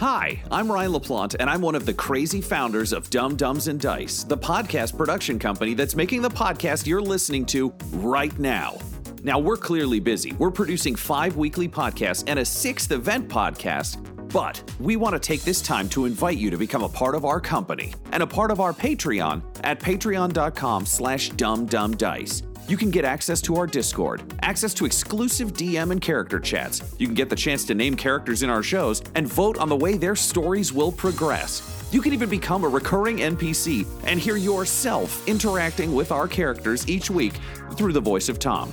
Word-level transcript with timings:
Hi, 0.00 0.42
I'm 0.50 0.72
Ryan 0.72 0.92
LaPlante, 0.92 1.36
and 1.38 1.50
I'm 1.50 1.60
one 1.60 1.74
of 1.74 1.84
the 1.84 1.92
crazy 1.92 2.40
founders 2.40 2.94
of 2.94 3.10
Dumb 3.10 3.36
Dumbs 3.36 3.68
and 3.68 3.78
Dice, 3.78 4.24
the 4.24 4.38
podcast 4.38 4.96
production 4.96 5.38
company 5.38 5.74
that's 5.74 5.94
making 5.94 6.22
the 6.22 6.30
podcast 6.30 6.86
you're 6.86 7.02
listening 7.02 7.44
to 7.44 7.70
right 7.92 8.36
now. 8.38 8.78
Now, 9.24 9.38
we're 9.38 9.58
clearly 9.58 10.00
busy. 10.00 10.32
We're 10.32 10.52
producing 10.52 10.94
five 10.94 11.36
weekly 11.36 11.68
podcasts 11.68 12.24
and 12.26 12.38
a 12.38 12.44
sixth 12.46 12.92
event 12.92 13.28
podcast, 13.28 13.98
but 14.32 14.64
we 14.80 14.96
want 14.96 15.12
to 15.12 15.18
take 15.18 15.42
this 15.42 15.60
time 15.60 15.86
to 15.90 16.06
invite 16.06 16.38
you 16.38 16.48
to 16.48 16.56
become 16.56 16.82
a 16.82 16.88
part 16.88 17.14
of 17.14 17.26
our 17.26 17.38
company 17.38 17.92
and 18.12 18.22
a 18.22 18.26
part 18.26 18.50
of 18.50 18.58
our 18.58 18.72
Patreon 18.72 19.42
at 19.64 19.80
patreon.com 19.80 20.86
slash 20.86 21.30
dumbdumbdice. 21.32 22.49
You 22.70 22.76
can 22.76 22.92
get 22.92 23.04
access 23.04 23.40
to 23.42 23.56
our 23.56 23.66
Discord, 23.66 24.22
access 24.42 24.72
to 24.74 24.86
exclusive 24.86 25.54
DM 25.54 25.90
and 25.90 26.00
character 26.00 26.38
chats. 26.38 26.80
You 26.98 27.08
can 27.08 27.16
get 27.16 27.28
the 27.28 27.34
chance 27.34 27.64
to 27.64 27.74
name 27.74 27.96
characters 27.96 28.44
in 28.44 28.48
our 28.48 28.62
shows 28.62 29.02
and 29.16 29.26
vote 29.26 29.58
on 29.58 29.68
the 29.68 29.74
way 29.74 29.96
their 29.96 30.14
stories 30.14 30.72
will 30.72 30.92
progress. 30.92 31.88
You 31.90 32.00
can 32.00 32.12
even 32.12 32.30
become 32.30 32.62
a 32.62 32.68
recurring 32.68 33.16
NPC 33.16 33.88
and 34.04 34.20
hear 34.20 34.36
yourself 34.36 35.26
interacting 35.26 35.96
with 35.96 36.12
our 36.12 36.28
characters 36.28 36.88
each 36.88 37.10
week 37.10 37.32
through 37.72 37.92
the 37.92 38.00
voice 38.00 38.28
of 38.28 38.38
Tom. 38.38 38.72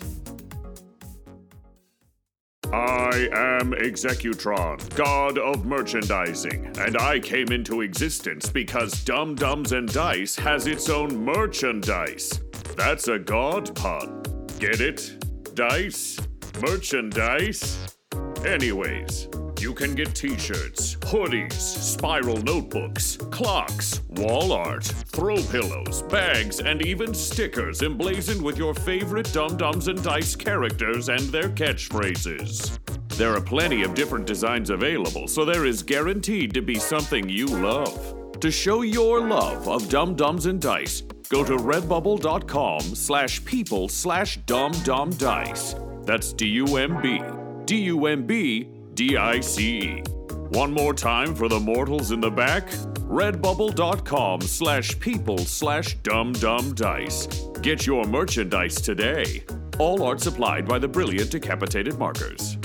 Am 3.61 3.73
Executron, 3.73 4.79
god 4.95 5.37
of 5.37 5.65
merchandising, 5.67 6.75
and 6.79 6.97
I 6.97 7.19
came 7.19 7.51
into 7.51 7.81
existence 7.81 8.49
because 8.49 9.03
Dumb 9.03 9.35
Dumbs 9.35 9.71
and 9.71 9.87
Dice 9.87 10.35
has 10.37 10.65
its 10.65 10.89
own 10.89 11.23
merchandise. 11.23 12.41
That's 12.75 13.07
a 13.07 13.19
god 13.19 13.75
pun. 13.75 14.23
Get 14.57 14.81
it? 14.81 15.23
Dice? 15.53 16.19
Merchandise? 16.59 17.95
Anyways, 18.43 19.27
you 19.59 19.75
can 19.75 19.93
get 19.93 20.15
t 20.15 20.35
shirts, 20.39 20.95
hoodies, 20.95 21.53
spiral 21.53 22.37
notebooks, 22.37 23.15
clocks, 23.29 24.01
wall 24.09 24.53
art, 24.53 24.85
throw 24.85 25.35
pillows, 25.35 26.01
bags, 26.09 26.61
and 26.61 26.83
even 26.83 27.13
stickers 27.13 27.83
emblazoned 27.83 28.41
with 28.41 28.57
your 28.57 28.73
favorite 28.73 29.31
Dumb 29.31 29.55
Dumbs 29.55 29.87
and 29.87 30.01
Dice 30.01 30.35
characters 30.35 31.09
and 31.09 31.19
their 31.29 31.49
catchphrases. 31.49 32.79
There 33.21 33.35
are 33.35 33.39
plenty 33.39 33.83
of 33.83 33.93
different 33.93 34.25
designs 34.25 34.71
available, 34.71 35.27
so 35.27 35.45
there 35.45 35.67
is 35.67 35.83
guaranteed 35.83 36.55
to 36.55 36.61
be 36.63 36.79
something 36.79 37.29
you 37.29 37.45
love. 37.45 38.39
To 38.39 38.49
show 38.49 38.81
your 38.81 39.19
love 39.19 39.67
of 39.67 39.87
Dumb 39.89 40.15
Dumbs 40.15 40.47
and 40.47 40.59
Dice, 40.59 41.03
go 41.29 41.43
to 41.43 41.55
redbubble.com 41.57 42.81
slash 42.81 43.45
people 43.45 43.89
slash 43.89 44.37
dum 44.47 44.71
dum 44.83 45.11
dice. 45.11 45.75
That's 46.03 46.33
D-U-M-B. 46.33 47.21
D-U-M-B 47.65 48.69
D-I-C-E. 48.95 50.01
One 50.49 50.73
more 50.73 50.95
time 50.95 51.35
for 51.35 51.47
the 51.47 51.59
mortals 51.59 52.11
in 52.11 52.21
the 52.21 52.31
back. 52.31 52.69
Redbubble.com 53.05 54.41
slash 54.41 54.99
people 54.99 55.37
slash 55.37 55.95
dumbdumbdice. 55.97 57.61
Get 57.61 57.85
your 57.85 58.05
merchandise 58.05 58.81
today. 58.81 59.43
All 59.77 60.01
art 60.01 60.21
supplied 60.21 60.67
by 60.67 60.79
the 60.79 60.87
brilliant 60.87 61.29
decapitated 61.29 61.99
markers. 61.99 62.57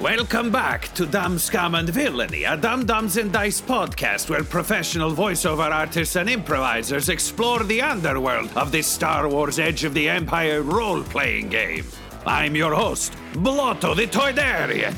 Welcome 0.00 0.50
back 0.50 0.92
to 0.92 1.06
Dumb 1.06 1.38
Scum 1.38 1.74
and 1.74 1.88
Villainy, 1.88 2.44
a 2.44 2.54
Dumb 2.54 2.84
Dumbs 2.84 3.16
and 3.16 3.32
Dice 3.32 3.62
podcast 3.62 4.28
where 4.28 4.44
professional 4.44 5.10
voiceover 5.10 5.70
artists 5.70 6.16
and 6.16 6.28
improvisers 6.28 7.08
explore 7.08 7.64
the 7.64 7.80
underworld 7.80 8.54
of 8.58 8.70
this 8.70 8.86
Star 8.86 9.26
Wars 9.26 9.58
Edge 9.58 9.84
of 9.84 9.94
the 9.94 10.06
Empire 10.06 10.60
role 10.60 11.02
playing 11.02 11.48
game. 11.48 11.86
I'm 12.26 12.54
your 12.54 12.74
host, 12.74 13.14
Blotto 13.36 13.94
the 13.94 14.06
Toydarian. 14.06 14.94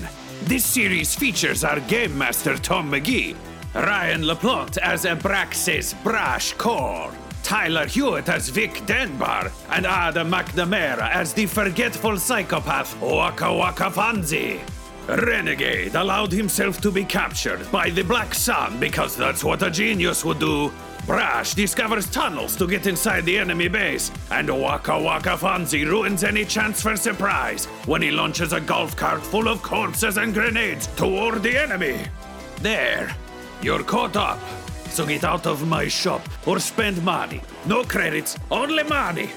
This 0.48 0.64
series 0.66 1.14
features 1.14 1.62
our 1.62 1.78
game 1.78 2.19
master 2.19 2.58
Tom 2.58 2.91
McGee, 2.91 3.37
Ryan 3.76 4.22
LaPlante 4.22 4.78
as 4.78 5.04
Abraxes 5.04 5.94
Brash 6.03 6.56
Korr, 6.56 7.14
Tyler 7.44 7.87
Hewitt 7.87 8.28
as 8.28 8.48
Vic 8.48 8.84
Denbar, 8.84 9.53
and 9.70 9.87
Adam 9.87 10.28
McNamara 10.28 11.08
as 11.12 11.32
the 11.32 11.47
forgetful 11.47 12.16
psychopath 12.19 13.00
Wakka 13.00 13.47
Wakka 13.47 13.92
Fonzie. 13.92 14.60
Renegade 15.08 15.94
allowed 15.94 16.30
himself 16.32 16.82
to 16.82 16.91
be 16.91 17.02
captured 17.02 17.70
by 17.72 17.88
the 17.88 18.02
Black 18.02 18.34
Sun 18.34 18.78
because 18.78 19.16
that's 19.16 19.42
what 19.42 19.62
a 19.62 19.70
genius 19.70 20.22
would 20.22 20.38
do. 20.38 20.70
Brash 21.06 21.54
discovers 21.54 22.10
tunnels 22.10 22.54
to 22.56 22.66
get 22.66 22.86
inside 22.86 23.24
the 23.24 23.38
enemy 23.38 23.69
base, 23.69 24.12
and 24.30 24.50
Wakka 24.50 25.00
Wakka 25.00 25.38
Fonzie 25.38 25.86
ruins 25.86 26.22
any 26.24 26.44
chance 26.44 26.82
for 26.82 26.94
surprise 26.94 27.64
when 27.86 28.02
he 28.02 28.10
launches 28.10 28.52
a 28.52 28.60
golf 28.60 28.94
cart 28.94 29.22
full 29.22 29.48
of 29.48 29.62
corpses 29.62 30.19
and 30.19 30.34
grenades 30.34 30.86
toward 30.88 31.42
the 31.42 31.56
enemy. 31.56 32.04
There, 32.60 33.16
you're 33.62 33.82
caught 33.82 34.16
up. 34.16 34.38
So 34.90 35.06
get 35.06 35.25
out 35.25 35.46
of 35.46 35.66
my 35.66 35.88
shop 35.88 36.20
or 36.46 36.58
spend 36.58 37.02
money. 37.02 37.40
No 37.64 37.82
credits, 37.84 38.36
only 38.50 38.82
money. 38.82 39.30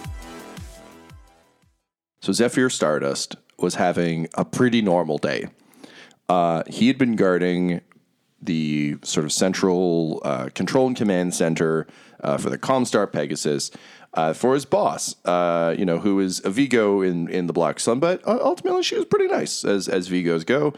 So 2.22 2.34
Zephyr 2.34 2.70
Stardust 2.70 3.38
was 3.58 3.76
having 3.76 4.28
a 4.34 4.44
pretty 4.44 4.82
normal 4.82 5.18
day. 5.18 5.48
Uh, 6.32 6.64
he 6.68 6.88
had 6.88 6.98
been 6.98 7.18
guarding 7.18 7.82
the 8.42 8.96
sort 9.04 9.26
of 9.26 9.34
central 9.34 10.22
uh, 10.24 10.48
control 10.56 10.88
and 10.88 10.96
command 10.96 11.34
center 11.34 11.86
uh, 12.24 12.38
for 12.38 12.50
the 12.50 12.58
Comstar 12.58 13.12
Pegasus 13.12 13.70
uh, 14.14 14.32
for 14.32 14.54
his 14.54 14.64
boss, 14.64 15.18
uh, 15.26 15.76
you 15.78 15.84
know, 15.84 16.00
who 16.00 16.22
is 16.22 16.42
a 16.46 16.50
Vigo 16.50 17.02
in, 17.02 17.28
in 17.28 17.48
the 17.48 17.54
Black 17.54 17.82
Sun, 17.82 18.00
but 18.00 18.26
uh, 18.26 18.40
ultimately 18.42 18.82
she 18.82 18.96
was 18.96 19.04
pretty 19.04 19.28
nice 19.28 19.66
as 19.66 19.90
as 19.90 20.08
Vigos 20.08 20.46
go. 20.46 20.74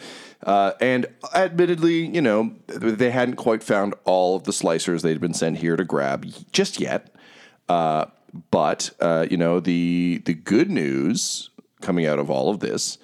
And 0.81 1.05
admittedly, 1.35 2.07
you 2.07 2.21
know, 2.21 2.55
they 2.65 3.11
hadn't 3.11 3.35
quite 3.35 3.61
found 3.61 3.93
all 4.05 4.35
of 4.35 4.45
the 4.45 4.53
slicers 4.53 5.03
they'd 5.03 5.21
been 5.21 5.35
sent 5.35 5.59
here 5.59 5.75
to 5.75 5.83
grab 5.83 6.25
just 6.51 6.79
yet. 6.79 7.13
But 7.67 8.89
you 9.29 9.37
know, 9.37 9.59
the 9.59 10.19
the 10.25 10.33
good 10.33 10.71
news 10.71 11.51
coming 11.79 12.07
out 12.07 12.17
of 12.17 12.31
all 12.31 12.49
of 12.49 12.59
this 12.59 12.97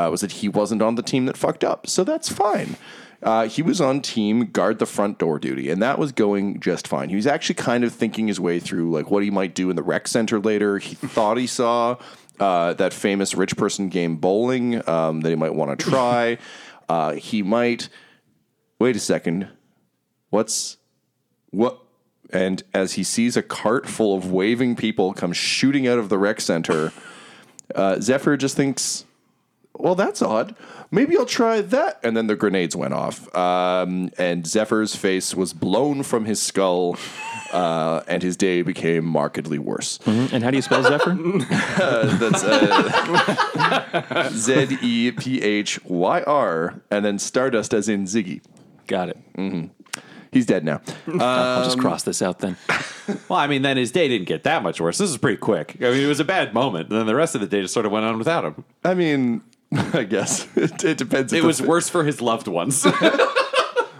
uh, 0.00 0.10
was 0.10 0.20
that 0.22 0.32
he 0.32 0.48
wasn't 0.48 0.82
on 0.82 0.94
the 0.94 1.02
team 1.02 1.26
that 1.26 1.36
fucked 1.36 1.64
up, 1.64 1.86
so 1.86 2.04
that's 2.04 2.28
fine. 2.28 2.76
Uh, 3.22 3.46
he 3.46 3.60
was 3.60 3.80
on 3.82 4.00
team 4.00 4.46
guard 4.46 4.78
the 4.78 4.86
front 4.86 5.18
door 5.18 5.38
duty, 5.38 5.68
and 5.68 5.82
that 5.82 5.98
was 5.98 6.10
going 6.10 6.58
just 6.58 6.88
fine. 6.88 7.10
He 7.10 7.16
was 7.16 7.26
actually 7.26 7.56
kind 7.56 7.84
of 7.84 7.92
thinking 7.92 8.28
his 8.28 8.40
way 8.40 8.58
through 8.60 8.90
like 8.90 9.10
what 9.10 9.22
he 9.22 9.30
might 9.30 9.54
do 9.54 9.68
in 9.68 9.76
the 9.76 9.82
rec 9.82 10.08
center 10.08 10.40
later. 10.40 10.78
He 10.78 10.94
thought 11.06 11.36
he 11.36 11.46
saw 11.46 11.96
uh, 12.38 12.72
that 12.74 12.94
famous 12.94 13.34
rich 13.34 13.56
person 13.56 13.90
game 13.90 14.16
bowling 14.16 14.88
um, 14.88 15.20
that 15.20 15.28
he 15.28 15.36
might 15.36 15.54
want 15.54 15.78
to 15.78 15.84
try. 15.90 16.38
Uh, 16.88 17.12
he 17.12 17.42
might 17.42 17.90
wait 18.78 18.96
a 18.96 19.00
second. 19.00 19.48
What's 20.30 20.78
what? 21.50 21.78
And 22.32 22.62
as 22.72 22.94
he 22.94 23.02
sees 23.02 23.36
a 23.36 23.42
cart 23.42 23.88
full 23.88 24.16
of 24.16 24.30
waving 24.30 24.76
people 24.76 25.12
come 25.12 25.32
shooting 25.32 25.86
out 25.86 25.98
of 25.98 26.08
the 26.08 26.16
rec 26.16 26.40
center, 26.40 26.92
uh, 27.74 28.00
Zephyr 28.00 28.36
just 28.36 28.56
thinks, 28.56 29.04
well, 29.80 29.94
that's 29.94 30.22
odd. 30.22 30.54
Maybe 30.90 31.16
I'll 31.16 31.26
try 31.26 31.60
that. 31.60 32.00
And 32.02 32.16
then 32.16 32.26
the 32.26 32.36
grenades 32.36 32.74
went 32.74 32.94
off. 32.94 33.34
Um, 33.34 34.10
and 34.18 34.46
Zephyr's 34.46 34.96
face 34.96 35.34
was 35.34 35.52
blown 35.52 36.02
from 36.02 36.24
his 36.24 36.40
skull, 36.40 36.96
uh, 37.52 38.02
and 38.08 38.22
his 38.22 38.36
day 38.36 38.62
became 38.62 39.04
markedly 39.04 39.58
worse. 39.58 39.98
And 40.06 40.42
how 40.42 40.50
do 40.50 40.56
you 40.56 40.62
spell 40.62 40.82
Zephyr? 40.82 41.12
Uh, 41.12 42.16
that's 42.18 42.42
uh, 42.44 44.30
Z 44.32 44.78
E 44.82 45.12
P 45.12 45.42
H 45.42 45.84
Y 45.84 46.22
R, 46.22 46.82
and 46.90 47.04
then 47.04 47.18
Stardust 47.18 47.74
as 47.74 47.88
in 47.88 48.04
Ziggy. 48.04 48.42
Got 48.86 49.10
it. 49.10 49.18
He's 50.32 50.46
dead 50.46 50.64
now. 50.64 50.80
I'll 51.08 51.64
just 51.64 51.78
cross 51.78 52.04
this 52.04 52.22
out 52.22 52.38
then. 52.38 52.56
Well, 53.28 53.38
I 53.38 53.48
mean, 53.48 53.62
then 53.62 53.76
his 53.76 53.90
day 53.90 54.06
didn't 54.06 54.28
get 54.28 54.44
that 54.44 54.62
much 54.62 54.80
worse. 54.80 54.98
This 54.98 55.10
is 55.10 55.16
pretty 55.18 55.38
quick. 55.38 55.76
I 55.80 55.90
mean, 55.90 56.04
it 56.04 56.06
was 56.06 56.20
a 56.20 56.24
bad 56.24 56.54
moment. 56.54 56.88
And 56.90 56.98
then 56.98 57.06
the 57.06 57.16
rest 57.16 57.34
of 57.34 57.40
the 57.40 57.48
day 57.48 57.62
just 57.62 57.74
sort 57.74 57.84
of 57.84 57.90
went 57.90 58.04
on 58.04 58.16
without 58.16 58.44
him. 58.44 58.64
I 58.84 58.94
mean, 58.94 59.42
I 59.94 60.04
guess 60.04 60.46
it, 60.56 60.82
it 60.84 60.98
depends. 60.98 61.32
if 61.32 61.38
It 61.38 61.42
the- 61.42 61.46
was 61.46 61.62
worse 61.62 61.88
for 61.88 62.04
his 62.04 62.20
loved 62.20 62.48
ones. 62.48 62.86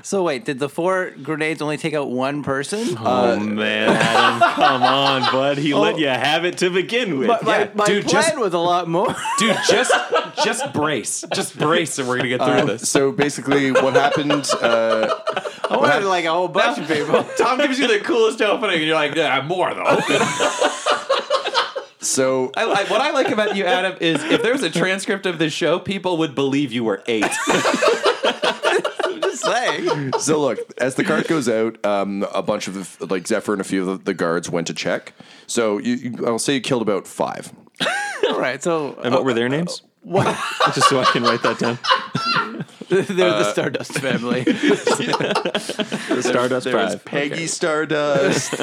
So 0.03 0.23
wait, 0.23 0.47
did 0.47 0.59
the 0.59 0.69
four 0.71 1.11
grenades 1.23 1.61
only 1.61 1.77
take 1.77 1.93
out 1.93 2.11
one 2.11 2.43
person? 2.43 2.97
oh 2.99 3.39
man, 3.39 3.91
Adam, 3.91 4.41
come 4.55 4.83
on, 4.83 5.21
bud. 5.31 5.59
He 5.59 5.75
let 5.75 5.99
you 5.99 6.09
have 6.09 6.47
it 6.47 6.57
to 6.59 6.71
begin 6.71 7.19
with. 7.19 7.29
But 7.29 7.45
my, 7.45 7.59
yeah, 7.59 7.71
my 7.75 7.85
dude, 7.85 8.07
plan 8.07 8.23
just- 8.25 8.39
was 8.39 8.55
a 8.55 8.59
lot 8.59 8.89
more. 8.89 9.15
Dude, 9.39 9.59
just 9.69 9.93
just 10.45 10.73
brace. 10.73 11.23
Just 11.35 11.57
brace 11.59 11.99
and 11.99 12.09
we're 12.09 12.17
going 12.17 12.31
to 12.31 12.37
get 12.39 12.43
through 12.45 12.67
this. 12.79 12.89
So 12.89 13.13
basically, 13.13 13.73
what 13.73 13.93
happened? 13.93 14.49
Uh, 14.63 15.15
I 15.69 15.77
wanted 15.77 16.05
like 16.07 16.25
a 16.25 16.33
whole 16.33 16.49
bunch 16.49 16.79
of 16.79 16.89
people. 16.89 17.23
Tom 17.37 17.59
gives 17.59 17.79
you 17.79 17.87
the 17.87 18.01
coolest 18.03 18.41
opening, 18.41 18.77
and 18.79 18.85
you're 18.87 18.95
like, 18.97 19.15
yeah, 19.15 19.43
more 19.43 19.73
though. 19.75 19.85
So 22.01 22.51
I, 22.57 22.65
I, 22.65 22.85
what 22.85 23.01
I 23.01 23.11
like 23.11 23.29
about 23.29 23.57
you, 23.57 23.65
Adam, 23.65 23.97
is 24.01 24.23
if 24.25 24.43
there 24.43 24.53
was 24.53 24.63
a 24.63 24.71
transcript 24.71 25.27
of 25.27 25.39
this 25.39 25.53
show, 25.53 25.79
people 25.79 26.17
would 26.19 26.35
believe 26.35 26.73
you 26.73 26.85
were 26.85 27.03
eight. 27.07 27.25
Just 29.23 29.43
saying. 29.45 30.13
so 30.19 30.41
look, 30.41 30.59
as 30.79 30.95
the 30.95 31.05
cart 31.05 31.29
goes 31.29 31.49
out, 31.49 31.85
um, 31.85 32.27
a 32.35 32.43
bunch 32.43 32.69
of 32.69 32.99
the, 32.99 33.07
like 33.07 33.27
Zephyr 33.27 33.53
and 33.53 33.61
a 33.61 33.65
few 33.65 33.89
of 33.89 33.99
the, 33.99 34.05
the 34.05 34.15
guards 34.15 34.49
went 34.51 34.67
to 34.69 34.75
check. 34.75 35.13
So 35.47 35.79
you, 35.79 35.95
you, 35.95 36.27
I'll 36.27 36.39
say 36.39 36.55
you 36.55 36.61
killed 36.61 36.83
about 36.83 37.07
five. 37.07 37.53
All 38.29 38.39
right, 38.41 38.63
so 38.63 38.99
and 39.03 39.15
what 39.15 39.25
were 39.25 39.35
their 39.35 39.47
uh, 39.47 39.51
names? 39.51 39.83
Uh, 40.09 40.35
just 40.75 40.89
so 40.89 41.01
I 41.01 41.05
can 41.05 41.23
write 41.23 41.43
that 41.43 41.59
down. 41.59 41.79
they're 42.89 43.03
the 43.03 43.27
uh, 43.27 43.53
Stardust 43.53 43.93
family. 43.99 44.43
The 44.45 46.23
Stardust 46.23 46.65
There 46.65 46.77
was 46.77 46.95
Five. 46.95 47.05
Peggy 47.05 47.47
Stardust. 47.47 48.55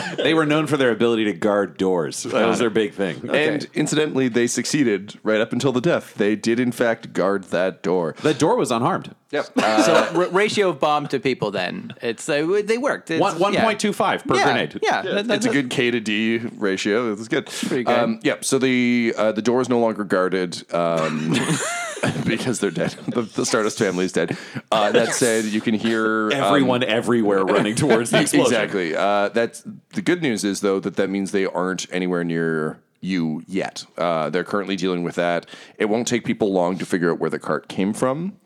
they 0.16 0.34
were 0.34 0.46
known 0.46 0.66
for 0.66 0.76
their 0.76 0.90
ability 0.90 1.24
to 1.24 1.32
guard 1.32 1.76
doors. 1.76 2.22
That 2.24 2.46
was 2.46 2.58
their 2.58 2.70
big 2.70 2.94
thing. 2.94 3.28
And 3.30 3.66
incidentally, 3.74 4.28
they 4.28 4.46
succeeded 4.46 5.18
right 5.22 5.40
up 5.40 5.52
until 5.52 5.72
the 5.72 5.80
death. 5.80 6.14
They 6.14 6.36
did, 6.36 6.60
in 6.60 6.72
fact, 6.72 7.12
guard 7.12 7.44
that 7.44 7.82
door. 7.82 8.14
the 8.22 8.34
door 8.34 8.56
was 8.56 8.70
unharmed. 8.70 9.14
Yep. 9.30 9.46
so 9.56 10.10
r- 10.14 10.28
ratio 10.28 10.68
of 10.68 10.78
bomb 10.78 11.06
to 11.08 11.18
people, 11.18 11.50
then 11.50 11.94
it's 12.02 12.28
uh, 12.28 12.60
they 12.66 12.76
worked. 12.76 13.10
It's, 13.10 13.18
One 13.20 13.38
one 13.38 13.54
yeah. 13.54 13.64
point 13.64 13.80
two 13.80 13.94
five 13.94 14.24
per 14.26 14.34
Yeah, 14.36 14.44
grenade. 14.44 14.78
Yeah, 14.82 15.00
that- 15.02 15.16
it's 15.20 15.28
that's 15.28 15.46
a 15.46 15.50
good 15.50 15.70
K 15.70 15.90
to 15.90 16.00
D 16.00 16.36
ratio. 16.56 17.12
It's 17.12 17.28
good. 17.28 17.46
Pretty 17.46 17.84
good. 17.84 17.98
Um, 17.98 18.20
yep. 18.22 18.44
So 18.44 18.58
the 18.58 19.14
uh, 19.16 19.32
the 19.32 19.40
door 19.40 19.62
is 19.62 19.70
no 19.70 19.78
longer 19.80 20.04
guarded 20.04 20.62
um, 20.74 21.34
because 22.26 22.60
they're 22.60 22.70
dead. 22.70 22.94
The, 23.12 23.22
the 23.22 23.44
Stardust 23.44 23.78
family 23.78 24.06
is 24.06 24.12
dead. 24.12 24.36
Uh, 24.70 24.90
that 24.92 25.12
said, 25.14 25.44
you 25.44 25.60
can 25.60 25.74
hear 25.74 26.28
um, 26.28 26.32
Everyone 26.32 26.82
everywhere 26.82 27.44
running 27.44 27.74
towards 27.74 28.10
the 28.10 28.20
explosion. 28.22 28.54
Exactly. 28.54 28.96
Uh, 28.96 29.28
that's 29.28 29.62
the 29.90 30.02
good 30.02 30.22
news 30.22 30.44
is 30.44 30.60
though 30.60 30.80
that 30.80 30.96
that 30.96 31.10
means 31.10 31.32
they 31.32 31.44
aren't 31.44 31.86
anywhere 31.92 32.24
near 32.24 32.80
you 33.00 33.42
yet. 33.46 33.84
Uh, 33.98 34.30
they're 34.30 34.44
currently 34.44 34.76
dealing 34.76 35.02
with 35.02 35.16
that. 35.16 35.46
It 35.76 35.86
won't 35.86 36.08
take 36.08 36.24
people 36.24 36.52
long 36.52 36.78
to 36.78 36.86
figure 36.86 37.10
out 37.12 37.18
where 37.18 37.30
the 37.30 37.38
cart 37.38 37.68
came 37.68 37.92
from. 37.92 38.38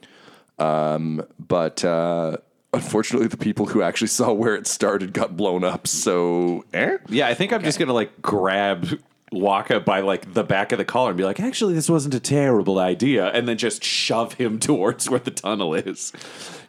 Um, 0.59 1.23
but 1.39 1.85
uh, 1.85 2.39
unfortunately, 2.73 3.29
the 3.29 3.37
people 3.37 3.67
who 3.67 3.83
actually 3.83 4.09
saw 4.09 4.33
where 4.33 4.55
it 4.55 4.67
started 4.67 5.13
got 5.13 5.37
blown 5.37 5.63
up. 5.63 5.87
So, 5.87 6.65
eh? 6.73 6.99
Yeah, 7.09 7.29
I 7.29 7.35
think 7.35 7.53
I'm 7.53 7.63
just 7.63 7.79
gonna 7.79 7.93
like 7.93 8.21
grab 8.23 8.99
Wakka 9.33 9.85
by 9.85 10.01
like 10.01 10.35
the 10.35 10.45
back 10.45 10.73
of 10.73 10.79
the 10.79 10.85
collar 10.85 11.11
and 11.11 11.19
be 11.19 11.25
like, 11.25 11.41
actually, 11.41 11.75
this 11.75 11.91
wasn't 11.91 12.15
a 12.15 12.21
terrible 12.21 12.79
idea, 12.79 13.27
and 13.29 13.49
then 13.49 13.59
just 13.59 13.83
shove 13.83 14.35
him 14.35 14.59
towards 14.61 15.11
where 15.11 15.21
the 15.21 15.31
tunnel 15.31 15.75
is. 15.75 16.13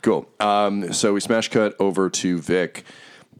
Cool. 0.02 0.28
Um, 0.40 0.94
so 0.94 1.14
we 1.14 1.20
smash 1.20 1.50
cut 1.50 1.76
over 1.80 2.10
to 2.10 2.40
Vic. 2.40 2.84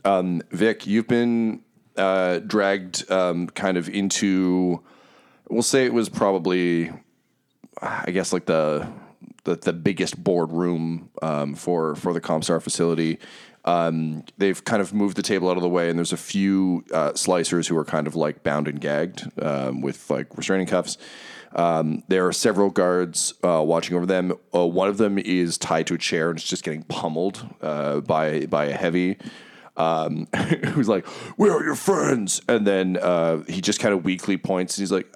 Um, 0.06 0.42
Vic, 0.52 0.86
you've 0.86 1.08
been 1.08 1.62
uh, 1.96 2.40
dragged 2.40 3.10
um, 3.12 3.48
kind 3.48 3.78
of 3.78 3.90
into. 3.90 4.82
We'll 5.50 5.64
say 5.64 5.86
it 5.86 5.94
was 5.94 6.10
probably, 6.10 6.92
I 7.82 8.12
guess, 8.12 8.34
like 8.34 8.46
the 8.46 8.88
the, 9.46 9.56
the 9.56 9.74
biggest 9.74 10.22
boardroom 10.22 11.10
um, 11.22 11.56
for 11.56 11.96
for 11.96 12.14
the 12.14 12.22
Comstar 12.22 12.62
facility. 12.62 13.18
Um, 13.68 14.24
they've 14.38 14.64
kind 14.64 14.82
of 14.82 14.94
moved 14.94 15.18
the 15.18 15.22
table 15.22 15.50
out 15.50 15.58
of 15.58 15.62
the 15.62 15.68
way, 15.68 15.90
and 15.90 16.00
there's 16.00 16.14
a 16.14 16.18
few 16.18 16.86
uh, 16.94 17.12
slicers 17.12 17.68
who 17.68 17.78
are 17.78 17.84
kind 17.84 18.08
of 18.08 18.16
like 18.16 18.42
bound 18.42 18.66
and 18.70 18.80
gagged 18.80 19.30
um, 19.42 19.82
with 19.82 20.10
like 20.10 20.36
restraining 20.38 20.68
cuffs. 20.68 20.98
Um, 21.54 22.04
there 22.08 22.26
are 22.26 22.32
several 22.32 22.70
guards 22.70 23.34
uh, 23.44 23.62
watching 23.62 23.98
over 23.98 24.06
them. 24.06 24.32
Uh, 24.56 24.66
one 24.66 24.88
of 24.88 24.98
them 24.98 25.18
is 25.18 25.58
tied 25.58 25.86
to 25.88 25.96
a 25.96 25.98
chair 25.98 26.30
and 26.30 26.40
is 26.40 26.46
just 26.46 26.64
getting 26.64 26.84
pummeled 26.84 27.46
uh, 27.62 28.00
by 28.00 28.46
by 28.46 28.66
a 28.66 28.74
heavy. 28.74 29.18
Um, 29.76 30.28
who's 30.68 30.88
like, 30.88 31.06
"Where 31.36 31.52
are 31.52 31.64
your 31.64 31.76
friends?" 31.76 32.42
And 32.48 32.66
then 32.66 32.96
uh, 32.96 33.44
he 33.50 33.60
just 33.60 33.82
kind 33.82 33.94
of 33.94 34.06
weakly 34.06 34.38
points, 34.38 34.78
and 34.78 34.84
he's 34.84 34.94
like, 34.94 35.14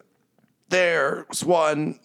"There's 0.67 1.45
one." 1.45 2.01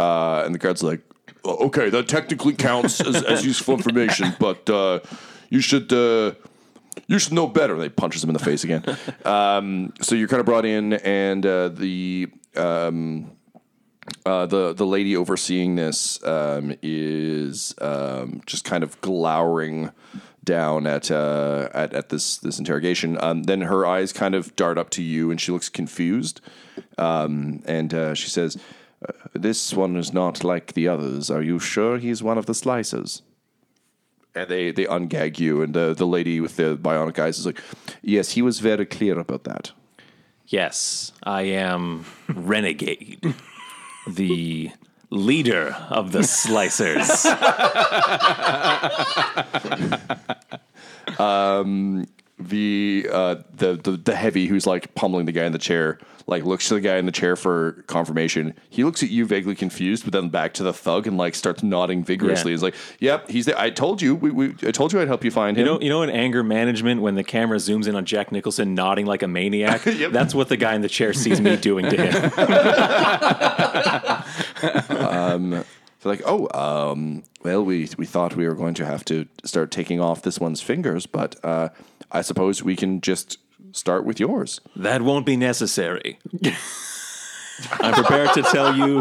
Uh, 0.00 0.42
and 0.44 0.52
the 0.52 0.58
guard's 0.58 0.82
like, 0.82 1.02
"Oh, 1.44 1.66
"Okay, 1.66 1.90
that 1.90 2.08
technically 2.08 2.54
counts 2.54 3.00
as, 3.00 3.22
as 3.22 3.46
useful 3.46 3.74
information, 3.74 4.34
but 4.40 4.68
uh, 4.68 4.98
you 5.48 5.60
should." 5.60 5.92
Uh, 5.92 6.32
you 7.08 7.18
should 7.18 7.34
know 7.34 7.46
better. 7.46 7.76
They 7.76 7.90
punches 7.90 8.24
him 8.24 8.30
in 8.30 8.34
the 8.34 8.42
face 8.42 8.64
again. 8.64 8.82
Um, 9.24 9.92
so 10.00 10.14
you're 10.14 10.28
kind 10.28 10.40
of 10.40 10.46
brought 10.46 10.64
in, 10.64 10.94
and 10.94 11.44
uh, 11.44 11.68
the 11.68 12.28
um, 12.56 13.32
uh, 14.24 14.46
the 14.46 14.72
the 14.72 14.86
lady 14.86 15.16
overseeing 15.16 15.74
this 15.74 16.22
um, 16.24 16.74
is 16.82 17.74
um, 17.80 18.40
just 18.46 18.64
kind 18.64 18.82
of 18.82 19.00
glowering 19.00 19.90
down 20.44 20.86
at 20.86 21.10
uh, 21.10 21.68
at, 21.74 21.92
at 21.92 22.08
this 22.08 22.38
this 22.38 22.58
interrogation. 22.58 23.18
Um, 23.22 23.42
then 23.44 23.62
her 23.62 23.84
eyes 23.84 24.12
kind 24.12 24.34
of 24.34 24.54
dart 24.56 24.78
up 24.78 24.90
to 24.90 25.02
you, 25.02 25.30
and 25.30 25.40
she 25.40 25.52
looks 25.52 25.68
confused. 25.68 26.40
Um, 26.98 27.62
and 27.66 27.92
uh, 27.92 28.14
she 28.14 28.30
says, 28.30 28.56
uh, 29.06 29.12
"This 29.32 29.74
one 29.74 29.96
is 29.96 30.12
not 30.12 30.44
like 30.44 30.72
the 30.72 30.88
others. 30.88 31.30
Are 31.30 31.42
you 31.42 31.58
sure 31.58 31.98
he's 31.98 32.22
one 32.22 32.38
of 32.38 32.46
the 32.46 32.54
slicers?" 32.54 33.22
And 34.36 34.48
they 34.48 34.70
they 34.70 34.84
ungag 34.84 35.38
you, 35.38 35.62
and 35.62 35.74
the 35.74 35.94
the 35.94 36.06
lady 36.06 36.40
with 36.40 36.56
the 36.56 36.76
bionic 36.76 37.18
eyes 37.18 37.38
is 37.38 37.46
like, 37.46 37.60
"Yes, 38.02 38.32
he 38.32 38.42
was 38.42 38.60
very 38.60 38.84
clear 38.84 39.18
about 39.18 39.44
that." 39.44 39.72
Yes, 40.46 41.12
I 41.22 41.42
am 41.42 42.04
Renegade, 42.28 43.34
the 44.06 44.70
leader 45.10 45.74
of 45.90 46.12
the 46.12 46.20
Slicers. 46.20 47.24
Um, 51.18 52.06
the 52.38 53.08
uh 53.10 53.36
the, 53.54 53.76
the 53.76 53.92
the 53.92 54.14
heavy 54.14 54.46
who's 54.46 54.66
like 54.66 54.94
pummeling 54.94 55.24
the 55.24 55.32
guy 55.32 55.44
in 55.44 55.52
the 55.52 55.58
chair 55.58 55.98
like 56.28 56.44
looks 56.44 56.68
to 56.68 56.74
the 56.74 56.80
guy 56.80 56.96
in 56.96 57.06
the 57.06 57.12
chair 57.12 57.36
for 57.36 57.84
confirmation. 57.86 58.52
He 58.68 58.82
looks 58.82 59.00
at 59.02 59.10
you 59.10 59.24
vaguely 59.24 59.54
confused 59.54 60.04
but 60.04 60.12
then 60.12 60.28
back 60.28 60.52
to 60.54 60.62
the 60.62 60.72
thug 60.72 61.06
and 61.06 61.16
like 61.16 61.34
starts 61.34 61.62
nodding 61.62 62.04
vigorously. 62.04 62.50
Yeah. 62.50 62.54
he's 62.56 62.62
like 62.62 62.74
yep 63.00 63.30
he's 63.30 63.46
there 63.46 63.58
i 63.58 63.70
told 63.70 64.02
you 64.02 64.14
we, 64.14 64.30
we 64.30 64.54
i 64.66 64.70
told 64.70 64.92
you 64.92 65.00
i'd 65.00 65.08
help 65.08 65.24
you 65.24 65.30
find 65.30 65.56
You 65.56 65.62
him. 65.62 65.66
know, 65.66 65.80
you 65.80 65.88
know, 65.88 66.02
in 66.02 66.10
anger 66.10 66.42
management, 66.42 67.00
when 67.00 67.14
the 67.14 67.24
camera 67.24 67.56
zooms 67.58 67.86
in 67.86 67.94
on 67.94 68.04
Jack 68.04 68.32
Nicholson 68.32 68.74
nodding 68.74 69.06
like 69.06 69.22
a 69.22 69.28
maniac, 69.28 69.82
that's 69.84 70.34
what 70.34 70.48
the 70.48 70.56
guy 70.58 70.74
in 70.74 70.82
the 70.82 70.88
chair 70.90 71.12
sees 71.14 71.40
me 71.40 71.56
doing 71.56 71.88
to 71.88 71.96
him. 71.96 72.32
they're 76.00 76.12
like 76.12 76.22
oh 76.26 76.48
um 76.52 77.22
well 77.42 77.64
we 77.64 77.88
we 77.96 78.04
thought 78.06 78.36
we 78.36 78.46
were 78.46 78.54
going 78.54 78.74
to 78.74 78.84
have 78.84 79.04
to 79.06 79.26
start 79.44 79.70
taking 79.70 80.00
off 80.00 80.22
this 80.22 80.38
one's 80.38 80.60
fingers 80.60 81.06
but 81.06 81.36
uh 81.44 81.68
i 82.12 82.20
suppose 82.22 82.62
we 82.62 82.76
can 82.76 83.00
just 83.00 83.38
start 83.72 84.04
with 84.04 84.18
yours 84.20 84.60
That 84.74 85.02
won't 85.02 85.26
be 85.26 85.36
necessary. 85.36 86.18
I'm 87.80 87.94
prepared 87.94 88.32
to 88.34 88.42
tell 88.42 88.76
you 88.76 89.00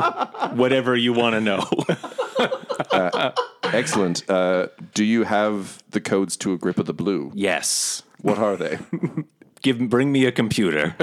whatever 0.55 0.95
you 0.95 1.11
want 1.13 1.35
to 1.35 1.41
know. 1.41 1.69
excellent 3.63 4.29
uh 4.29 4.67
do 4.93 5.03
you 5.03 5.23
have 5.23 5.81
the 5.91 5.99
codes 6.01 6.37
to 6.37 6.53
a 6.53 6.57
grip 6.57 6.77
of 6.77 6.85
the 6.85 6.93
blue 6.93 7.31
yes, 7.33 8.03
what 8.21 8.37
are 8.37 8.55
they 8.57 8.77
give, 9.61 9.79
bring 9.89 10.11
me 10.11 10.25
a 10.25 10.31
computer. 10.31 10.95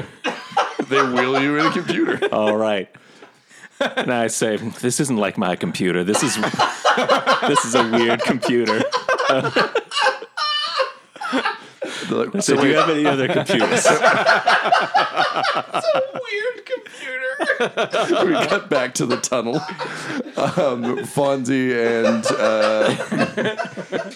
they 0.89 1.03
wheel 1.03 1.41
you 1.43 1.59
in 1.59 1.67
a 1.67 1.71
computer 1.73 2.19
All 2.33 2.57
right. 2.57 2.89
And 3.81 4.13
I 4.13 4.29
say, 4.29 4.57
this 4.59 5.01
isn't 5.01 5.17
like 5.17 5.37
my 5.37 5.57
computer. 5.57 6.05
This 6.05 6.23
is 6.23 6.37
this 7.49 7.65
is 7.65 7.75
a 7.75 7.91
weird 7.91 8.23
computer. 8.23 8.81
They're 9.29 10.22
like, 12.17 12.43
So 12.43 12.61
do 12.61 12.69
you 12.69 12.77
have 12.77 12.91
any 12.91 13.07
other 13.07 13.29
computers? 13.29 13.87
It's 15.75 15.87
a 15.95 16.03
weird 16.15 16.67
computer. 16.67 18.27
we 18.27 18.33
got 18.33 18.69
back 18.69 18.95
to 18.95 19.07
the 19.07 19.17
tunnel. 19.17 19.57
Um, 20.37 20.99
Fonzie 21.07 21.73
and 22.05 22.27
uh, 22.39 24.13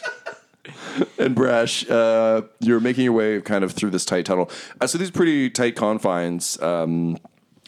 and 1.18 1.34
Brash, 1.34 1.88
uh, 1.88 2.42
you're 2.60 2.80
making 2.80 3.04
your 3.04 3.12
way 3.12 3.40
kind 3.40 3.64
of 3.64 3.72
through 3.72 3.90
this 3.90 4.04
tight 4.04 4.26
tunnel. 4.26 4.50
Uh, 4.80 4.86
so 4.86 4.98
these 4.98 5.08
are 5.08 5.12
pretty 5.12 5.50
tight 5.50 5.76
confines, 5.76 6.60
um, 6.62 7.18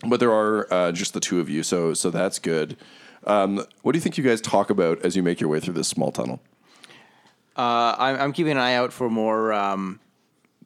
but 0.06 0.20
there 0.20 0.32
are 0.32 0.72
uh, 0.72 0.92
just 0.92 1.14
the 1.14 1.20
two 1.20 1.40
of 1.40 1.48
you, 1.48 1.62
so 1.62 1.94
so 1.94 2.10
that's 2.10 2.38
good. 2.38 2.76
Um, 3.24 3.64
what 3.82 3.92
do 3.92 3.98
you 3.98 4.02
think 4.02 4.16
you 4.16 4.24
guys 4.24 4.40
talk 4.40 4.70
about 4.70 5.04
as 5.04 5.16
you 5.16 5.22
make 5.22 5.40
your 5.40 5.50
way 5.50 5.60
through 5.60 5.74
this 5.74 5.88
small 5.88 6.12
tunnel? 6.12 6.40
Uh, 7.56 7.94
I'm, 7.98 8.20
I'm 8.20 8.32
keeping 8.32 8.52
an 8.52 8.58
eye 8.58 8.74
out 8.74 8.92
for 8.92 9.10
more 9.10 9.52
um, 9.52 9.98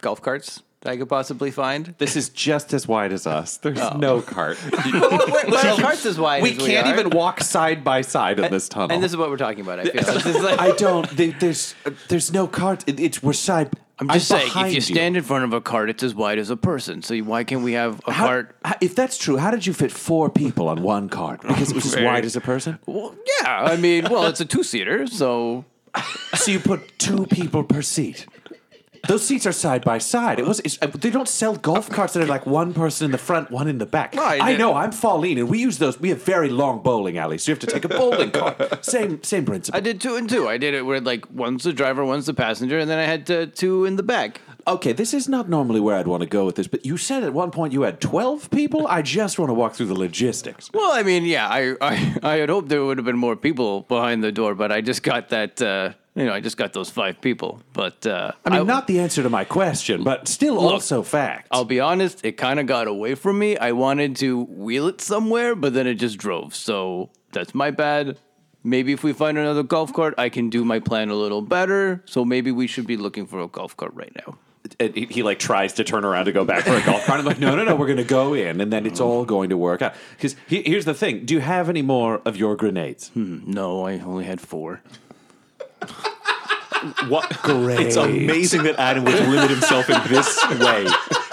golf 0.03 0.21
carts 0.21 0.63
that 0.83 0.91
I 0.91 0.97
could 0.99 1.09
possibly 1.09 1.51
find. 1.51 1.95
This 1.99 2.17
is 2.17 2.29
just 2.29 2.75
as 2.75 2.87
wide 2.87 3.13
as 3.13 3.27
us. 3.27 3.57
There's 3.57 3.79
no 3.95 4.21
cart. 4.21 4.59
well, 4.93 5.79
carts 5.79 6.05
as 6.05 6.19
wide 6.19 6.43
we 6.43 6.51
as 6.51 6.59
can't 6.59 6.87
are. 6.89 6.93
even 6.99 7.11
walk 7.11 7.41
side 7.41 7.83
by 7.85 8.03
side 8.03 8.39
in 8.41 8.51
this 8.51 8.69
tunnel. 8.69 8.93
And 8.93 9.03
this 9.03 9.13
is 9.13 9.17
what 9.17 9.31
we're 9.31 9.37
talking 9.37 9.61
about. 9.61 9.79
I 9.81 9.85
feel. 9.85 10.03
This 10.23 10.27
is 10.27 10.43
like- 10.43 10.61
I 10.61 10.73
don't. 10.73 11.09
there- 11.17 11.35
There's 11.39 11.75
uh, 11.87 11.93
there's 12.09 12.33
no 12.33 12.47
cart. 12.47 12.85
It, 12.87 13.01
it's 13.01 13.23
we're 13.23 13.33
side. 13.33 13.71
I'm 13.99 14.09
just 14.09 14.27
saying, 14.27 14.49
if 14.49 14.53
behind 14.53 14.75
you 14.75 14.81
stand 14.81 15.17
in 15.17 15.23
front 15.23 15.45
of 15.45 15.53
a 15.53 15.61
cart, 15.61 15.89
it's 15.89 16.03
as 16.03 16.13
wide 16.13 16.39
as 16.41 16.51
a 16.51 16.57
person. 16.57 17.03
So 17.03 17.17
why 17.19 17.45
can't 17.45 17.63
we 17.63 17.75
have 17.75 18.01
a 18.07 18.11
How- 18.13 18.27
cart? 18.27 18.57
how- 18.65 18.75
if 18.81 18.97
that's 18.97 19.17
true, 19.17 19.37
how 19.37 19.53
did 19.53 19.65
you 19.65 19.73
fit 19.73 19.93
four 19.93 20.29
people 20.31 20.67
on 20.69 20.83
one 20.83 21.09
cart? 21.09 21.43
Because 21.47 21.71
it 21.71 21.75
was 21.77 21.87
as 21.87 21.95
Very- 21.95 22.07
wide 22.07 22.25
as 22.25 22.35
a 22.35 22.41
person. 22.41 22.81
Well, 22.87 23.15
yeah. 23.41 23.63
I 23.73 23.77
mean, 23.77 24.09
well, 24.11 24.27
it's 24.27 24.41
a 24.41 24.45
two-seater, 24.45 25.07
so 25.07 25.65
So 26.35 26.51
you 26.51 26.59
put 26.59 26.99
two 26.99 27.27
people 27.27 27.63
per 27.63 27.83
seat. 27.83 28.27
Those 29.09 29.27
seats 29.27 29.47
are 29.47 29.53
side 29.53 29.85
by 29.85 29.99
side. 29.99 30.39
It 30.39 30.47
was. 30.47 30.61
It's, 30.61 30.79
uh, 30.81 30.87
they 30.87 31.11
don't 31.11 31.29
sell 31.29 31.57
golf 31.57 31.91
carts 31.91 32.13
that 32.15 32.23
are 32.23 32.27
like 32.27 32.47
one 32.47 32.73
person 32.73 33.07
in 33.07 33.11
the 33.11 33.19
front, 33.19 33.51
one 33.51 33.67
in 33.67 33.79
the 33.79 33.87
back. 33.87 34.17
I 34.17 34.53
I 34.53 34.57
know. 34.57 34.75
I'm 34.75 34.93
Pauline, 34.93 35.39
and 35.39 35.49
we 35.49 35.59
use 35.59 35.79
those. 35.79 35.99
We 35.99 36.11
have 36.11 36.23
very 36.23 36.51
long 36.51 36.83
bowling 36.85 37.19
alleys, 37.19 37.43
so 37.43 37.51
you 37.51 37.55
have 37.55 37.61
to 37.61 37.67
take 37.67 37.85
a 37.85 37.89
bowling 37.89 38.31
cart. 38.39 38.85
Same 38.85 39.21
same 39.25 39.45
principle. 39.45 39.77
I 39.77 39.81
did 39.81 40.01
two 40.01 40.15
and 40.15 40.29
two. 40.31 40.49
I 40.49 40.57
did 40.57 40.75
it 40.75 40.83
where 40.83 41.01
like 41.01 41.29
one's 41.33 41.65
the 41.65 41.73
driver, 41.73 42.05
one's 42.05 42.27
the 42.27 42.35
passenger, 42.35 42.79
and 42.79 42.89
then 42.89 42.99
I 43.01 43.05
had 43.05 43.29
uh, 43.29 43.47
two 43.47 43.87
in 43.87 43.97
the 43.97 44.05
back. 44.05 44.41
Okay, 44.67 44.93
this 44.93 45.13
is 45.13 45.29
not 45.29 45.49
normally 45.49 45.81
where 45.81 45.97
I'd 45.97 46.07
want 46.07 46.23
to 46.23 46.29
go 46.29 46.45
with 46.45 46.57
this, 46.57 46.67
but 46.67 46.87
you 46.87 46.97
said 46.97 47.25
at 47.25 47.33
one 47.33 47.51
point 47.51 47.73
you 47.73 47.83
had 47.83 48.01
12 48.01 48.51
people? 48.51 48.87
I 48.87 49.03
just 49.03 49.39
want 49.39 49.51
to 49.51 49.55
walk 49.55 49.75
through 49.75 49.87
the 49.87 49.99
logistics. 49.99 50.71
Well, 50.73 50.93
I 50.93 51.03
mean, 51.03 51.25
yeah, 51.25 51.49
I 51.49 51.75
I, 51.81 52.17
I 52.23 52.37
had 52.37 52.49
hoped 52.49 52.69
there 52.69 52.85
would 52.85 52.99
have 52.99 53.05
been 53.05 53.19
more 53.19 53.37
people 53.37 53.83
behind 53.83 54.23
the 54.23 54.33
door, 54.33 54.55
but 54.55 54.71
I 54.71 54.81
just 54.81 55.03
got 55.03 55.31
that. 55.31 55.61
Uh, 55.61 55.93
you 56.15 56.27
know, 56.27 56.35
I 56.35 56.41
just 56.41 56.59
got 56.59 56.75
those 56.75 56.91
five 56.91 57.21
people. 57.21 57.63
But 57.73 58.07
uh, 58.07 58.33
I 58.45 58.51
mean, 58.51 58.67
not 58.67 58.87
the 58.87 59.01
answer 59.01 59.23
to 59.23 59.31
my 59.31 59.45
question, 59.45 60.05
but 60.05 60.29
still 60.29 60.59
also 60.59 61.03
fact. 61.03 61.49
I'll 61.51 61.65
be 61.65 61.81
honest, 61.81 62.25
it 62.25 62.33
kind 62.33 62.61
of 62.61 62.67
got 62.67 62.87
away 62.87 63.15
from 63.15 63.39
me. 63.39 63.57
I 63.57 63.73
wanted 63.73 64.17
to 64.17 64.43
wheel 64.43 64.89
it 64.89 65.01
somewhere, 65.01 65.55
but 65.55 65.73
then 65.73 65.87
it 65.87 65.95
just 65.95 66.19
drove. 66.19 66.55
So 66.55 67.11
that's 67.33 67.55
my 67.55 67.71
bad. 67.71 68.19
Maybe 68.65 68.93
if 68.93 69.03
we 69.03 69.13
find 69.13 69.39
another 69.39 69.65
golf 69.65 69.93
cart, 69.93 70.15
I 70.19 70.29
can 70.29 70.49
do 70.51 70.65
my 70.65 70.79
plan 70.79 71.09
a 71.09 71.15
little 71.15 71.43
better. 71.43 72.03
So 72.05 72.25
maybe 72.25 72.53
we 72.53 72.67
should 72.67 72.87
be 72.87 72.97
looking 72.97 73.27
for 73.27 73.41
a 73.41 73.49
golf 73.49 73.77
cart 73.77 73.93
right 73.95 74.13
now. 74.27 74.39
And 74.79 74.95
he, 74.95 75.07
he, 75.07 75.23
like 75.23 75.39
tries 75.39 75.73
to 75.75 75.85
turn 75.85 76.05
around 76.05 76.27
to 76.27 76.33
go 76.33 76.45
back 76.45 76.65
for 76.65 76.75
a 76.75 76.83
golf 76.85 77.05
cart. 77.05 77.19
I'm 77.19 77.27
like, 77.27 77.41
no, 77.41 77.57
no, 77.57 77.65
no, 77.65 77.75
we're 77.75 77.87
going 77.87 77.97
to 77.99 78.05
go 78.05 78.35
in, 78.35 78.61
and 78.61 78.73
then 78.73 78.87
it's 78.87 79.01
oh. 79.01 79.09
all 79.09 79.25
going 79.25 79.51
to 79.51 79.57
work 79.57 79.83
out. 79.83 79.95
Because 80.17 80.37
he, 80.47 80.63
here's 80.63 80.85
the 80.85 80.95
thing: 80.95 81.25
Do 81.25 81.35
you 81.35 81.41
have 81.41 81.69
any 81.69 81.83
more 81.83 82.23
of 82.25 82.37
your 82.37 82.55
grenades? 82.55 83.09
Hmm, 83.09 83.41
no, 83.45 83.85
I 83.87 83.99
only 83.99 84.25
had 84.25 84.41
four. 84.41 84.81
What? 87.09 87.43
Great. 87.43 87.81
It's 87.81 87.97
amazing 87.97 88.65
that 88.65 88.79
Adam 88.79 89.05
would 89.05 89.15
limit 89.15 89.51
himself 89.51 89.89
in 89.89 90.01
this 90.09 90.45
way. 90.59 90.87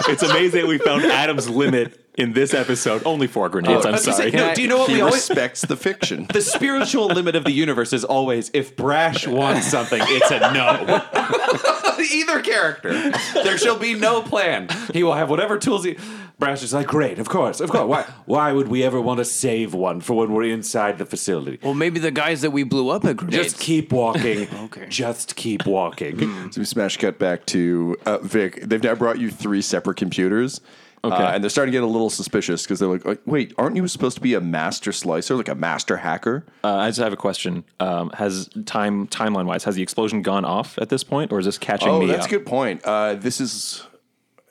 It's 0.08 0.24
amazing 0.24 0.62
that 0.62 0.68
we 0.68 0.78
found 0.78 1.06
Adam's 1.06 1.50
limit 1.50 2.09
in 2.20 2.34
this 2.34 2.54
episode. 2.54 3.02
Only 3.06 3.28
four 3.28 3.50
grenades. 3.50 3.86
I'm 3.86 3.94
I 3.94 3.96
was 3.98 4.06
gonna 4.06 4.18
sorry. 4.18 4.32
say, 4.32 4.38
no, 4.38 4.54
do 4.54 4.62
you 4.62 4.68
know 4.68 4.78
what 4.80 4.90
he 4.90 4.96
we 4.96 5.02
always? 5.02 5.16
respects 5.16 5.62
the 5.62 5.76
fiction. 5.78 6.28
The 6.40 6.42
spiritual 6.42 7.08
limit 7.08 7.36
of 7.36 7.44
the 7.44 7.52
universe 7.52 7.92
is 7.94 8.04
always 8.06 8.52
if 8.54 8.76
Brash 8.76 9.26
wants 9.28 9.68
something, 9.68 10.02
it's 10.04 10.32
a 10.32 10.40
no. 10.54 12.00
Either 12.14 12.42
character. 12.42 13.12
There 13.34 13.58
shall 13.58 13.78
be 13.78 13.94
no 13.94 14.22
plan. 14.22 14.70
He 14.94 15.04
will 15.04 15.14
have 15.16 15.30
whatever 15.30 15.58
tools 15.58 15.84
he. 15.84 15.98
Brash 16.38 16.64
is 16.64 16.74
like, 16.74 16.88
great, 16.88 17.20
of 17.20 17.28
course, 17.28 17.60
of 17.60 17.70
course. 17.70 17.86
Why, 17.86 18.04
why 18.26 18.54
would 18.54 18.70
we 18.70 18.84
ever 18.84 19.02
want 19.02 19.18
to 19.18 19.26
save 19.26 19.74
one 19.74 20.00
for 20.00 20.14
when 20.14 20.32
we're 20.32 20.44
inside 20.44 20.98
the 20.98 21.06
facility? 21.06 21.60
Well, 21.62 21.74
maybe 21.74 22.00
the 22.00 22.12
guys 22.12 22.42
that 22.42 22.52
we 22.52 22.64
blew 22.64 22.90
up 22.90 23.04
at 23.04 23.18
grenades. 23.18 23.52
Just 23.52 23.60
keep 23.60 23.92
walking. 23.92 24.48
Okay. 24.70 24.86
Just 24.88 25.36
keep 25.36 25.66
walking. 25.66 26.52
So 26.52 26.62
we 26.62 26.66
smash 26.66 26.96
cut 26.98 27.18
back 27.20 27.46
to 27.48 27.98
uh, 28.06 28.20
Vic. 28.20 28.62
They've 28.62 28.82
now 28.84 28.96
brought 28.96 29.20
you 29.20 29.30
three 29.32 29.62
separate 29.62 29.98
computers. 29.98 30.62
Okay. 31.04 31.16
Uh, 31.16 31.32
and 31.32 31.44
they're 31.44 31.50
starting 31.50 31.72
to 31.72 31.76
get 31.78 31.84
a 31.84 31.88
little 31.88 32.10
suspicious 32.10 32.64
because 32.64 32.80
they're 32.80 32.90
like, 32.90 33.06
"Uh, 33.06 33.16
wait, 33.26 33.54
aren't 33.58 33.76
you 33.78 33.88
supposed 33.88 34.16
to 34.18 34.22
be 34.22 34.34
a 34.34 34.42
master 34.42 34.92
slicer, 34.92 35.36
like 35.36 35.48
a 35.48 35.56
master 35.56 35.98
hacker? 35.98 36.46
Uh, 36.64 36.76
I 36.76 36.90
just 36.90 37.00
have 37.00 37.14
a 37.14 37.18
question. 37.18 37.64
Um, 37.80 38.10
has 38.12 38.50
time 38.66 39.08
timeline 39.08 39.46
wise 39.46 39.64
has 39.64 39.76
the 39.76 39.82
explosion 39.82 40.22
gone 40.22 40.44
off 40.44 40.78
at 40.78 40.90
this 40.90 41.04
point, 41.04 41.32
or 41.32 41.40
is 41.40 41.46
this 41.46 41.58
catching 41.58 41.88
Oh, 41.90 42.00
me 42.02 42.08
that's 42.08 42.26
up? 42.26 42.32
a 42.32 42.36
good 42.38 42.46
point. 42.46 42.82
Uh, 42.84 43.14
this 43.16 43.40
is. 43.40 43.84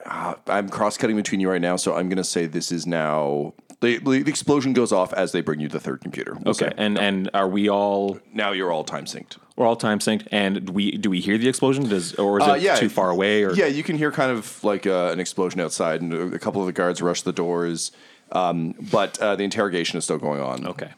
Uh, 0.05 0.33
I'm 0.47 0.69
cross 0.69 0.97
cutting 0.97 1.15
between 1.17 1.39
you 1.39 1.49
right 1.51 1.61
now, 1.61 1.75
so 1.75 1.93
I'm 1.95 2.07
going 2.09 2.17
to 2.17 2.23
say 2.23 2.45
this 2.45 2.71
is 2.71 2.87
now. 2.87 3.53
The, 3.81 3.97
the 3.99 4.11
explosion 4.27 4.73
goes 4.73 4.91
off 4.91 5.13
as 5.13 5.31
they 5.31 5.39
bring 5.41 5.61
you 5.61 5.69
the 5.69 5.79
third 5.79 6.01
computer. 6.01 6.33
We'll 6.33 6.49
Okay, 6.51 6.67
say. 6.67 6.73
and 6.77 6.97
and 6.97 7.29
are 7.33 7.47
we 7.47 7.69
all 7.69 8.19
now 8.33 8.51
you're 8.51 8.71
all 8.73 8.83
time 8.83 9.05
synced. 9.05 9.37
we're 9.55 9.65
all 9.65 9.77
time 9.77 9.99
synced? 9.99 10.27
And 10.31 10.65
do 10.65 10.73
we 10.73 10.91
do 10.97 11.09
we 11.09 11.21
hear 11.21 11.37
the 11.37 11.47
explosion? 11.47 11.87
Does 11.87 12.13
or 12.15 12.39
is 12.41 12.47
Uh, 12.47 12.53
it 12.55 12.61
yeah. 12.61 12.75
too 12.75 12.89
far 12.89 13.09
away? 13.09 13.43
Or 13.43 13.53
Yeah, 13.53 13.67
you 13.67 13.83
can 13.83 13.97
hear 13.97 14.11
kind 14.11 14.31
of 14.31 14.61
like 14.65 14.85
uh, 14.85 15.11
an 15.13 15.19
explosion 15.21 15.61
outside, 15.61 16.01
and 16.01 16.13
a 16.13 16.35
a 16.35 16.39
couple 16.39 16.59
of 16.61 16.67
the 16.67 16.73
guards 16.73 17.01
rush 17.01 17.21
the 17.21 17.31
doors. 17.33 17.91
Um, 18.33 18.75
but 18.91 19.17
uh, 19.19 19.35
the 19.37 19.43
interrogation 19.43 19.97
is 19.97 20.03
still 20.03 20.19
going 20.19 20.41
on. 20.41 20.67
Okay. 20.67 20.91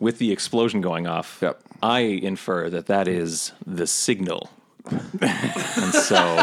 With 0.00 0.18
the 0.18 0.32
explosion 0.32 0.80
going 0.80 1.06
off, 1.06 1.38
Yep. 1.42 1.60
I 1.82 2.00
infer 2.00 2.68
that 2.70 2.86
that 2.86 3.06
is 3.06 3.52
the 3.66 3.86
signal. 3.86 4.50
and 5.20 5.94
so 5.94 6.42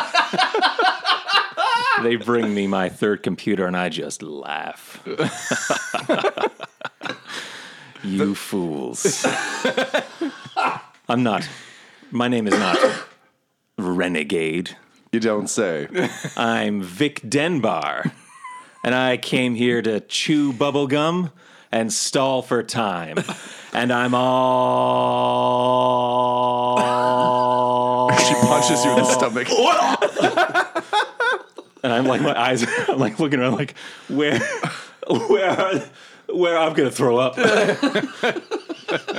they 2.04 2.16
bring 2.16 2.54
me 2.54 2.68
my 2.68 2.90
third 2.90 3.24
computer 3.24 3.66
and 3.66 3.76
I 3.76 3.90
just 3.90 4.22
laugh. 4.22 5.02
you 8.04 8.36
fools. 8.36 9.26
I'm 11.10 11.24
not. 11.24 11.50
My 12.12 12.28
name 12.28 12.48
is 12.48 12.58
not 12.58 12.78
Renegade. 13.78 14.78
You 15.12 15.20
don't 15.20 15.50
say. 15.50 15.88
I'm 16.38 16.82
Vic 16.82 17.22
Denbar, 17.28 18.06
and 18.84 18.96
I 18.96 19.18
came 19.18 19.56
here 19.56 19.82
to 19.82 20.00
chew 20.00 20.54
bubble 20.54 20.88
gum 20.88 21.32
and 21.72 21.92
stall 21.92 22.42
for 22.42 22.64
time. 22.64 23.18
And 23.74 23.92
I'm 23.92 24.14
all. 24.14 24.22
she 28.18 28.34
punches 28.34 28.86
you 28.86 28.92
in 28.92 28.98
the 28.98 29.06
stomach. 29.06 29.48
And 31.84 31.92
I'm 31.92 32.06
like, 32.06 32.22
my 32.22 32.40
eyes, 32.40 32.66
I'm 32.88 33.00
like 33.00 33.20
looking 33.20 33.40
around, 33.40 33.54
like, 33.54 33.76
where, 34.08 34.40
where, 35.08 35.50
are, 35.50 35.84
where 36.34 36.58
I'm 36.58 36.74
gonna 36.74 36.92
throw 36.92 37.18
up. 37.18 37.36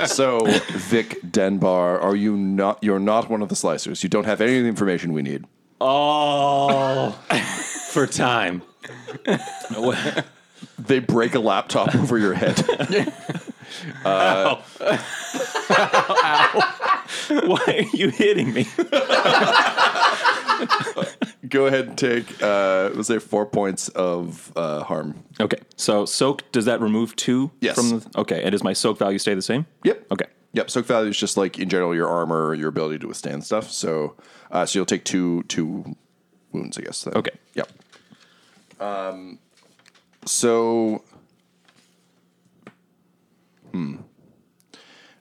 So, 0.05 0.45
Vic 0.69 1.19
Denbar, 1.31 1.99
are 1.99 2.15
you 2.15 2.37
not? 2.37 2.83
You're 2.83 2.99
not 2.99 3.29
one 3.29 3.41
of 3.41 3.49
the 3.49 3.55
slicers. 3.55 4.03
You 4.03 4.09
don't 4.09 4.25
have 4.25 4.39
any 4.39 4.57
of 4.57 4.63
the 4.63 4.69
information 4.69 5.13
we 5.13 5.23
need. 5.23 5.45
All 5.79 7.11
for 7.89 8.05
time. 8.07 8.61
They 10.77 10.99
break 10.99 11.35
a 11.35 11.39
laptop 11.39 11.95
over 11.95 12.17
your 12.17 12.33
head. 12.33 12.63
Ow! 14.05 14.61
Why 17.29 17.63
are 17.67 17.95
you 17.97 18.09
hitting 18.09 18.53
me? 18.53 18.67
Go 21.53 21.67
ahead 21.67 21.87
and 21.87 21.95
take, 21.95 22.41
uh, 22.41 22.89
let's 22.95 23.07
say, 23.09 23.19
four 23.19 23.45
points 23.45 23.87
of 23.89 24.51
uh, 24.55 24.83
harm. 24.83 25.23
Okay, 25.39 25.59
so 25.75 26.03
soak 26.03 26.51
does 26.51 26.65
that 26.65 26.81
remove 26.81 27.15
two? 27.15 27.51
Yes. 27.61 27.75
From 27.75 27.99
the, 27.99 28.19
okay, 28.21 28.41
and 28.41 28.51
does 28.53 28.63
my 28.63 28.73
soak 28.73 28.97
value 28.97 29.19
stay 29.19 29.35
the 29.35 29.41
same? 29.43 29.67
Yep. 29.83 30.07
Okay. 30.13 30.25
Yep. 30.53 30.71
Soak 30.71 30.87
value 30.87 31.11
is 31.11 31.17
just 31.17 31.37
like 31.37 31.59
in 31.59 31.69
general 31.69 31.93
your 31.93 32.07
armor, 32.07 32.55
your 32.55 32.69
ability 32.69 32.97
to 32.99 33.07
withstand 33.07 33.43
stuff. 33.43 33.69
So, 33.69 34.15
uh, 34.49 34.65
so 34.65 34.79
you'll 34.79 34.87
take 34.87 35.05
two 35.05 35.43
two 35.43 35.95
wounds, 36.51 36.75
I 36.79 36.81
guess. 36.81 37.03
then. 37.03 37.13
Okay. 37.13 37.37
Yep. 37.53 37.69
Um. 38.79 39.37
So. 40.25 41.03
Hmm. 43.71 43.97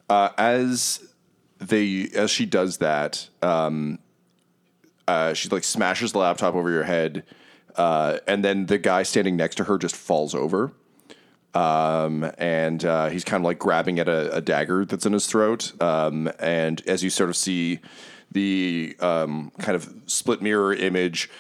Uh, 0.08 0.30
as 0.38 1.12
they 1.58 2.08
as 2.14 2.30
she 2.30 2.46
does 2.46 2.78
that, 2.78 3.28
um, 3.42 3.98
uh, 5.09 5.35
she 5.35 5.49
like 5.49 5.64
smashes 5.64 6.12
the 6.12 6.18
laptop 6.18 6.54
over 6.54 6.71
your 6.71 6.85
head, 6.85 7.25
uh, 7.76 8.18
and 8.26 8.44
then 8.44 8.66
the 8.66 8.78
guy 8.78 9.02
standing 9.02 9.37
next 9.37 9.56
to 9.56 9.64
her 9.64 9.78
just 9.78 9.97
falls 9.97 10.35
over 10.35 10.73
um, 11.54 12.30
and 12.38 12.85
uh, 12.85 13.09
he's 13.09 13.25
kind 13.25 13.42
of 13.42 13.44
like 13.44 13.59
grabbing 13.59 13.99
at 13.99 14.09
a, 14.09 14.37
a 14.37 14.40
dagger 14.40 14.85
that's 14.85 15.04
in 15.04 15.12
his 15.12 15.26
throat. 15.26 15.73
Um, 15.82 16.30
and 16.38 16.82
as 16.87 17.02
you 17.02 17.11
sort 17.11 17.30
of 17.30 17.37
see 17.37 17.80
the 18.30 18.97
um, 19.00 19.52
kind 19.59 19.76
of 19.76 19.92
split 20.06 20.40
mirror 20.40 20.73
image, 20.73 21.30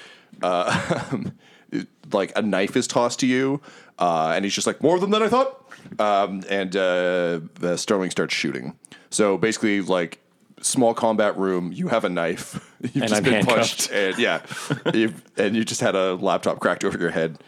uh, 0.42 1.18
like 2.12 2.32
a 2.36 2.42
knife 2.42 2.76
is 2.76 2.86
tossed 2.86 3.20
to 3.20 3.26
you, 3.26 3.60
uh, 3.98 4.32
and 4.34 4.44
he's 4.44 4.54
just 4.54 4.66
like 4.66 4.82
more 4.82 4.94
of 4.94 5.00
them 5.00 5.10
than 5.10 5.22
I 5.22 5.28
thought. 5.28 5.58
Um, 5.98 6.42
and 6.48 6.76
uh, 6.76 7.40
uh, 7.62 7.76
Sterling 7.76 8.10
starts 8.10 8.34
shooting. 8.34 8.76
So 9.10 9.38
basically, 9.38 9.80
like 9.80 10.18
small 10.62 10.94
combat 10.94 11.36
room, 11.36 11.72
you 11.72 11.88
have 11.88 12.04
a 12.04 12.08
knife, 12.08 12.72
you've 12.82 12.94
And 12.96 13.02
just 13.04 13.14
I'm 13.14 13.22
been 13.22 13.32
handcuffed. 13.34 13.56
punched, 13.58 13.92
and 13.92 14.18
yeah, 14.18 14.40
you've, 14.94 15.22
and 15.36 15.54
you 15.56 15.64
just 15.64 15.80
had 15.80 15.94
a 15.94 16.14
laptop 16.14 16.58
cracked 16.60 16.84
over 16.84 16.98
your 16.98 17.10
head. 17.10 17.38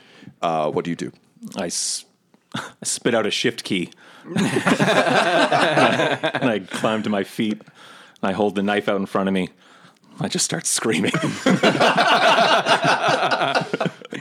Uh, 0.42 0.71
what 0.71 0.85
do 0.85 0.90
you 0.90 0.97
do? 0.97 1.12
I, 1.56 1.66
s- 1.66 2.04
I 2.54 2.62
spit 2.83 3.14
out 3.14 3.26
a 3.26 3.30
shift 3.30 3.64
key. 3.64 3.90
and 4.26 4.38
I 6.49 6.61
climb 6.71 7.02
to 7.02 7.11
my 7.11 7.25
feet. 7.25 7.61
And 7.61 8.30
I 8.30 8.33
hold 8.33 8.54
the 8.54 8.62
knife 8.62 8.88
out 8.88 8.97
in 8.97 9.06
front 9.06 9.28
of 9.28 9.35
me. 9.35 9.50
I 10.21 10.28
just 10.28 10.44
start 10.44 10.64
screaming. 10.66 11.12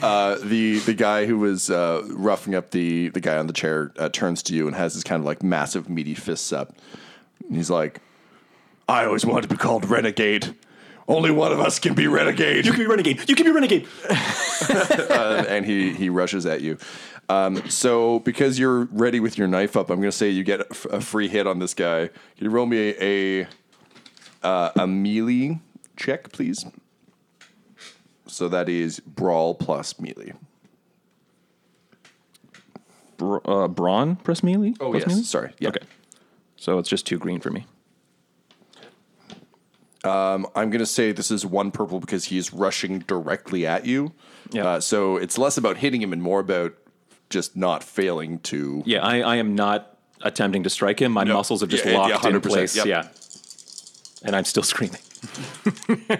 Uh, 0.02 0.38
the 0.44 0.80
the 0.80 0.94
guy 0.94 1.26
who 1.26 1.38
was 1.38 1.70
uh, 1.70 2.02
roughing 2.10 2.56
up 2.56 2.72
the 2.72 3.10
the 3.10 3.20
guy 3.22 3.38
on 3.38 3.48
the 3.48 3.54
chair 3.54 3.92
uh, 3.98 4.10
turns 4.10 4.42
to 4.44 4.54
you 4.56 4.66
and 4.68 4.76
has 4.76 4.96
his 4.96 5.04
kind 5.04 5.20
of 5.22 5.26
like 5.26 5.44
massive 5.44 5.88
meaty 5.90 6.16
fists 6.16 6.52
up. 6.52 6.76
And 7.48 7.56
he's 7.56 7.70
like, 7.70 8.02
"I 8.88 9.06
always 9.06 9.26
wanted 9.26 9.44
to 9.44 9.48
be 9.50 9.58
called 9.58 9.86
renegade. 9.90 10.56
Only 11.08 11.32
one 11.32 11.52
of 11.52 11.60
us 11.60 11.80
can 11.80 11.94
be 11.96 12.08
renegade." 12.08 12.66
you 12.66 12.72
can 12.72 12.80
be 12.80 12.88
renegade. 12.88 13.30
You 13.30 13.36
can 13.36 13.46
be 13.46 13.52
renegade. 13.52 13.88
Uh, 14.70 15.44
and 15.50 15.66
he 15.66 15.92
he 15.94 16.08
rushes 16.10 16.46
at 16.46 16.62
you. 16.62 16.78
Um, 17.28 17.70
so 17.70 18.20
because 18.20 18.58
you're 18.58 18.86
ready 18.86 19.20
with 19.20 19.38
your 19.38 19.48
knife 19.48 19.76
up, 19.76 19.90
I'm 19.90 19.98
going 19.98 20.12
to 20.12 20.18
say 20.18 20.30
you 20.30 20.44
get 20.44 20.62
a, 20.62 20.68
f- 20.72 20.86
a 20.86 21.02
free 21.02 21.28
hit 21.28 21.48
on 21.48 21.60
this 21.60 21.74
guy. 21.74 22.08
Can 22.38 22.46
you 22.46 22.50
roll 22.50 22.66
me 22.66 22.78
a 23.00 23.42
a, 23.42 23.48
uh, 24.44 24.72
a 24.78 24.88
melee 24.88 25.60
check, 25.98 26.32
please? 26.32 26.66
So 28.26 28.48
that 28.50 28.70
is 28.70 29.00
brawl 29.02 29.56
plus 29.56 30.00
melee. 30.00 30.34
Br- 33.18 33.38
uh, 33.46 33.68
brawn 33.68 34.16
plus 34.18 34.44
melee. 34.44 34.74
Oh 34.80 34.92
plus 34.92 35.02
yes, 35.02 35.08
melee? 35.08 35.24
sorry. 35.24 35.54
Yeah. 35.60 35.70
Okay. 35.70 35.86
So 36.56 36.80
it's 36.80 36.90
just 36.90 37.06
two 37.06 37.18
green 37.20 37.40
for 37.42 37.52
me. 37.52 37.66
I'm 40.04 40.46
going 40.54 40.80
to 40.80 40.86
say 40.86 41.12
this 41.12 41.32
is 41.32 41.46
one 41.46 41.72
purple 41.72 42.00
because 42.00 42.26
he 42.26 42.38
is 42.38 42.54
rushing 42.54 43.00
directly 43.00 43.66
at 43.66 43.86
you. 43.86 44.14
Yeah. 44.52 44.66
Uh, 44.68 44.80
so 44.80 45.18
it's 45.18 45.38
less 45.38 45.58
about 45.58 45.78
hitting 45.78 46.02
him 46.02 46.12
and 46.14 46.22
more 46.22 46.40
about 46.40 46.74
just 47.30 47.56
not 47.56 47.84
failing 47.84 48.40
to. 48.40 48.84
Yeah, 48.86 49.00
I, 49.04 49.20
I 49.22 49.36
am 49.38 49.56
not 49.56 49.98
attempting 50.22 50.64
to 50.64 50.70
strike 50.70 51.02
him. 51.02 51.12
My 51.14 51.24
No. 51.24 51.34
muscles 51.36 51.62
have 51.62 51.70
just 51.70 51.86
Yeah, 51.86 51.92
yeah, 51.94 51.98
locked 52.16 52.26
in 52.26 52.34
100%, 52.34 52.44
place. 52.44 52.76
yep. 52.76 52.86
Yeah. 52.86 53.08
And 54.24 54.36
I'm 54.36 54.46
still 54.46 54.64
screaming. 54.64 55.00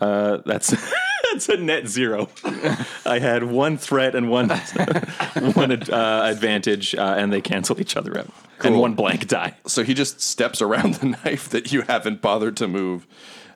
uh, 0.00 0.38
that's 0.46 0.74
that's 1.32 1.48
a 1.48 1.56
net 1.56 1.88
zero. 1.88 2.28
I 3.06 3.18
had 3.18 3.44
one 3.44 3.76
threat 3.76 4.14
and 4.14 4.30
one 4.30 4.48
one 5.54 5.72
uh, 5.90 6.22
advantage, 6.24 6.94
uh, 6.94 7.14
and 7.18 7.32
they 7.32 7.40
cancel 7.40 7.80
each 7.80 7.96
other 7.96 8.18
out. 8.18 8.30
And 8.62 8.78
one 8.78 8.94
blank 8.94 9.28
die. 9.28 9.56
So 9.66 9.84
he 9.84 9.94
just 9.94 10.20
steps 10.20 10.60
around 10.60 10.94
the 10.94 11.06
knife 11.24 11.48
that 11.50 11.72
you 11.72 11.82
haven't 11.82 12.20
bothered 12.20 12.56
to 12.58 12.68
move. 12.68 13.06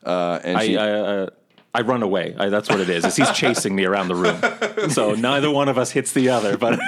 Uh, 0.05 0.41
and 0.43 0.59
I 0.59 0.67
he, 0.67 0.77
I, 0.77 0.91
uh, 0.91 1.27
I 1.75 1.81
run 1.81 2.03
away. 2.03 2.35
I, 2.39 2.51
that's 2.51 2.69
what 2.69 2.81
it 2.81 2.91
is. 2.91 3.05
Is 3.07 3.17
he's 3.17 3.31
chasing 3.35 3.75
me 3.75 3.85
around 3.87 4.09
the 4.09 4.15
room. 4.15 4.91
So 4.91 5.15
neither 5.15 5.51
one 5.51 5.69
of 5.71 5.79
us 5.79 5.91
hits 5.91 6.13
the 6.13 6.29
other, 6.29 6.59
but 6.59 6.79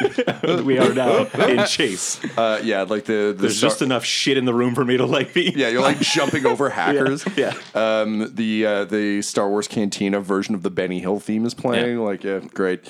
we 0.64 0.78
are 0.78 0.92
now 0.92 1.24
in 1.24 1.64
chase. 1.66 2.22
uh, 2.36 2.60
yeah, 2.62 2.82
like 2.82 3.06
the, 3.06 3.32
the 3.34 3.42
There's 3.42 3.56
star- 3.56 3.70
just 3.70 3.80
enough 3.82 4.04
shit 4.04 4.36
in 4.36 4.44
the 4.44 4.52
room 4.52 4.74
for 4.74 4.84
me 4.84 4.98
to 4.98 5.06
like 5.06 5.32
be. 5.32 5.52
yeah, 5.56 5.68
you're 5.68 5.80
like 5.80 6.00
jumping 6.00 6.44
over 6.44 6.68
hackers. 6.68 7.24
yeah. 7.34 7.54
Um, 7.74 8.30
the 8.34 8.66
uh, 8.66 8.84
the 8.84 9.22
Star 9.22 9.48
Wars 9.48 9.68
Cantina 9.68 10.20
version 10.20 10.54
of 10.54 10.62
the 10.62 10.70
Benny 10.70 11.00
Hill 11.00 11.18
theme 11.18 11.46
is 11.46 11.54
playing. 11.54 11.96
Yeah. 11.96 12.02
Like, 12.04 12.22
yeah, 12.22 12.40
great. 12.52 12.84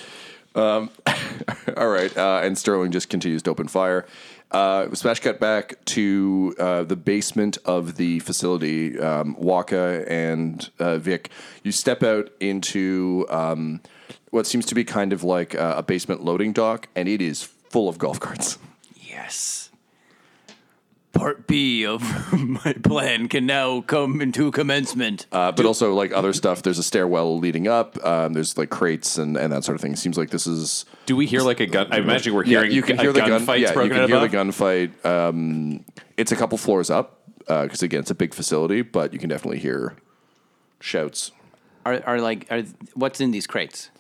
Um, 0.57 0.91
all 1.77 1.89
right, 1.89 2.17
uh, 2.17 2.41
and 2.43 2.57
Sterling 2.57 2.93
just 2.93 3.09
continues 3.09 3.43
to 3.43 3.51
open 3.51 3.67
fire. 3.69 4.07
Uh, 4.55 4.95
smash 4.95 5.19
cut 5.19 5.41
back 5.41 5.85
to 5.85 6.55
uh, 6.61 6.85
the 6.85 6.95
basement 6.95 7.59
of 7.65 7.97
the 7.97 8.21
facility. 8.21 8.97
Um, 8.97 9.35
Wakka 9.35 10.09
and 10.09 10.71
uh, 10.79 10.99
Vic, 10.99 11.31
you 11.65 11.73
step 11.73 12.05
out 12.05 12.31
into 12.39 13.27
um, 13.31 13.81
what 14.31 14.47
seems 14.47 14.65
to 14.67 14.77
be 14.77 14.85
kind 14.85 15.13
of 15.13 15.25
like 15.25 15.55
a 15.55 15.83
basement 15.83 16.25
loading 16.25 16.53
dock, 16.53 16.87
and 16.95 17.09
it 17.09 17.21
is 17.21 17.43
full 17.43 17.89
of 17.89 17.99
golf 17.99 18.21
carts. 18.21 18.59
Yes. 18.95 19.64
Part 21.15 21.47
B 21.47 21.87
of 21.87 22.03
my 22.33 22.73
plan 22.75 23.29
can 23.29 23.47
now 23.47 23.81
come 23.81 24.21
into 24.21 24.51
commencement. 24.51 25.27
Uh, 25.33 25.53
but 25.53 25.65
also 25.65 25.95
like 25.95 26.13
other 26.13 26.33
stuff. 26.33 26.63
There's 26.63 26.79
a 26.79 26.83
stairwell 26.83 27.39
leading 27.39 27.69
up. 27.69 28.05
Um, 28.05 28.33
there's 28.33 28.59
like 28.59 28.71
crates 28.71 29.17
and, 29.17 29.37
and 29.37 29.53
that 29.53 29.65
sort 29.65 29.77
of 29.77 29.81
thing. 29.81 29.93
It 29.93 29.99
Seems 29.99 30.19
like 30.19 30.31
this 30.31 30.47
is 30.47 30.85
Do 31.07 31.17
we 31.17 31.27
hear 31.27 31.41
like 31.41 31.61
a 31.61 31.67
gun? 31.67 31.89
I 31.91 31.99
imagine 31.99 32.35
we're 32.35 32.45
yeah. 32.45 32.59
hearing 32.59 32.73
You 32.73 32.83
can 32.83 32.99
a 32.99 33.03
hear 33.03 33.13
the 33.13 33.21
gun. 33.21 33.31
gunfights 33.31 33.61
Yeah, 33.61 33.83
you 33.83 33.91
can 33.91 34.09
hear 34.09 34.21
the 34.21 34.29
gunfight. 34.29 35.05
Um, 35.07 35.85
it's 36.17 36.33
a 36.33 36.37
couple 36.37 36.59
floors 36.59 36.91
up 36.91 37.21
because 37.39 37.83
again, 37.83 38.01
it's 38.01 38.11
a 38.11 38.15
big 38.15 38.35
facility, 38.35 38.83
but 38.83 39.13
you 39.13 39.19
can 39.19 39.29
definitely 39.29 39.61
hear 39.61 39.95
shouts. 40.81 41.33
Are, 41.87 42.03
are 42.07 42.21
like 42.21 42.47
are 42.51 42.63
what's 42.95 43.21
in 43.21 43.31
these 43.31 43.47
crates? 43.47 43.91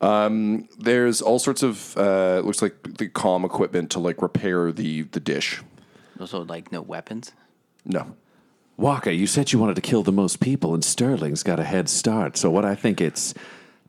Um, 0.00 0.68
There's 0.78 1.20
all 1.20 1.38
sorts 1.38 1.62
of 1.62 1.96
uh, 1.96 2.40
looks 2.44 2.62
like 2.62 2.82
the 2.82 3.08
comm 3.08 3.44
equipment 3.44 3.90
to 3.90 3.98
like 3.98 4.22
repair 4.22 4.72
the 4.72 5.02
the 5.02 5.20
dish. 5.20 5.62
Also, 6.20 6.44
like 6.44 6.70
no 6.70 6.82
weapons. 6.82 7.32
No, 7.84 8.14
Walker, 8.76 9.10
you 9.10 9.26
said 9.26 9.52
you 9.52 9.58
wanted 9.58 9.76
to 9.76 9.82
kill 9.82 10.02
the 10.02 10.12
most 10.12 10.40
people, 10.40 10.72
and 10.74 10.84
Sterling's 10.84 11.42
got 11.42 11.60
a 11.60 11.64
head 11.64 11.88
start. 11.88 12.36
So 12.36 12.50
what 12.50 12.64
I 12.64 12.74
think 12.74 13.00
it's 13.00 13.34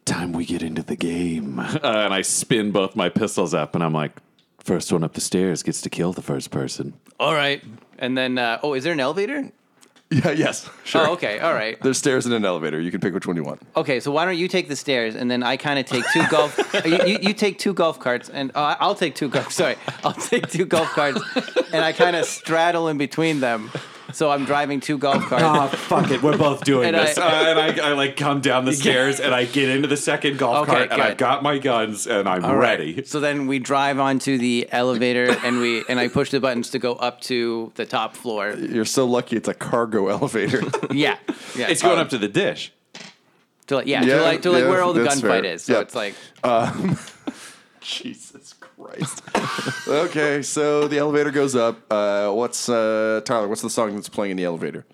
time 0.05 0.33
we 0.33 0.45
get 0.45 0.61
into 0.61 0.83
the 0.83 0.95
game. 0.95 1.59
Uh, 1.81 2.03
and 2.05 2.13
I 2.13 2.21
spin 2.21 2.71
both 2.71 2.95
my 2.95 3.09
pistols 3.09 3.53
up, 3.53 3.73
and 3.73 3.83
I'm 3.83 3.93
like, 3.93 4.11
first 4.59 4.91
one 4.91 5.03
up 5.03 5.13
the 5.13 5.21
stairs 5.21 5.63
gets 5.63 5.81
to 5.81 5.89
kill 5.89 6.13
the 6.13 6.21
first 6.21 6.51
person. 6.51 6.93
All 7.19 7.33
right. 7.33 7.63
And 7.97 8.17
then, 8.17 8.37
uh, 8.37 8.59
oh, 8.61 8.73
is 8.73 8.83
there 8.83 8.93
an 8.93 8.99
elevator? 8.99 9.51
Yeah, 10.11 10.31
yes, 10.31 10.69
sure. 10.83 11.07
Oh, 11.07 11.13
okay. 11.13 11.39
All 11.39 11.53
right. 11.53 11.81
There's 11.81 11.97
stairs 11.97 12.25
and 12.25 12.35
an 12.35 12.43
elevator. 12.43 12.79
You 12.79 12.91
can 12.91 12.99
pick 12.99 13.13
which 13.13 13.25
one 13.25 13.37
you 13.37 13.43
want. 13.43 13.61
Okay, 13.75 13.99
so 13.99 14.11
why 14.11 14.25
don't 14.25 14.37
you 14.37 14.47
take 14.47 14.67
the 14.67 14.75
stairs 14.75 15.15
and 15.15 15.31
then 15.31 15.41
I 15.41 15.57
kind 15.57 15.79
of 15.79 15.85
take 15.85 16.03
two 16.11 16.27
golf. 16.29 16.59
you, 16.85 16.97
you, 17.05 17.17
you 17.21 17.33
take 17.33 17.57
two 17.57 17.73
golf 17.73 17.99
carts 17.99 18.29
and 18.29 18.51
uh, 18.53 18.75
I'll 18.79 18.95
take 18.95 19.15
two 19.15 19.29
golf. 19.29 19.51
Sorry, 19.53 19.75
I'll 20.03 20.13
take 20.13 20.47
two 20.49 20.65
golf 20.65 20.89
carts 20.89 21.21
and 21.71 21.83
I 21.83 21.93
kind 21.93 22.15
of 22.15 22.25
straddle 22.25 22.89
in 22.89 22.97
between 22.97 23.39
them. 23.39 23.71
So 24.13 24.29
I'm 24.31 24.45
driving 24.45 24.79
two 24.79 24.97
golf 24.97 25.23
carts. 25.25 25.43
Oh 25.45 25.67
fuck 25.77 26.11
it, 26.11 26.21
we're 26.21 26.37
both 26.37 26.63
doing 26.63 26.87
And 26.87 26.95
this. 26.95 27.17
I- 27.17 27.21
Uh, 27.21 27.49
and 27.51 27.81
I, 27.81 27.89
I 27.89 27.93
like 27.93 28.17
come 28.17 28.41
down 28.41 28.65
the 28.65 28.73
stairs 28.83 29.19
and 29.19 29.33
I 29.33 29.45
get 29.45 29.69
into 29.69 29.87
the 29.87 29.97
second 29.97 30.37
golf 30.37 30.67
Okay, 30.67 30.77
cart 30.87 30.91
and. 30.91 31.01
I've 31.01 31.17
got 31.17 31.43
my 31.43 31.57
guns 31.57 32.07
and 32.07 32.27
I'm 32.27 32.43
All 32.45 32.55
right. 32.55 32.79
ready. 32.79 33.03
So 33.05 33.19
then 33.19 33.47
we 33.47 33.59
drive 33.59 33.99
onto 33.99 34.37
the 34.37 34.67
elevator 34.71 35.35
and 35.43 35.59
we 35.59 35.83
and 35.87 35.99
I 35.99 36.07
push 36.07 36.31
the 36.31 36.39
buttons 36.39 36.69
to 36.71 36.79
go 36.79 36.93
up 36.93 37.21
to 37.21 37.71
the 37.75 37.85
top 37.85 38.15
floor. 38.15 38.51
You're 38.51 38.85
so 38.85 39.05
lucky. 39.05 39.35
It's 39.37 39.47
a 39.47 39.53
cargo 39.53 40.07
elevator. 40.07 40.61
Yeah, 40.91 41.17
yeah. 41.55 41.69
It's 41.69 41.81
going 41.81 41.99
up 41.99 42.09
to 42.09 42.17
the 42.17 42.25
um, 42.27 42.31
dish. 42.33 42.73
to 43.67 43.75
like, 43.77 43.87
yeah, 43.87 44.03
Yeah, 44.03 44.15
to 44.17 44.21
like 44.23 44.41
to 44.43 44.51
like 44.51 44.63
yeah, 44.63 44.69
where 44.69 44.81
all 44.81 44.93
the 44.93 45.03
that's 45.03 45.21
gunfight 45.21 45.41
fair. 45.43 45.45
is. 45.45 45.63
So 45.63 45.73
Yeah. 45.73 45.79
it's 45.81 45.95
like 45.95 46.15
um, 46.43 46.97
Jesus 47.81 48.30
Christ. 48.91 49.87
okay, 49.87 50.41
so 50.41 50.87
the 50.87 50.97
elevator 50.97 51.31
goes 51.31 51.55
up. 51.55 51.91
Uh, 51.91 52.31
what's 52.31 52.69
uh, 52.69 53.21
Tyler? 53.25 53.47
What's 53.47 53.61
the 53.61 53.69
song 53.69 53.95
that's 53.95 54.09
playing 54.09 54.31
in 54.31 54.37
the 54.37 54.45
elevator? 54.45 54.85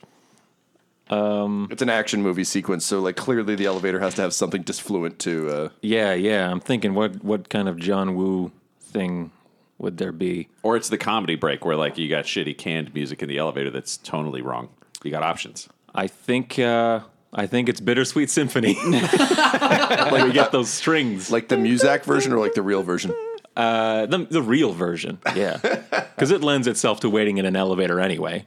Um, 1.09 1.69
it's 1.71 1.81
an 1.81 1.89
action 1.89 2.21
movie 2.21 2.43
sequence, 2.43 2.85
so 2.85 2.99
like 2.99 3.15
clearly 3.15 3.55
the 3.55 3.65
elevator 3.65 3.99
has 3.99 4.13
to 4.15 4.21
have 4.21 4.33
something 4.33 4.61
disfluent 4.61 5.19
to. 5.19 5.49
Uh, 5.49 5.69
Yeah, 5.81 6.13
yeah. 6.13 6.49
I'm 6.49 6.59
thinking 6.59 6.93
what 6.93 7.23
what 7.23 7.49
kind 7.49 7.69
of 7.69 7.77
John 7.77 8.15
Woo 8.15 8.51
thing 8.81 9.31
would 9.77 9.97
there 9.97 10.11
be? 10.11 10.49
Or 10.63 10.75
it's 10.75 10.89
the 10.89 10.97
comedy 10.97 11.35
break 11.35 11.63
where 11.63 11.75
like 11.75 11.97
you 11.97 12.09
got 12.09 12.25
shitty 12.25 12.57
canned 12.57 12.93
music 12.93 13.21
in 13.21 13.29
the 13.29 13.37
elevator 13.37 13.69
that's 13.69 13.97
tonally 13.97 14.43
wrong. 14.43 14.69
You 15.03 15.11
got 15.11 15.23
options. 15.23 15.69
I 15.95 16.07
think 16.07 16.59
uh, 16.59 17.01
I 17.33 17.47
think 17.47 17.69
it's 17.69 17.79
Bittersweet 17.79 18.29
Symphony. 18.29 18.73
like 18.85 20.23
we 20.25 20.33
get 20.33 20.51
those 20.51 20.69
strings. 20.69 21.31
like 21.31 21.47
the 21.47 21.55
Muzak 21.55 22.03
version 22.03 22.33
or 22.33 22.39
like 22.39 22.53
the 22.53 22.61
real 22.61 22.83
version? 22.83 23.13
Uh, 23.57 24.05
the 24.05 24.19
the 24.29 24.41
real 24.41 24.71
version, 24.71 25.17
yeah, 25.35 25.57
because 26.15 26.29
it 26.29 26.41
lends 26.41 26.67
itself 26.67 26.99
to 26.99 27.09
waiting 27.09 27.39
in 27.39 27.45
an 27.45 27.55
elevator 27.55 27.99
anyway, 27.99 28.45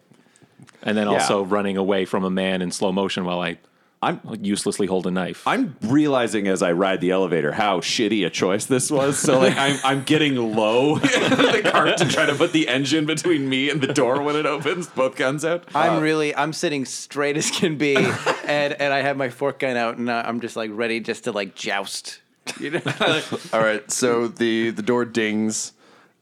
and 0.84 0.96
then 0.96 1.08
also 1.08 1.42
running 1.42 1.76
away 1.76 2.04
from 2.04 2.22
a 2.22 2.30
man 2.30 2.62
in 2.62 2.70
slow 2.70 2.92
motion 2.92 3.24
while 3.24 3.40
I 3.40 3.58
I'm 4.02 4.20
uselessly 4.40 4.86
hold 4.86 5.06
a 5.06 5.10
knife. 5.10 5.46
I'm 5.46 5.76
realizing 5.82 6.48
as 6.48 6.62
I 6.62 6.72
ride 6.72 7.02
the 7.02 7.10
elevator 7.10 7.52
how 7.52 7.80
shitty 7.80 8.24
a 8.24 8.30
choice 8.30 8.64
this 8.64 8.90
was. 8.90 9.18
So 9.18 9.38
like 9.40 9.56
I'm 9.58 9.78
I'm 9.84 10.04
getting 10.04 10.36
low 10.36 10.94
in 10.94 11.00
the 11.02 11.68
cart 11.70 11.98
to 11.98 12.08
try 12.08 12.24
to 12.24 12.34
put 12.34 12.52
the 12.52 12.66
engine 12.68 13.04
between 13.04 13.46
me 13.48 13.68
and 13.68 13.80
the 13.82 13.92
door 13.92 14.22
when 14.22 14.36
it 14.36 14.46
opens, 14.46 14.86
both 14.86 15.16
guns 15.16 15.44
out. 15.44 15.64
I'm 15.74 16.00
really 16.00 16.34
I'm 16.34 16.54
sitting 16.54 16.86
straight 16.86 17.36
as 17.36 17.50
can 17.50 17.76
be, 17.76 17.94
and 18.44 18.72
and 18.72 18.94
I 18.94 19.02
have 19.02 19.18
my 19.18 19.28
fork 19.28 19.58
gun 19.58 19.76
out, 19.76 19.98
and 19.98 20.08
uh, 20.08 20.22
I'm 20.24 20.40
just 20.40 20.56
like 20.56 20.70
ready 20.72 21.00
just 21.00 21.24
to 21.24 21.32
like 21.32 21.54
joust. 21.54 22.20
You 22.58 22.70
know, 22.70 22.80
All 23.52 23.60
right, 23.60 23.88
so 23.90 24.28
the 24.28 24.70
the 24.70 24.82
door 24.82 25.04
dings. 25.04 25.72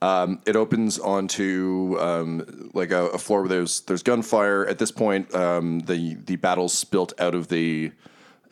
Um, 0.01 0.41
it 0.47 0.55
opens 0.55 1.01
onto 1.01 1.97
um, 1.99 2.71
like 2.73 2.93
a, 2.93 3.07
a 3.09 3.19
floor 3.19 3.41
where 3.41 3.49
there's 3.49 3.81
there's 3.81 4.03
gunfire. 4.05 4.64
At 4.64 4.79
this 4.79 4.93
point, 4.93 5.35
um, 5.35 5.81
the 5.81 6.14
the 6.14 6.37
battle's 6.37 6.73
spilt 6.73 7.12
out 7.21 7.35
of 7.35 7.49
the 7.49 7.91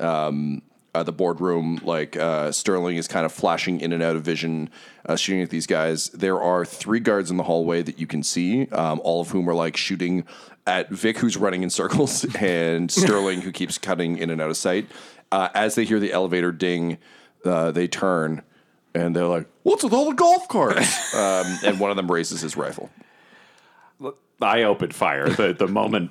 um, 0.01 0.63
uh, 0.97 1.03
the 1.03 1.13
boardroom. 1.13 1.81
Like 1.83 2.17
uh, 2.17 2.51
Sterling 2.51 2.97
is 2.97 3.07
kind 3.07 3.27
of 3.27 3.33
flashing 3.33 3.81
in 3.81 3.93
and 3.93 4.03
out 4.03 4.17
of 4.17 4.23
vision, 4.23 4.71
uh, 5.05 5.17
shooting 5.17 5.43
at 5.43 5.51
these 5.51 5.67
guys. 5.67 6.09
There 6.09 6.41
are 6.41 6.65
three 6.65 7.01
guards 7.01 7.31
in 7.31 7.37
the 7.37 7.45
hallway 7.45 7.83
that 7.83 8.01
you 8.01 8.07
can 8.07 8.23
see, 8.23 8.67
um, 8.69 9.01
all 9.05 9.21
of 9.21 9.31
whom 9.31 9.49
are 9.49 9.55
like 9.55 9.77
shooting 9.77 10.25
at 10.67 10.91
Vic, 10.91 11.19
who's 11.19 11.37
running 11.37 11.63
in 11.63 11.71
circles, 11.71 12.25
and 12.41 12.91
Sterling, 12.91 13.43
who 13.43 13.53
keeps 13.53 13.79
cutting 13.79 14.19
in 14.19 14.31
and 14.31 14.41
out 14.41 14.51
of 14.51 14.57
sight. 14.57 14.87
Uh, 15.31 15.49
as 15.55 15.75
they 15.75 15.85
hear 15.85 16.01
the 16.01 16.13
elevator 16.13 16.53
ding, 16.53 16.99
uh, 17.45 17.71
they 17.71 17.87
turn 17.89 18.43
and 18.95 19.15
they're 19.15 19.27
like, 19.27 19.47
"What's 19.63 19.85
with 19.85 19.93
all 19.93 20.09
the 20.09 20.15
golf 20.17 20.49
carts?" 20.49 21.15
um, 21.15 21.59
and 21.65 21.79
one 21.81 21.91
of 21.91 21.97
them 21.97 22.11
raises 22.11 22.41
his 22.41 22.57
rifle. 22.57 22.91
I 24.41 24.65
opened 24.65 24.95
fire 24.95 25.29
the 25.31 25.53
the 25.55 25.67
moment 25.67 26.11